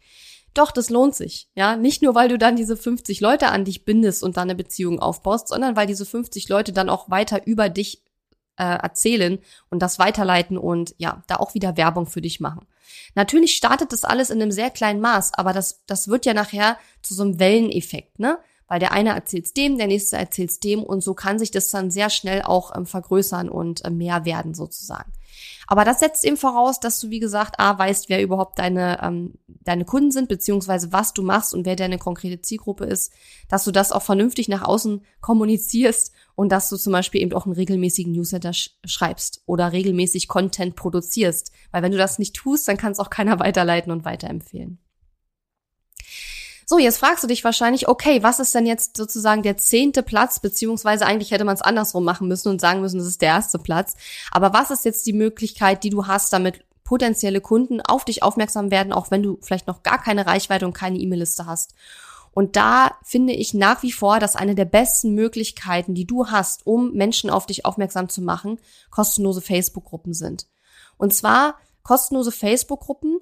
Doch, 0.53 0.71
das 0.71 0.89
lohnt 0.89 1.15
sich. 1.15 1.49
Ja, 1.55 1.75
nicht 1.75 2.01
nur, 2.01 2.13
weil 2.15 2.29
du 2.29 2.37
dann 2.37 2.55
diese 2.55 2.77
50 2.77 3.21
Leute 3.21 3.47
an 3.47 3.65
dich 3.65 3.85
bindest 3.85 4.23
und 4.23 4.37
dann 4.37 4.43
eine 4.43 4.55
Beziehung 4.55 4.99
aufbaust, 4.99 5.47
sondern 5.47 5.75
weil 5.75 5.87
diese 5.87 6.05
50 6.05 6.47
Leute 6.49 6.73
dann 6.73 6.89
auch 6.89 7.09
weiter 7.09 7.47
über 7.47 7.69
dich 7.69 8.03
äh, 8.57 8.63
erzählen 8.63 9.39
und 9.69 9.79
das 9.79 9.97
weiterleiten 9.97 10.57
und 10.57 10.93
ja, 10.97 11.23
da 11.27 11.37
auch 11.37 11.55
wieder 11.55 11.75
Werbung 11.75 12.05
für 12.05 12.21
dich 12.21 12.39
machen. 12.39 12.67
Natürlich 13.15 13.55
startet 13.55 13.91
das 13.91 14.03
alles 14.03 14.29
in 14.29 14.41
einem 14.41 14.51
sehr 14.51 14.69
kleinen 14.69 15.01
Maß, 15.01 15.33
aber 15.33 15.53
das, 15.53 15.83
das 15.87 16.07
wird 16.07 16.25
ja 16.25 16.33
nachher 16.33 16.77
zu 17.01 17.13
so 17.15 17.23
einem 17.23 17.39
Welleneffekt, 17.39 18.19
ne? 18.19 18.37
weil 18.67 18.79
der 18.79 18.91
eine 18.91 19.09
erzählt's 19.09 19.53
dem, 19.53 19.77
der 19.77 19.87
nächste 19.87 20.17
erzählt's 20.17 20.59
dem 20.59 20.83
und 20.83 21.03
so 21.03 21.13
kann 21.13 21.39
sich 21.39 21.51
das 21.51 21.69
dann 21.69 21.91
sehr 21.91 22.09
schnell 22.09 22.41
auch 22.43 22.75
ähm, 22.75 22.85
vergrößern 22.85 23.49
und 23.49 23.83
äh, 23.85 23.89
mehr 23.89 24.25
werden 24.25 24.53
sozusagen. 24.53 25.11
Aber 25.67 25.85
das 25.85 25.99
setzt 25.99 26.25
eben 26.25 26.37
voraus, 26.37 26.79
dass 26.79 26.99
du, 26.99 27.09
wie 27.09 27.19
gesagt, 27.19 27.59
A, 27.59 27.77
weißt, 27.77 28.09
wer 28.09 28.21
überhaupt 28.21 28.59
deine, 28.59 29.01
ähm, 29.01 29.35
deine 29.47 29.85
Kunden 29.85 30.11
sind, 30.11 30.29
beziehungsweise 30.29 30.91
was 30.91 31.13
du 31.13 31.23
machst 31.23 31.53
und 31.53 31.65
wer 31.65 31.75
deine 31.75 31.97
konkrete 31.97 32.41
Zielgruppe 32.41 32.85
ist, 32.85 33.13
dass 33.47 33.63
du 33.63 33.71
das 33.71 33.91
auch 33.91 34.01
vernünftig 34.01 34.49
nach 34.49 34.63
außen 34.63 35.03
kommunizierst 35.21 36.11
und 36.35 36.51
dass 36.51 36.69
du 36.69 36.77
zum 36.77 36.93
Beispiel 36.93 37.21
eben 37.21 37.33
auch 37.33 37.45
einen 37.45 37.55
regelmäßigen 37.55 38.11
Newsletter 38.11 38.53
sch 38.53 38.71
schreibst 38.85 39.43
oder 39.45 39.71
regelmäßig 39.71 40.27
Content 40.27 40.75
produzierst. 40.75 41.51
Weil 41.71 41.83
wenn 41.83 41.91
du 41.91 41.97
das 41.97 42.19
nicht 42.19 42.35
tust, 42.35 42.67
dann 42.67 42.77
kann 42.77 42.91
es 42.91 42.99
auch 42.99 43.09
keiner 43.09 43.39
weiterleiten 43.39 43.91
und 43.91 44.05
weiterempfehlen. 44.05 44.79
So, 46.65 46.77
jetzt 46.77 46.97
fragst 46.97 47.23
du 47.23 47.27
dich 47.27 47.43
wahrscheinlich, 47.43 47.87
okay, 47.87 48.23
was 48.23 48.39
ist 48.39 48.55
denn 48.55 48.65
jetzt 48.65 48.97
sozusagen 48.97 49.43
der 49.43 49.57
zehnte 49.57 50.03
Platz, 50.03 50.39
beziehungsweise 50.39 51.05
eigentlich 51.05 51.31
hätte 51.31 51.45
man 51.45 51.55
es 51.55 51.61
andersrum 51.61 52.03
machen 52.03 52.27
müssen 52.27 52.49
und 52.49 52.61
sagen 52.61 52.81
müssen, 52.81 52.97
das 52.97 53.07
ist 53.07 53.21
der 53.21 53.29
erste 53.29 53.59
Platz. 53.59 53.95
Aber 54.31 54.53
was 54.53 54.71
ist 54.71 54.85
jetzt 54.85 55.05
die 55.05 55.13
Möglichkeit, 55.13 55.83
die 55.83 55.89
du 55.89 56.07
hast, 56.07 56.31
damit 56.31 56.63
potenzielle 56.83 57.41
Kunden 57.41 57.81
auf 57.81 58.05
dich 58.05 58.23
aufmerksam 58.23 58.71
werden, 58.71 58.93
auch 58.93 59.11
wenn 59.11 59.23
du 59.23 59.37
vielleicht 59.41 59.67
noch 59.67 59.83
gar 59.83 60.01
keine 60.01 60.25
Reichweite 60.25 60.65
und 60.65 60.73
keine 60.73 60.97
E-Mail-Liste 60.99 61.45
hast? 61.45 61.73
Und 62.31 62.55
da 62.55 62.97
finde 63.03 63.33
ich 63.33 63.53
nach 63.53 63.83
wie 63.83 63.91
vor, 63.91 64.19
dass 64.19 64.35
eine 64.35 64.55
der 64.55 64.65
besten 64.65 65.13
Möglichkeiten, 65.13 65.93
die 65.93 66.05
du 66.05 66.27
hast, 66.27 66.65
um 66.65 66.91
Menschen 66.93 67.29
auf 67.29 67.45
dich 67.45 67.65
aufmerksam 67.65 68.09
zu 68.09 68.21
machen, 68.21 68.59
kostenlose 68.89 69.41
Facebook-Gruppen 69.41 70.13
sind. 70.13 70.47
Und 70.97 71.13
zwar 71.13 71.59
kostenlose 71.83 72.31
Facebook-Gruppen, 72.31 73.19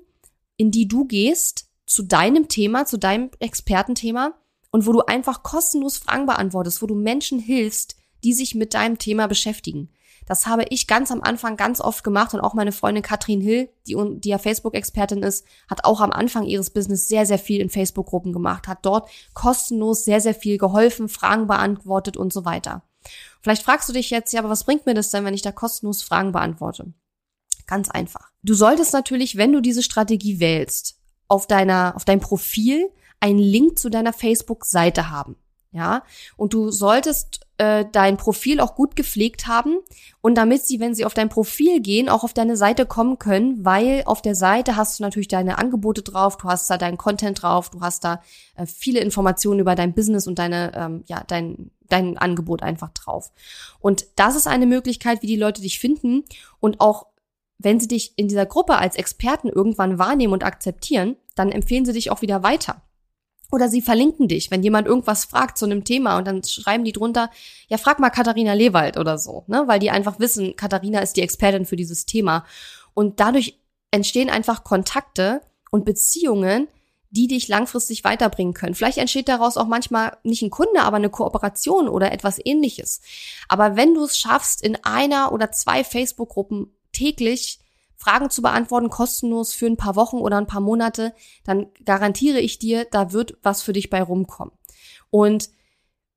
in 0.55 0.71
die 0.71 0.87
du 0.87 1.05
gehst 1.05 1.70
zu 1.93 2.03
deinem 2.03 2.47
Thema, 2.47 2.85
zu 2.85 2.97
deinem 2.97 3.31
Expertenthema 3.39 4.33
und 4.71 4.85
wo 4.85 4.93
du 4.93 5.01
einfach 5.01 5.43
kostenlos 5.43 5.97
Fragen 5.97 6.25
beantwortest, 6.25 6.81
wo 6.81 6.87
du 6.87 6.95
Menschen 6.95 7.39
hilfst, 7.39 7.95
die 8.23 8.33
sich 8.33 8.55
mit 8.55 8.73
deinem 8.73 8.97
Thema 8.97 9.27
beschäftigen. 9.27 9.89
Das 10.27 10.45
habe 10.45 10.65
ich 10.69 10.87
ganz 10.87 11.11
am 11.11 11.21
Anfang 11.21 11.57
ganz 11.57 11.81
oft 11.81 12.03
gemacht 12.03 12.33
und 12.33 12.39
auch 12.39 12.53
meine 12.53 12.71
Freundin 12.71 13.03
Katrin 13.03 13.41
Hill, 13.41 13.69
die, 13.87 13.97
die 14.19 14.29
ja 14.29 14.37
Facebook-Expertin 14.37 15.23
ist, 15.23 15.45
hat 15.69 15.83
auch 15.83 15.99
am 15.99 16.11
Anfang 16.11 16.45
ihres 16.45 16.69
Business 16.69 17.07
sehr, 17.07 17.25
sehr 17.25 17.39
viel 17.39 17.59
in 17.59 17.69
Facebook-Gruppen 17.69 18.31
gemacht, 18.31 18.67
hat 18.67 18.85
dort 18.85 19.09
kostenlos 19.33 20.05
sehr, 20.05 20.21
sehr 20.21 20.35
viel 20.35 20.57
geholfen, 20.57 21.09
Fragen 21.09 21.47
beantwortet 21.47 22.17
und 22.17 22.31
so 22.31 22.45
weiter. 22.45 22.83
Vielleicht 23.41 23.63
fragst 23.63 23.89
du 23.89 23.93
dich 23.93 24.11
jetzt, 24.11 24.31
ja, 24.31 24.39
aber 24.39 24.49
was 24.49 24.63
bringt 24.63 24.85
mir 24.85 24.93
das 24.93 25.09
denn, 25.09 25.25
wenn 25.25 25.33
ich 25.33 25.41
da 25.41 25.51
kostenlos 25.51 26.03
Fragen 26.03 26.31
beantworte? 26.31 26.93
Ganz 27.65 27.89
einfach. 27.89 28.29
Du 28.43 28.53
solltest 28.53 28.93
natürlich, 28.93 29.37
wenn 29.37 29.51
du 29.51 29.59
diese 29.59 29.83
Strategie 29.83 30.39
wählst, 30.39 31.00
auf 31.31 31.47
deiner, 31.47 31.93
auf 31.95 32.03
deinem 32.03 32.19
Profil 32.19 32.89
einen 33.21 33.39
Link 33.39 33.79
zu 33.79 33.89
deiner 33.89 34.11
Facebook-Seite 34.11 35.09
haben. 35.09 35.37
Ja, 35.73 36.03
und 36.35 36.51
du 36.51 36.69
solltest 36.69 37.47
äh, 37.57 37.85
dein 37.89 38.17
Profil 38.17 38.59
auch 38.59 38.75
gut 38.75 38.97
gepflegt 38.97 39.47
haben 39.47 39.77
und 40.19 40.35
damit 40.35 40.65
sie, 40.65 40.81
wenn 40.81 40.93
sie 40.93 41.05
auf 41.05 41.13
dein 41.13 41.29
Profil 41.29 41.79
gehen, 41.79 42.09
auch 42.09 42.25
auf 42.25 42.33
deine 42.33 42.57
Seite 42.57 42.85
kommen 42.85 43.19
können, 43.19 43.63
weil 43.63 44.03
auf 44.05 44.21
der 44.21 44.35
Seite 44.35 44.75
hast 44.75 44.99
du 44.99 45.03
natürlich 45.03 45.29
deine 45.29 45.57
Angebote 45.59 46.01
drauf, 46.01 46.35
du 46.35 46.49
hast 46.49 46.69
da 46.69 46.77
deinen 46.77 46.97
Content 46.97 47.41
drauf, 47.41 47.69
du 47.69 47.79
hast 47.79 48.03
da 48.03 48.21
äh, 48.57 48.65
viele 48.65 48.99
Informationen 48.99 49.61
über 49.61 49.75
dein 49.75 49.93
Business 49.93 50.27
und 50.27 50.39
deine, 50.39 50.73
ähm, 50.75 51.03
ja, 51.05 51.23
dein, 51.25 51.71
dein 51.87 52.17
Angebot 52.17 52.63
einfach 52.63 52.89
drauf. 52.89 53.31
Und 53.79 54.07
das 54.17 54.35
ist 54.35 54.47
eine 54.47 54.65
Möglichkeit, 54.65 55.21
wie 55.21 55.27
die 55.27 55.37
Leute 55.37 55.61
dich 55.61 55.79
finden 55.79 56.25
und 56.59 56.81
auch 56.81 57.05
wenn 57.63 57.79
sie 57.79 57.87
dich 57.87 58.13
in 58.17 58.27
dieser 58.27 58.45
Gruppe 58.45 58.77
als 58.77 58.95
Experten 58.95 59.47
irgendwann 59.47 59.99
wahrnehmen 59.99 60.33
und 60.33 60.43
akzeptieren, 60.43 61.15
dann 61.35 61.51
empfehlen 61.51 61.85
sie 61.85 61.93
dich 61.93 62.11
auch 62.11 62.21
wieder 62.21 62.43
weiter. 62.43 62.81
Oder 63.51 63.67
sie 63.67 63.81
verlinken 63.81 64.29
dich, 64.29 64.49
wenn 64.49 64.63
jemand 64.63 64.87
irgendwas 64.87 65.25
fragt 65.25 65.57
zu 65.57 65.65
einem 65.65 65.83
Thema 65.83 66.17
und 66.17 66.25
dann 66.25 66.43
schreiben 66.43 66.85
die 66.85 66.93
drunter, 66.93 67.29
ja, 67.67 67.77
frag 67.77 67.99
mal 67.99 68.09
Katharina 68.09 68.53
Lewald 68.53 68.97
oder 68.97 69.17
so, 69.17 69.43
ne? 69.47 69.63
Weil 69.67 69.79
die 69.79 69.91
einfach 69.91 70.19
wissen, 70.19 70.55
Katharina 70.55 70.99
ist 70.99 71.17
die 71.17 71.21
Expertin 71.21 71.65
für 71.65 71.75
dieses 71.75 72.05
Thema. 72.05 72.45
Und 72.93 73.19
dadurch 73.19 73.59
entstehen 73.91 74.29
einfach 74.29 74.63
Kontakte 74.63 75.41
und 75.69 75.83
Beziehungen, 75.83 76.69
die 77.09 77.27
dich 77.27 77.49
langfristig 77.49 78.05
weiterbringen 78.05 78.53
können. 78.53 78.73
Vielleicht 78.73 78.97
entsteht 78.97 79.27
daraus 79.27 79.57
auch 79.57 79.67
manchmal 79.67 80.17
nicht 80.23 80.41
ein 80.41 80.49
Kunde, 80.49 80.81
aber 80.81 80.95
eine 80.95 81.09
Kooperation 81.09 81.89
oder 81.89 82.13
etwas 82.13 82.39
ähnliches. 82.43 83.01
Aber 83.49 83.75
wenn 83.75 83.93
du 83.93 84.05
es 84.05 84.17
schaffst, 84.17 84.63
in 84.63 84.77
einer 84.83 85.33
oder 85.33 85.51
zwei 85.51 85.83
Facebook-Gruppen 85.83 86.71
täglich 86.91 87.59
Fragen 87.95 88.29
zu 88.29 88.41
beantworten, 88.41 88.89
kostenlos 88.89 89.53
für 89.53 89.67
ein 89.67 89.77
paar 89.77 89.95
Wochen 89.95 90.17
oder 90.17 90.37
ein 90.37 90.47
paar 90.47 90.61
Monate, 90.61 91.13
dann 91.43 91.67
garantiere 91.85 92.39
ich 92.39 92.57
dir, 92.57 92.85
da 92.85 93.13
wird 93.13 93.37
was 93.43 93.61
für 93.61 93.73
dich 93.73 93.91
bei 93.91 94.01
rumkommen. 94.01 94.53
Und 95.11 95.49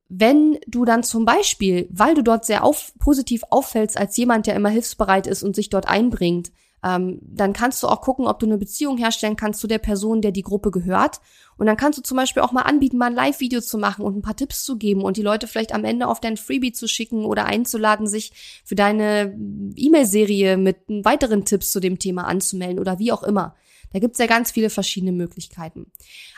wenn 0.09 0.59
du 0.67 0.85
dann 0.85 1.03
zum 1.03 1.25
Beispiel, 1.25 1.89
weil 1.91 2.15
du 2.15 2.23
dort 2.23 2.47
sehr 2.47 2.65
auf, 2.65 2.93
positiv 2.99 3.43
auffällst 3.51 3.99
als 3.99 4.17
jemand, 4.17 4.47
der 4.47 4.55
immer 4.55 4.71
hilfsbereit 4.71 5.27
ist 5.27 5.43
und 5.43 5.55
sich 5.57 5.69
dort 5.69 5.87
einbringt, 5.87 6.53
ähm, 6.85 7.19
dann 7.23 7.55
kannst 7.55 7.83
du 7.83 7.89
auch 7.89 8.03
gucken, 8.03 8.27
ob 8.27 8.39
du 8.39 8.47
eine 8.47 8.59
Beziehung 8.59 8.99
herstellen 8.99 9.37
kannst 9.37 9.61
zu 9.61 9.67
der 9.67 9.79
Person, 9.79 10.21
der 10.21 10.33
die 10.33 10.43
Gruppe 10.43 10.71
gehört. 10.71 11.21
Und 11.57 11.67
dann 11.67 11.77
kannst 11.77 11.99
du 11.99 12.03
zum 12.03 12.17
Beispiel 12.17 12.43
auch 12.43 12.53
mal 12.53 12.63
anbieten, 12.63 12.99
mal 12.99 13.07
ein 13.07 13.15
Live-Video 13.15 13.61
zu 13.61 13.79
machen 13.79 14.05
und 14.05 14.17
ein 14.17 14.23
paar 14.23 14.37
Tipps 14.37 14.65
zu 14.65 14.77
geben 14.77 15.03
und 15.03 15.17
die 15.17 15.23
Leute 15.23 15.47
vielleicht 15.47 15.73
am 15.73 15.85
Ende 15.85 16.09
auf 16.09 16.21
dein 16.21 16.37
Freebie 16.37 16.73
zu 16.73 16.87
schicken 16.87 17.25
oder 17.25 17.47
einzuladen, 17.47 18.07
sich 18.07 18.63
für 18.65 18.75
deine 18.75 19.35
E-Mail-Serie 19.77 20.59
mit 20.59 20.77
weiteren 20.89 21.47
Tipps 21.47 21.73
zu 21.73 21.81
dem 21.81 21.99
Thema 21.99 22.25
anzumelden 22.25 22.79
oder 22.79 22.99
wie 22.99 23.13
auch 23.13 23.23
immer. 23.23 23.55
Da 23.95 24.01
gibt's 24.01 24.19
ja 24.19 24.27
ganz 24.27 24.51
viele 24.51 24.69
verschiedene 24.69 25.13
Möglichkeiten. 25.13 25.87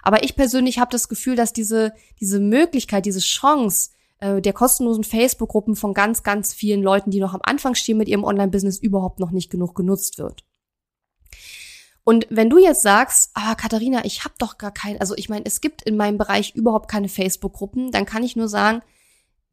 Aber 0.03 0.23
ich 0.23 0.37
persönlich 0.37 0.79
habe 0.79 0.93
das 0.93 1.09
Gefühl, 1.09 1.35
dass 1.35 1.55
diese, 1.55 1.95
diese 2.21 2.39
Möglichkeit, 2.39 3.07
diese 3.07 3.21
Chance, 3.21 3.91
äh, 4.20 4.40
der 4.40 4.52
kostenlosen 4.52 5.05
Facebook-Gruppen 5.05 5.76
von 5.76 5.94
ganz, 5.94 6.22
ganz 6.22 6.55
vielen 6.55 6.83
Leuten, 6.83 7.11
die 7.11 7.20
noch 7.20 7.35
am 7.35 7.40
Anfang 7.42 7.74
stehen 7.74 7.98
mit 7.98 8.09
ihrem 8.09 8.24
Online-Business, 8.24 8.79
überhaupt 8.79 9.20
noch 9.20 9.31
nicht 9.31 9.50
genug 9.50 9.74
genutzt 9.74 10.18
wird. 10.18 10.44
Und 12.05 12.26
wenn 12.31 12.48
du 12.48 12.59
jetzt 12.59 12.83
sagst, 12.83 13.33
ah, 13.35 13.57
Katharina, 13.57 14.05
ich 14.05 14.24
habe 14.24 14.35
doch 14.38 14.59
gar 14.59 14.70
kein, 14.70 15.00
also 15.00 15.16
ich 15.16 15.29
meine, 15.29 15.44
es 15.44 15.61
gibt 15.61 15.83
in 15.83 15.96
meinem 15.96 16.18
Bereich 16.18 16.55
überhaupt 16.55 16.88
keine 16.88 17.09
Facebook-Gruppen, 17.09 17.90
dann 17.90 18.07
kann 18.07 18.22
ich 18.22 18.37
nur 18.37 18.48
sagen, 18.48 18.83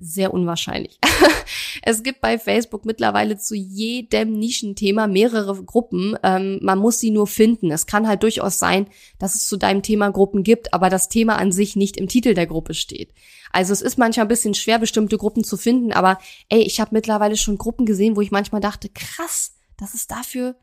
sehr 0.03 0.33
unwahrscheinlich. 0.33 0.99
es 1.81 2.03
gibt 2.03 2.21
bei 2.21 2.37
Facebook 2.37 2.85
mittlerweile 2.85 3.37
zu 3.37 3.55
jedem 3.55 4.33
Nischenthema 4.33 5.07
mehrere 5.07 5.63
Gruppen. 5.63 6.17
Ähm, 6.23 6.59
man 6.61 6.79
muss 6.79 6.99
sie 6.99 7.11
nur 7.11 7.27
finden. 7.27 7.71
Es 7.71 7.85
kann 7.85 8.07
halt 8.07 8.23
durchaus 8.23 8.59
sein, 8.59 8.87
dass 9.19 9.35
es 9.35 9.47
zu 9.47 9.57
deinem 9.57 9.81
Thema 9.81 10.09
Gruppen 10.11 10.43
gibt, 10.43 10.73
aber 10.73 10.89
das 10.89 11.09
Thema 11.09 11.37
an 11.37 11.51
sich 11.51 11.75
nicht 11.75 11.97
im 11.97 12.07
Titel 12.07 12.33
der 12.33 12.47
Gruppe 12.47 12.73
steht. 12.73 13.13
Also 13.51 13.71
es 13.71 13.81
ist 13.81 13.97
manchmal 13.97 14.25
ein 14.25 14.29
bisschen 14.29 14.55
schwer, 14.55 14.79
bestimmte 14.79 15.17
Gruppen 15.17 15.43
zu 15.43 15.57
finden, 15.57 15.93
aber 15.93 16.17
ey, 16.49 16.61
ich 16.61 16.79
habe 16.79 16.89
mittlerweile 16.93 17.37
schon 17.37 17.57
Gruppen 17.57 17.85
gesehen, 17.85 18.15
wo 18.15 18.21
ich 18.21 18.31
manchmal 18.31 18.61
dachte, 18.61 18.89
krass, 18.89 19.53
dass 19.77 19.93
es 19.93 20.07
dafür 20.07 20.55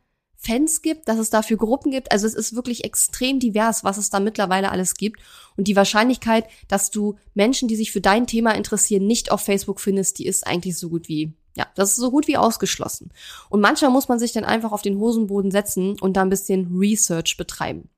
Fans 0.43 0.81
gibt, 0.81 1.07
dass 1.07 1.19
es 1.19 1.29
dafür 1.29 1.59
Gruppen 1.59 1.93
gibt. 1.93 2.13
Also 2.13 2.27
es 2.27 2.35
ist 2.35 2.55
wirklich 2.55 2.85
extrem 2.85 3.41
divers, 3.41 3.85
was 3.85 3.99
es 3.99 4.09
da 4.09 4.21
mittlerweile 4.21 4.71
alles 4.71 4.95
gibt. 4.95 5.21
Und 5.57 5.69
die 5.69 5.77
Wahrscheinlichkeit, 5.77 6.47
dass 6.67 6.91
du 6.91 7.17
Menschen, 7.35 7.69
die 7.69 7.77
sich 7.77 7.93
für 7.93 8.01
dein 8.01 8.27
Thema 8.27 8.53
interessieren, 8.53 9.07
nicht 9.07 9.31
auf 9.31 9.43
Facebook 9.43 9.81
findest, 9.81 10.19
die 10.19 10.27
ist 10.27 10.47
eigentlich 10.47 10.79
so 10.79 10.89
gut 10.89 11.09
wie, 11.09 11.35
ja, 11.55 11.67
das 11.75 11.91
ist 11.91 11.97
so 11.97 12.11
gut 12.11 12.27
wie 12.27 12.39
ausgeschlossen. 12.39 13.13
Und 13.51 13.61
manchmal 13.61 13.91
muss 13.91 14.09
man 14.09 14.19
sich 14.19 14.33
dann 14.33 14.45
einfach 14.45 14.73
auf 14.73 14.81
den 14.81 14.99
Hosenboden 14.99 15.51
setzen 15.51 16.01
und 16.01 16.17
da 16.17 16.23
ein 16.23 16.31
bisschen 16.31 16.75
Research 16.75 17.37
betreiben. 17.37 17.91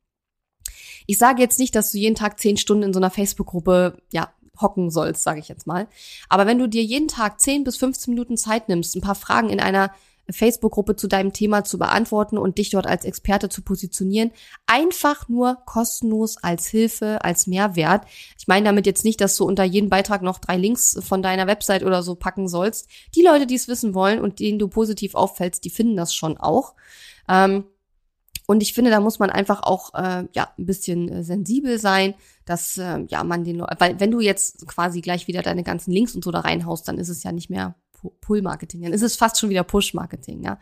Ich 1.07 1.19
sage 1.19 1.43
jetzt 1.43 1.61
nicht, 1.61 1.77
dass 1.77 1.93
du 1.93 1.99
jeden 1.99 2.17
Tag 2.17 2.41
zehn 2.41 2.57
Stunden 2.57 2.83
in 2.83 2.93
so 2.93 2.99
einer 2.99 3.11
Facebook-Gruppe, 3.11 4.03
ja, 4.13 4.33
hocken 4.61 4.91
sollst, 4.91 5.23
sage 5.23 5.41
ich 5.41 5.49
jetzt 5.49 5.67
mal. 5.67 5.89
Aber 6.29 6.47
wenn 6.47 6.59
du 6.59 6.69
dir 6.69 6.83
jeden 6.83 7.09
Tag 7.09 7.41
10 7.41 7.65
bis 7.65 7.77
15 7.77 8.13
Minuten 8.13 8.37
Zeit 8.37 8.69
nimmst, 8.69 8.95
ein 8.95 9.01
paar 9.01 9.15
Fragen 9.15 9.49
in 9.49 9.61
einer 9.61 9.93
Facebook-Gruppe 10.33 10.97
zu 10.97 11.07
deinem 11.07 11.33
Thema 11.33 11.65
zu 11.65 11.79
beantworten 11.79 12.39
und 12.39 12.59
dich 12.59 12.71
dort 12.71 12.87
als 12.87 13.05
Experte 13.05 13.49
zu 13.49 13.63
positionieren. 13.63 14.33
Einfach 14.67 15.29
nur 15.29 15.59
kostenlos 15.67 16.37
als 16.43 16.67
Hilfe, 16.67 17.25
als 17.25 17.47
Mehrwert. 17.47 18.05
Ich 18.39 18.49
meine 18.49 18.67
damit 18.67 18.87
jetzt 18.87 19.05
nicht, 19.05 19.21
dass 19.21 19.37
du 19.37 19.45
unter 19.45 19.65
jedem 19.65 19.91
Beitrag 19.91 20.23
noch 20.23 20.39
drei 20.39 20.57
Links 20.57 20.99
von 21.03 21.23
deiner 21.23 21.47
Website 21.47 21.85
oder 21.85 22.03
so 22.03 22.15
packen 22.15 22.49
sollst. 22.49 22.89
Die 23.15 23.23
Leute, 23.23 23.47
die 23.47 23.55
es 23.55 23.69
wissen 23.69 23.95
wollen 23.95 24.21
und 24.21 24.41
denen 24.41 24.59
du 24.59 24.69
positiv 24.69 25.15
auffällst, 25.15 25.65
die 25.65 25.71
finden 25.71 25.97
das 25.97 26.15
schon 26.15 26.37
auch. 26.37 26.75
Ähm, 27.29 27.65
und 28.47 28.63
ich 28.63 28.75
finde, 28.75 28.91
da 28.91 29.01
muss 29.01 29.19
man 29.19 29.31
einfach 29.31 29.63
auch 29.63 29.95
äh, 29.95 30.25
ja 30.35 30.53
ein 30.59 30.67
bisschen 30.67 31.09
äh, 31.09 31.25
sensibel 31.25 31.79
sein, 31.79 32.15
dass 32.45 32.77
äh, 32.77 32.99
ja 33.09 33.25
man 33.25 33.45
den, 33.45 33.61
weil 33.79 34.01
wenn 34.01 34.11
du 34.11 34.21
jetzt 34.21 34.67
quasi 34.67 35.01
gleich 35.01 35.27
wieder 35.29 35.43
deine 35.43 35.63
ganzen 35.63 35.93
Links 35.93 36.15
und 36.15 36.25
so 36.25 36.31
da 36.31 36.41
reinhaust, 36.41 36.87
dann 36.89 36.99
ist 36.99 37.09
es 37.09 37.23
ja 37.23 37.33
nicht 37.33 37.51
mehr 37.51 37.77
Pull-Marketing, 38.21 38.83
dann 38.83 38.93
ist 38.93 39.03
es 39.03 39.17
fast 39.17 39.39
schon 39.39 39.51
wieder 39.51 39.65
Push-Marketing. 39.65 40.43
Ja? 40.43 40.59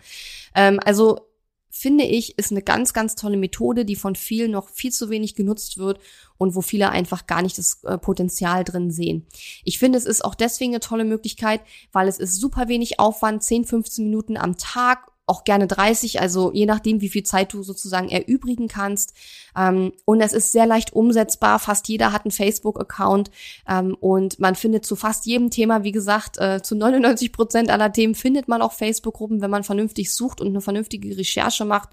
Ähm, 0.55 0.81
also 0.85 1.31
finde 1.70 2.05
ich, 2.05 2.37
ist 2.37 2.50
eine 2.50 2.62
ganz, 2.62 2.92
ganz 2.92 3.14
tolle 3.14 3.37
Methode, 3.37 3.85
die 3.85 3.94
von 3.94 4.16
vielen 4.16 4.50
noch 4.50 4.68
viel 4.68 4.92
zu 4.92 5.09
wenig 5.09 5.37
genutzt 5.37 5.79
wird 5.79 6.00
und 6.37 6.57
wo 6.57 6.61
viele 6.62 6.90
einfach 6.90 7.26
gar 7.26 7.42
nicht 7.42 7.57
das 7.59 7.85
äh, 7.85 7.96
Potenzial 7.96 8.64
drin 8.64 8.90
sehen. 8.90 9.26
Ich 9.64 9.79
finde, 9.79 9.96
es 9.96 10.05
ist 10.05 10.24
auch 10.24 10.35
deswegen 10.35 10.72
eine 10.72 10.81
tolle 10.81 11.05
Möglichkeit, 11.05 11.61
weil 11.92 12.09
es 12.09 12.18
ist 12.18 12.40
super 12.40 12.68
wenig 12.68 12.98
Aufwand, 12.98 13.44
10, 13.44 13.64
15 13.64 14.05
Minuten 14.05 14.37
am 14.37 14.57
Tag 14.57 15.12
auch 15.31 15.45
gerne 15.45 15.66
30, 15.66 16.21
also 16.21 16.53
je 16.53 16.66
nachdem, 16.66 17.01
wie 17.01 17.09
viel 17.09 17.23
Zeit 17.23 17.53
du 17.53 17.62
sozusagen 17.62 18.09
erübrigen 18.09 18.69
kannst. 18.69 19.14
Ähm, 19.57 19.93
und 20.05 20.21
es 20.21 20.33
ist 20.33 20.53
sehr 20.53 20.66
leicht 20.66 20.93
umsetzbar. 20.93 21.59
Fast 21.59 21.88
jeder 21.88 22.12
hat 22.12 22.25
einen 22.25 22.33
Facebook-Account 22.33 23.31
ähm, 23.69 23.97
und 24.01 24.40
man 24.40 24.57
findet 24.57 24.85
zu 24.85 24.97
fast 24.97 25.27
jedem 25.27 25.51
Thema, 25.51 25.85
wie 25.85 25.93
gesagt, 25.93 26.38
äh, 26.38 26.61
zu 26.62 26.75
99 26.75 27.33
Prozent 27.33 27.71
aller 27.71 27.93
Themen 27.93 28.14
findet 28.14 28.49
man 28.49 28.61
auch 28.61 28.73
Facebook-Gruppen, 28.73 29.40
wenn 29.40 29.51
man 29.51 29.64
vernünftig 29.64 30.12
sucht 30.12 30.40
und 30.40 30.49
eine 30.49 30.61
vernünftige 30.61 31.16
Recherche 31.16 31.64
macht. 31.64 31.90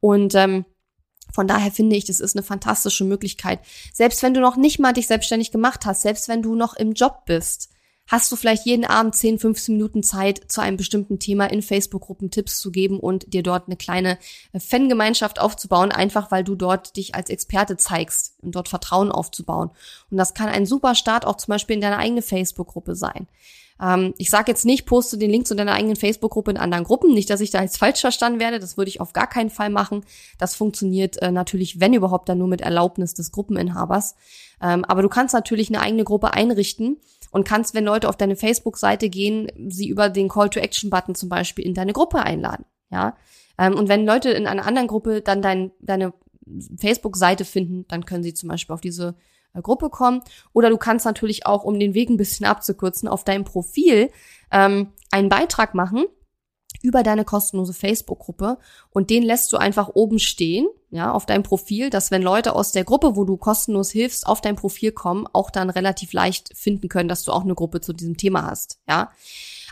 Und 0.00 0.34
ähm, 0.36 0.64
von 1.32 1.46
daher 1.46 1.72
finde 1.72 1.96
ich, 1.96 2.04
das 2.04 2.20
ist 2.20 2.36
eine 2.36 2.42
fantastische 2.42 3.04
Möglichkeit. 3.04 3.60
Selbst 3.92 4.22
wenn 4.22 4.34
du 4.34 4.40
noch 4.40 4.56
nicht 4.56 4.78
mal 4.78 4.92
dich 4.92 5.08
selbstständig 5.08 5.50
gemacht 5.50 5.84
hast, 5.84 6.02
selbst 6.02 6.28
wenn 6.28 6.42
du 6.42 6.54
noch 6.54 6.74
im 6.74 6.92
Job 6.92 7.24
bist, 7.26 7.70
hast 8.08 8.32
du 8.32 8.36
vielleicht 8.36 8.66
jeden 8.66 8.84
Abend 8.84 9.14
10, 9.14 9.38
15 9.38 9.76
Minuten 9.76 10.02
Zeit, 10.02 10.50
zu 10.50 10.60
einem 10.60 10.76
bestimmten 10.76 11.18
Thema 11.18 11.44
in 11.46 11.62
Facebook-Gruppen 11.62 12.30
Tipps 12.30 12.58
zu 12.58 12.72
geben 12.72 12.98
und 12.98 13.32
dir 13.32 13.42
dort 13.42 13.68
eine 13.68 13.76
kleine 13.76 14.18
äh, 14.52 14.58
Fangemeinschaft 14.58 15.40
aufzubauen, 15.40 15.92
einfach 15.92 16.30
weil 16.30 16.42
du 16.42 16.56
dort 16.56 16.96
dich 16.96 17.14
als 17.14 17.30
Experte 17.30 17.76
zeigst 17.76 18.34
und 18.42 18.56
dort 18.56 18.68
Vertrauen 18.68 19.12
aufzubauen. 19.12 19.70
Und 20.10 20.16
das 20.16 20.34
kann 20.34 20.48
ein 20.48 20.66
super 20.66 20.94
Start 20.94 21.26
auch 21.26 21.36
zum 21.36 21.52
Beispiel 21.52 21.76
in 21.76 21.82
deine 21.82 21.98
eigene 21.98 22.22
Facebook-Gruppe 22.22 22.96
sein. 22.96 23.28
Ähm, 23.80 24.14
ich 24.18 24.30
sage 24.30 24.50
jetzt 24.50 24.64
nicht, 24.64 24.86
poste 24.86 25.18
den 25.18 25.30
Link 25.30 25.46
zu 25.46 25.54
deiner 25.54 25.74
eigenen 25.74 25.96
Facebook-Gruppe 25.96 26.50
in 26.50 26.56
anderen 26.56 26.84
Gruppen. 26.84 27.12
Nicht, 27.12 27.30
dass 27.30 27.40
ich 27.40 27.50
da 27.50 27.62
jetzt 27.62 27.76
falsch 27.78 28.00
verstanden 28.00 28.40
werde. 28.40 28.58
Das 28.58 28.76
würde 28.76 28.88
ich 28.88 29.00
auf 29.00 29.12
gar 29.12 29.26
keinen 29.26 29.50
Fall 29.50 29.70
machen. 29.70 30.04
Das 30.38 30.54
funktioniert 30.54 31.20
äh, 31.22 31.30
natürlich, 31.30 31.80
wenn 31.80 31.94
überhaupt, 31.94 32.28
dann 32.28 32.38
nur 32.38 32.48
mit 32.48 32.60
Erlaubnis 32.60 33.14
des 33.14 33.32
Gruppeninhabers. 33.32 34.16
Ähm, 34.60 34.84
aber 34.84 35.02
du 35.02 35.08
kannst 35.08 35.34
natürlich 35.34 35.68
eine 35.68 35.80
eigene 35.80 36.04
Gruppe 36.04 36.32
einrichten 36.32 36.98
und 37.30 37.46
kannst, 37.46 37.74
wenn 37.74 37.84
Leute 37.84 38.08
auf 38.08 38.16
deine 38.16 38.36
Facebook-Seite 38.36 39.08
gehen, 39.08 39.50
sie 39.68 39.88
über 39.88 40.08
den 40.08 40.28
Call-to-Action-Button 40.28 41.14
zum 41.14 41.28
Beispiel 41.28 41.64
in 41.64 41.74
deine 41.74 41.92
Gruppe 41.92 42.20
einladen. 42.20 42.64
Ja. 42.90 43.16
Ähm, 43.58 43.74
und 43.74 43.88
wenn 43.88 44.06
Leute 44.06 44.30
in 44.30 44.46
einer 44.46 44.66
anderen 44.66 44.88
Gruppe 44.88 45.20
dann 45.20 45.42
dein, 45.42 45.72
deine 45.80 46.12
Facebook-Seite 46.78 47.44
finden, 47.44 47.86
dann 47.88 48.06
können 48.06 48.22
sie 48.22 48.34
zum 48.34 48.48
Beispiel 48.48 48.74
auf 48.74 48.80
diese 48.80 49.16
äh, 49.52 49.62
Gruppe 49.62 49.90
kommen. 49.90 50.22
Oder 50.52 50.70
du 50.70 50.78
kannst 50.78 51.04
natürlich 51.04 51.46
auch, 51.46 51.64
um 51.64 51.78
den 51.78 51.94
Weg 51.94 52.10
ein 52.10 52.16
bisschen 52.16 52.46
abzukürzen, 52.46 53.08
auf 53.08 53.24
deinem 53.24 53.44
Profil 53.44 54.10
ähm, 54.50 54.92
einen 55.10 55.28
Beitrag 55.28 55.74
machen 55.74 56.04
über 56.82 57.02
deine 57.02 57.24
kostenlose 57.24 57.74
Facebook-Gruppe 57.74 58.58
und 58.90 59.10
den 59.10 59.22
lässt 59.22 59.52
du 59.52 59.56
einfach 59.56 59.90
oben 59.94 60.18
stehen, 60.18 60.68
ja, 60.90 61.12
auf 61.12 61.26
deinem 61.26 61.42
Profil, 61.42 61.90
dass 61.90 62.10
wenn 62.10 62.22
Leute 62.22 62.54
aus 62.54 62.72
der 62.72 62.84
Gruppe, 62.84 63.14
wo 63.14 63.24
du 63.24 63.36
kostenlos 63.36 63.90
hilfst, 63.90 64.26
auf 64.26 64.40
dein 64.40 64.56
Profil 64.56 64.92
kommen, 64.92 65.26
auch 65.32 65.50
dann 65.50 65.70
relativ 65.70 66.12
leicht 66.12 66.50
finden 66.56 66.88
können, 66.88 67.08
dass 67.08 67.24
du 67.24 67.32
auch 67.32 67.44
eine 67.44 67.54
Gruppe 67.54 67.80
zu 67.80 67.92
diesem 67.92 68.16
Thema 68.16 68.46
hast, 68.46 68.78
ja. 68.88 69.10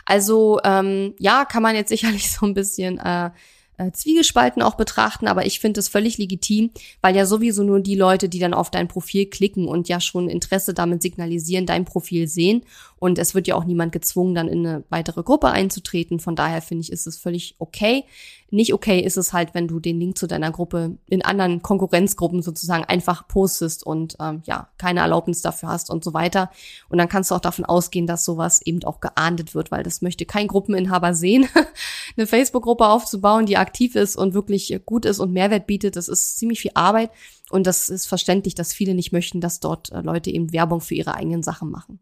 Also 0.05 0.61
ähm, 0.63 1.15
ja, 1.19 1.43
kann 1.43 1.63
man 1.63 1.75
jetzt 1.75 1.89
sicherlich 1.95 2.31
so 2.31 2.45
ein 2.45 2.53
bisschen 2.53 2.99
äh, 2.99 3.31
äh, 3.77 3.91
Zwiegespalten 3.91 4.61
auch 4.61 4.75
betrachten, 4.75 5.27
aber 5.27 5.45
ich 5.45 5.59
finde 5.59 5.79
es 5.79 5.87
völlig 5.87 6.17
legitim, 6.17 6.71
weil 7.01 7.15
ja 7.15 7.25
sowieso 7.25 7.63
nur 7.63 7.79
die 7.79 7.95
Leute, 7.95 8.27
die 8.27 8.39
dann 8.39 8.53
auf 8.53 8.71
dein 8.71 8.87
Profil 8.87 9.27
klicken 9.27 9.67
und 9.67 9.87
ja 9.87 10.01
schon 10.01 10.29
Interesse 10.29 10.73
damit 10.73 11.01
signalisieren, 11.01 11.65
dein 11.65 11.85
Profil 11.85 12.27
sehen. 12.27 12.63
Und 12.99 13.19
es 13.19 13.35
wird 13.35 13.47
ja 13.47 13.55
auch 13.55 13.65
niemand 13.65 13.91
gezwungen, 13.91 14.33
dann 14.33 14.47
in 14.47 14.65
eine 14.65 14.83
weitere 14.89 15.23
Gruppe 15.23 15.49
einzutreten. 15.49 16.19
Von 16.19 16.35
daher 16.35 16.61
finde 16.61 16.81
ich, 16.81 16.91
ist 16.91 17.05
es 17.05 17.17
völlig 17.17 17.55
okay. 17.59 18.05
Nicht 18.49 18.73
okay 18.73 19.01
ist 19.01 19.17
es 19.17 19.33
halt, 19.33 19.53
wenn 19.53 19.67
du 19.67 19.79
den 19.79 19.99
Link 19.99 20.17
zu 20.17 20.25
deiner 20.25 20.51
Gruppe 20.51 20.97
in 21.05 21.23
anderen 21.23 21.61
Konkurrenzgruppen 21.61 22.41
sozusagen 22.41 22.85
einfach 22.85 23.27
postest 23.27 23.85
und 23.85 24.15
ähm, 24.21 24.41
ja, 24.45 24.69
keine 24.77 25.01
Erlaubnis 25.01 25.41
dafür 25.41 25.69
hast 25.69 25.89
und 25.89 26.03
so 26.03 26.13
weiter. 26.13 26.49
Und 26.87 26.97
dann 26.97 27.09
kannst 27.09 27.29
du 27.29 27.35
auch 27.35 27.41
davon 27.41 27.65
ausgehen, 27.65 28.07
dass 28.07 28.23
sowas 28.23 28.61
eben 28.61 28.83
auch 28.85 29.01
geahndet 29.01 29.53
wird, 29.53 29.69
weil 29.69 29.83
das 29.83 30.01
möchte 30.01 30.25
kein 30.25 30.47
Gruppeninhaber 30.47 31.13
sehen. 31.13 31.47
eine 32.17 32.25
Facebook-Gruppe 32.25 32.87
aufzubauen, 32.87 33.45
die 33.45 33.57
aktiv 33.57 33.95
ist 33.95 34.15
und 34.15 34.33
wirklich 34.33 34.79
gut 34.85 35.05
ist 35.05 35.19
und 35.19 35.33
Mehrwert 35.33 35.67
bietet, 35.67 35.97
das 35.97 36.07
ist 36.07 36.37
ziemlich 36.37 36.61
viel 36.61 36.71
Arbeit. 36.73 37.11
Und 37.49 37.67
das 37.67 37.89
ist 37.89 38.07
verständlich, 38.07 38.55
dass 38.55 38.73
viele 38.73 38.93
nicht 38.93 39.11
möchten, 39.11 39.41
dass 39.41 39.59
dort 39.59 39.91
äh, 39.91 40.01
Leute 40.01 40.31
eben 40.31 40.53
Werbung 40.53 40.81
für 40.81 40.95
ihre 40.95 41.15
eigenen 41.15 41.43
Sachen 41.43 41.69
machen. 41.69 41.99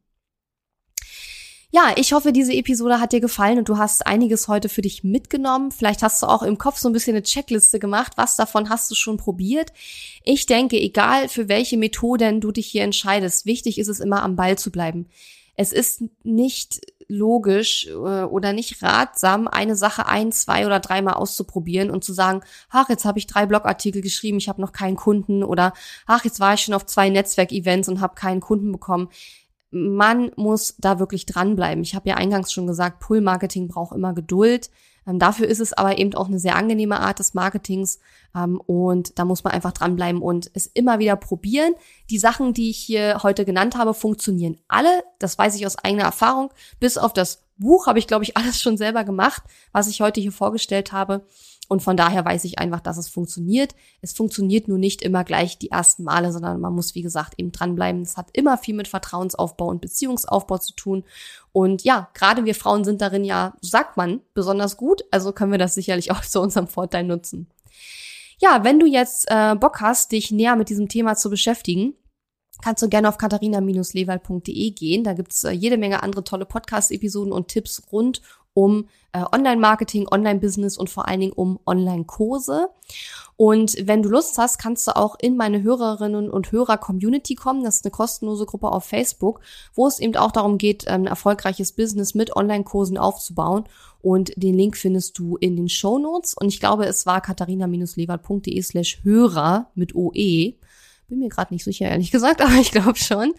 Ja, 1.75 1.91
ich 1.97 2.13
hoffe, 2.13 2.31
diese 2.31 2.53
Episode 2.53 3.01
hat 3.01 3.11
dir 3.11 3.19
gefallen 3.19 3.57
und 3.57 3.67
du 3.67 3.77
hast 3.77 4.07
einiges 4.07 4.47
heute 4.47 4.69
für 4.69 4.81
dich 4.81 5.03
mitgenommen. 5.03 5.71
Vielleicht 5.71 6.03
hast 6.03 6.23
du 6.23 6.27
auch 6.27 6.41
im 6.41 6.57
Kopf 6.57 6.77
so 6.77 6.87
ein 6.87 6.93
bisschen 6.93 7.17
eine 7.17 7.23
Checkliste 7.23 7.79
gemacht. 7.79 8.13
Was 8.15 8.37
davon 8.37 8.69
hast 8.69 8.89
du 8.89 8.95
schon 8.95 9.17
probiert? 9.17 9.73
Ich 10.23 10.45
denke, 10.45 10.79
egal 10.79 11.27
für 11.27 11.49
welche 11.49 11.75
Methoden 11.75 12.39
du 12.39 12.53
dich 12.53 12.67
hier 12.67 12.83
entscheidest, 12.83 13.45
wichtig 13.45 13.77
ist 13.77 13.89
es 13.89 13.99
immer 13.99 14.23
am 14.23 14.37
Ball 14.37 14.57
zu 14.57 14.71
bleiben. 14.71 15.09
Es 15.57 15.73
ist 15.73 16.01
nicht 16.23 16.79
logisch 17.09 17.87
äh, 17.87 17.91
oder 17.91 18.53
nicht 18.53 18.81
ratsam, 18.81 19.49
eine 19.49 19.75
Sache 19.75 20.07
ein, 20.07 20.31
zwei 20.31 20.65
oder 20.65 20.79
dreimal 20.79 21.15
auszuprobieren 21.15 21.91
und 21.91 22.05
zu 22.05 22.13
sagen, 22.13 22.39
ach, 22.69 22.87
jetzt 22.87 23.03
habe 23.03 23.19
ich 23.19 23.27
drei 23.27 23.45
Blogartikel 23.47 24.01
geschrieben, 24.01 24.37
ich 24.37 24.47
habe 24.47 24.61
noch 24.61 24.71
keinen 24.71 24.95
Kunden 24.95 25.43
oder 25.43 25.73
ach, 26.07 26.23
jetzt 26.23 26.39
war 26.39 26.53
ich 26.53 26.61
schon 26.61 26.73
auf 26.73 26.85
zwei 26.85 27.09
Netzwerkevents 27.09 27.89
und 27.89 27.99
habe 27.99 28.15
keinen 28.15 28.39
Kunden 28.39 28.71
bekommen 28.71 29.09
man 29.75 30.31
muss 30.37 30.75
da 30.77 30.99
wirklich 30.99 31.25
dranbleiben. 31.25 31.83
Ich 31.83 31.95
habe 31.95 32.07
ja 32.07 32.15
eingangs 32.15 32.53
schon 32.53 32.65
gesagt, 32.65 33.01
Pull-Marketing 33.01 33.67
braucht 33.67 33.93
immer 33.93 34.13
Geduld. 34.13 34.69
Ähm, 35.05 35.19
dafür 35.19 35.47
ist 35.47 35.59
es 35.59 35.73
aber 35.73 35.97
eben 35.97 36.13
auch 36.15 36.27
eine 36.27 36.39
sehr 36.39 36.55
angenehme 36.55 37.01
Art 37.01 37.19
des 37.19 37.33
Marketings 37.33 37.99
ähm, 38.33 38.59
und 38.65 39.19
da 39.19 39.25
muss 39.25 39.43
man 39.43 39.51
einfach 39.53 39.73
dranbleiben 39.73 40.21
und 40.21 40.49
es 40.53 40.67
immer 40.67 40.99
wieder 40.99 41.17
probieren. 41.17 41.73
Die 42.09 42.17
Sachen, 42.17 42.53
die 42.53 42.69
ich 42.69 42.77
hier 42.77 43.19
heute 43.21 43.43
genannt 43.43 43.75
habe, 43.75 43.93
funktionieren 43.93 44.57
alle. 44.69 45.03
Das 45.19 45.37
weiß 45.37 45.55
ich 45.55 45.65
aus 45.65 45.77
eigener 45.77 46.05
Erfahrung. 46.05 46.51
Bis 46.79 46.97
auf 46.97 47.11
das 47.11 47.43
Buch 47.57 47.87
habe 47.87 47.99
ich, 47.99 48.07
glaube 48.07 48.23
ich, 48.23 48.37
alles 48.37 48.61
schon 48.61 48.77
selber 48.77 49.03
gemacht, 49.03 49.43
was 49.73 49.89
ich 49.89 49.99
heute 49.99 50.21
hier 50.21 50.31
vorgestellt 50.31 50.93
habe. 50.93 51.25
Und 51.67 51.81
von 51.81 51.97
daher 51.97 52.23
weiß 52.23 52.43
ich 52.43 52.59
einfach, 52.59 52.79
dass 52.79 52.97
es 52.97 53.09
funktioniert. 53.09 53.75
Es 54.01 54.13
funktioniert 54.13 54.67
nur 54.67 54.77
nicht 54.77 55.01
immer 55.01 55.23
gleich 55.23 55.57
die 55.57 55.71
ersten 55.71 56.03
Male, 56.03 56.31
sondern 56.31 56.61
man 56.61 56.73
muss, 56.73 56.95
wie 56.95 57.01
gesagt, 57.01 57.35
eben 57.37 57.51
dranbleiben. 57.51 58.01
Es 58.01 58.17
hat 58.17 58.29
immer 58.33 58.57
viel 58.57 58.75
mit 58.75 58.87
Vertrauensaufbau 58.87 59.67
und 59.67 59.81
Beziehungsaufbau 59.81 60.59
zu 60.59 60.73
tun. 60.73 61.03
Und 61.51 61.83
ja, 61.83 62.09
gerade 62.13 62.45
wir 62.45 62.55
Frauen 62.55 62.83
sind 62.83 63.01
darin 63.01 63.23
ja, 63.23 63.55
sagt 63.61 63.97
man, 63.97 64.21
besonders 64.33 64.77
gut. 64.77 65.03
Also 65.11 65.31
können 65.31 65.51
wir 65.51 65.59
das 65.59 65.73
sicherlich 65.73 66.11
auch 66.11 66.21
zu 66.21 66.39
unserem 66.39 66.67
Vorteil 66.67 67.03
nutzen. 67.03 67.47
Ja, 68.39 68.63
wenn 68.63 68.79
du 68.79 68.85
jetzt 68.85 69.25
äh, 69.29 69.55
Bock 69.55 69.81
hast, 69.81 70.11
dich 70.11 70.31
näher 70.31 70.55
mit 70.55 70.69
diesem 70.69 70.89
Thema 70.89 71.15
zu 71.15 71.29
beschäftigen, 71.29 71.93
kannst 72.61 72.83
du 72.83 72.89
gerne 72.89 73.09
auf 73.09 73.17
katharina-lewald.de 73.17 74.71
gehen. 74.71 75.03
Da 75.03 75.13
gibt's 75.13 75.43
äh, 75.43 75.51
jede 75.51 75.77
Menge 75.77 76.03
andere 76.03 76.23
tolle 76.23 76.45
Podcast-Episoden 76.45 77.31
und 77.31 77.47
Tipps 77.47 77.81
rund 77.91 78.21
um 78.55 78.87
äh, 79.11 79.23
Online-Marketing, 79.31 80.07
Online-Business 80.09 80.77
und 80.77 80.89
vor 80.89 81.07
allen 81.07 81.19
Dingen 81.19 81.33
um 81.33 81.59
Online-Kurse. 81.67 82.69
Und 83.37 83.75
wenn 83.81 84.01
du 84.01 84.09
Lust 84.09 84.37
hast, 84.37 84.57
kannst 84.57 84.87
du 84.87 84.95
auch 84.95 85.17
in 85.19 85.35
meine 85.35 85.61
Hörerinnen 85.61 86.29
und 86.29 86.51
Hörer-Community 86.51 87.35
kommen. 87.35 87.63
Das 87.63 87.77
ist 87.77 87.85
eine 87.85 87.91
kostenlose 87.91 88.45
Gruppe 88.45 88.71
auf 88.71 88.85
Facebook, 88.85 89.41
wo 89.73 89.87
es 89.87 89.99
eben 89.99 90.15
auch 90.15 90.31
darum 90.31 90.57
geht, 90.57 90.87
ein 90.87 91.05
erfolgreiches 91.05 91.73
Business 91.73 92.15
mit 92.15 92.35
Online-Kursen 92.35 92.97
aufzubauen. 92.97 93.65
Und 94.01 94.31
den 94.41 94.55
Link 94.55 94.77
findest 94.77 95.19
du 95.19 95.35
in 95.35 95.57
den 95.57 95.67
Show 95.67 95.99
Notes. 95.99 96.33
Und 96.33 96.47
ich 96.47 96.61
glaube, 96.61 96.85
es 96.85 97.05
war 97.05 97.19
katharina-lewald.de 97.21 98.61
slash 98.61 99.03
Hörer 99.03 99.69
mit 99.75 99.95
OE. 99.95 100.53
Bin 101.07 101.19
mir 101.19 101.29
gerade 101.29 101.53
nicht 101.53 101.63
sicher, 101.63 101.87
ehrlich 101.87 102.11
gesagt, 102.11 102.41
aber 102.43 102.55
ich 102.55 102.71
glaube 102.71 102.97
schon. 102.97 103.33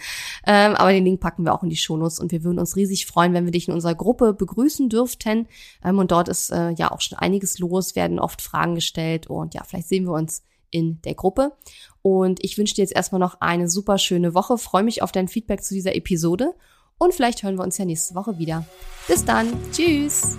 Ähm, 0.47 0.75
aber 0.75 0.93
den 0.93 1.05
Link 1.05 1.21
packen 1.21 1.45
wir 1.45 1.55
auch 1.55 1.63
in 1.63 1.71
die 1.71 1.77
Shownotes 1.77 2.21
und 2.21 2.33
wir 2.33 2.45
würden 2.45 2.59
uns 2.59 2.77
riesig 2.77 3.07
freuen, 3.07 3.35
wenn 3.35 3.45
wir 3.45 3.53
dich 3.53 3.69
in 3.69 3.75
unserer 3.75 3.95
Gruppe 3.95 4.33
begrüßen 4.33 4.89
dürften. 4.89 5.49
Ähm, 5.85 5.99
und 5.99 6.11
dort 6.11 6.29
ist 6.29 6.51
äh, 6.51 6.71
ja 6.71 6.91
auch 6.93 7.01
schon 7.01 7.19
einiges 7.19 7.59
los, 7.59 7.97
werden 7.97 8.19
oft 8.19 8.43
Fragen 8.43 8.75
gestellt 8.75 9.27
und 9.27 9.55
ja, 9.55 9.63
vielleicht 9.65 9.89
sehen 9.89 10.05
wir 10.05 10.13
uns 10.13 10.43
in 10.71 11.01
der 11.03 11.15
Gruppe. 11.15 11.53
Und 12.03 12.45
ich 12.45 12.59
wünsche 12.59 12.75
dir 12.75 12.83
jetzt 12.83 12.95
erstmal 12.95 13.21
noch 13.21 13.41
eine 13.41 13.69
super 13.69 13.99
schöne 13.99 14.35
Woche. 14.35 14.59
Freue 14.59 14.83
mich 14.83 15.03
auf 15.03 15.13
dein 15.13 15.29
Feedback 15.29 15.63
zu 15.63 15.75
dieser 15.75 15.97
Episode 15.97 16.55
und 16.99 17.15
vielleicht 17.15 17.43
hören 17.43 17.57
wir 17.57 17.65
uns 17.65 17.79
ja 17.79 17.85
nächste 17.85 18.15
Woche 18.15 18.39
wieder. 18.39 18.65
Bis 19.07 19.25
dann. 19.25 19.53
Tschüss. 19.73 20.39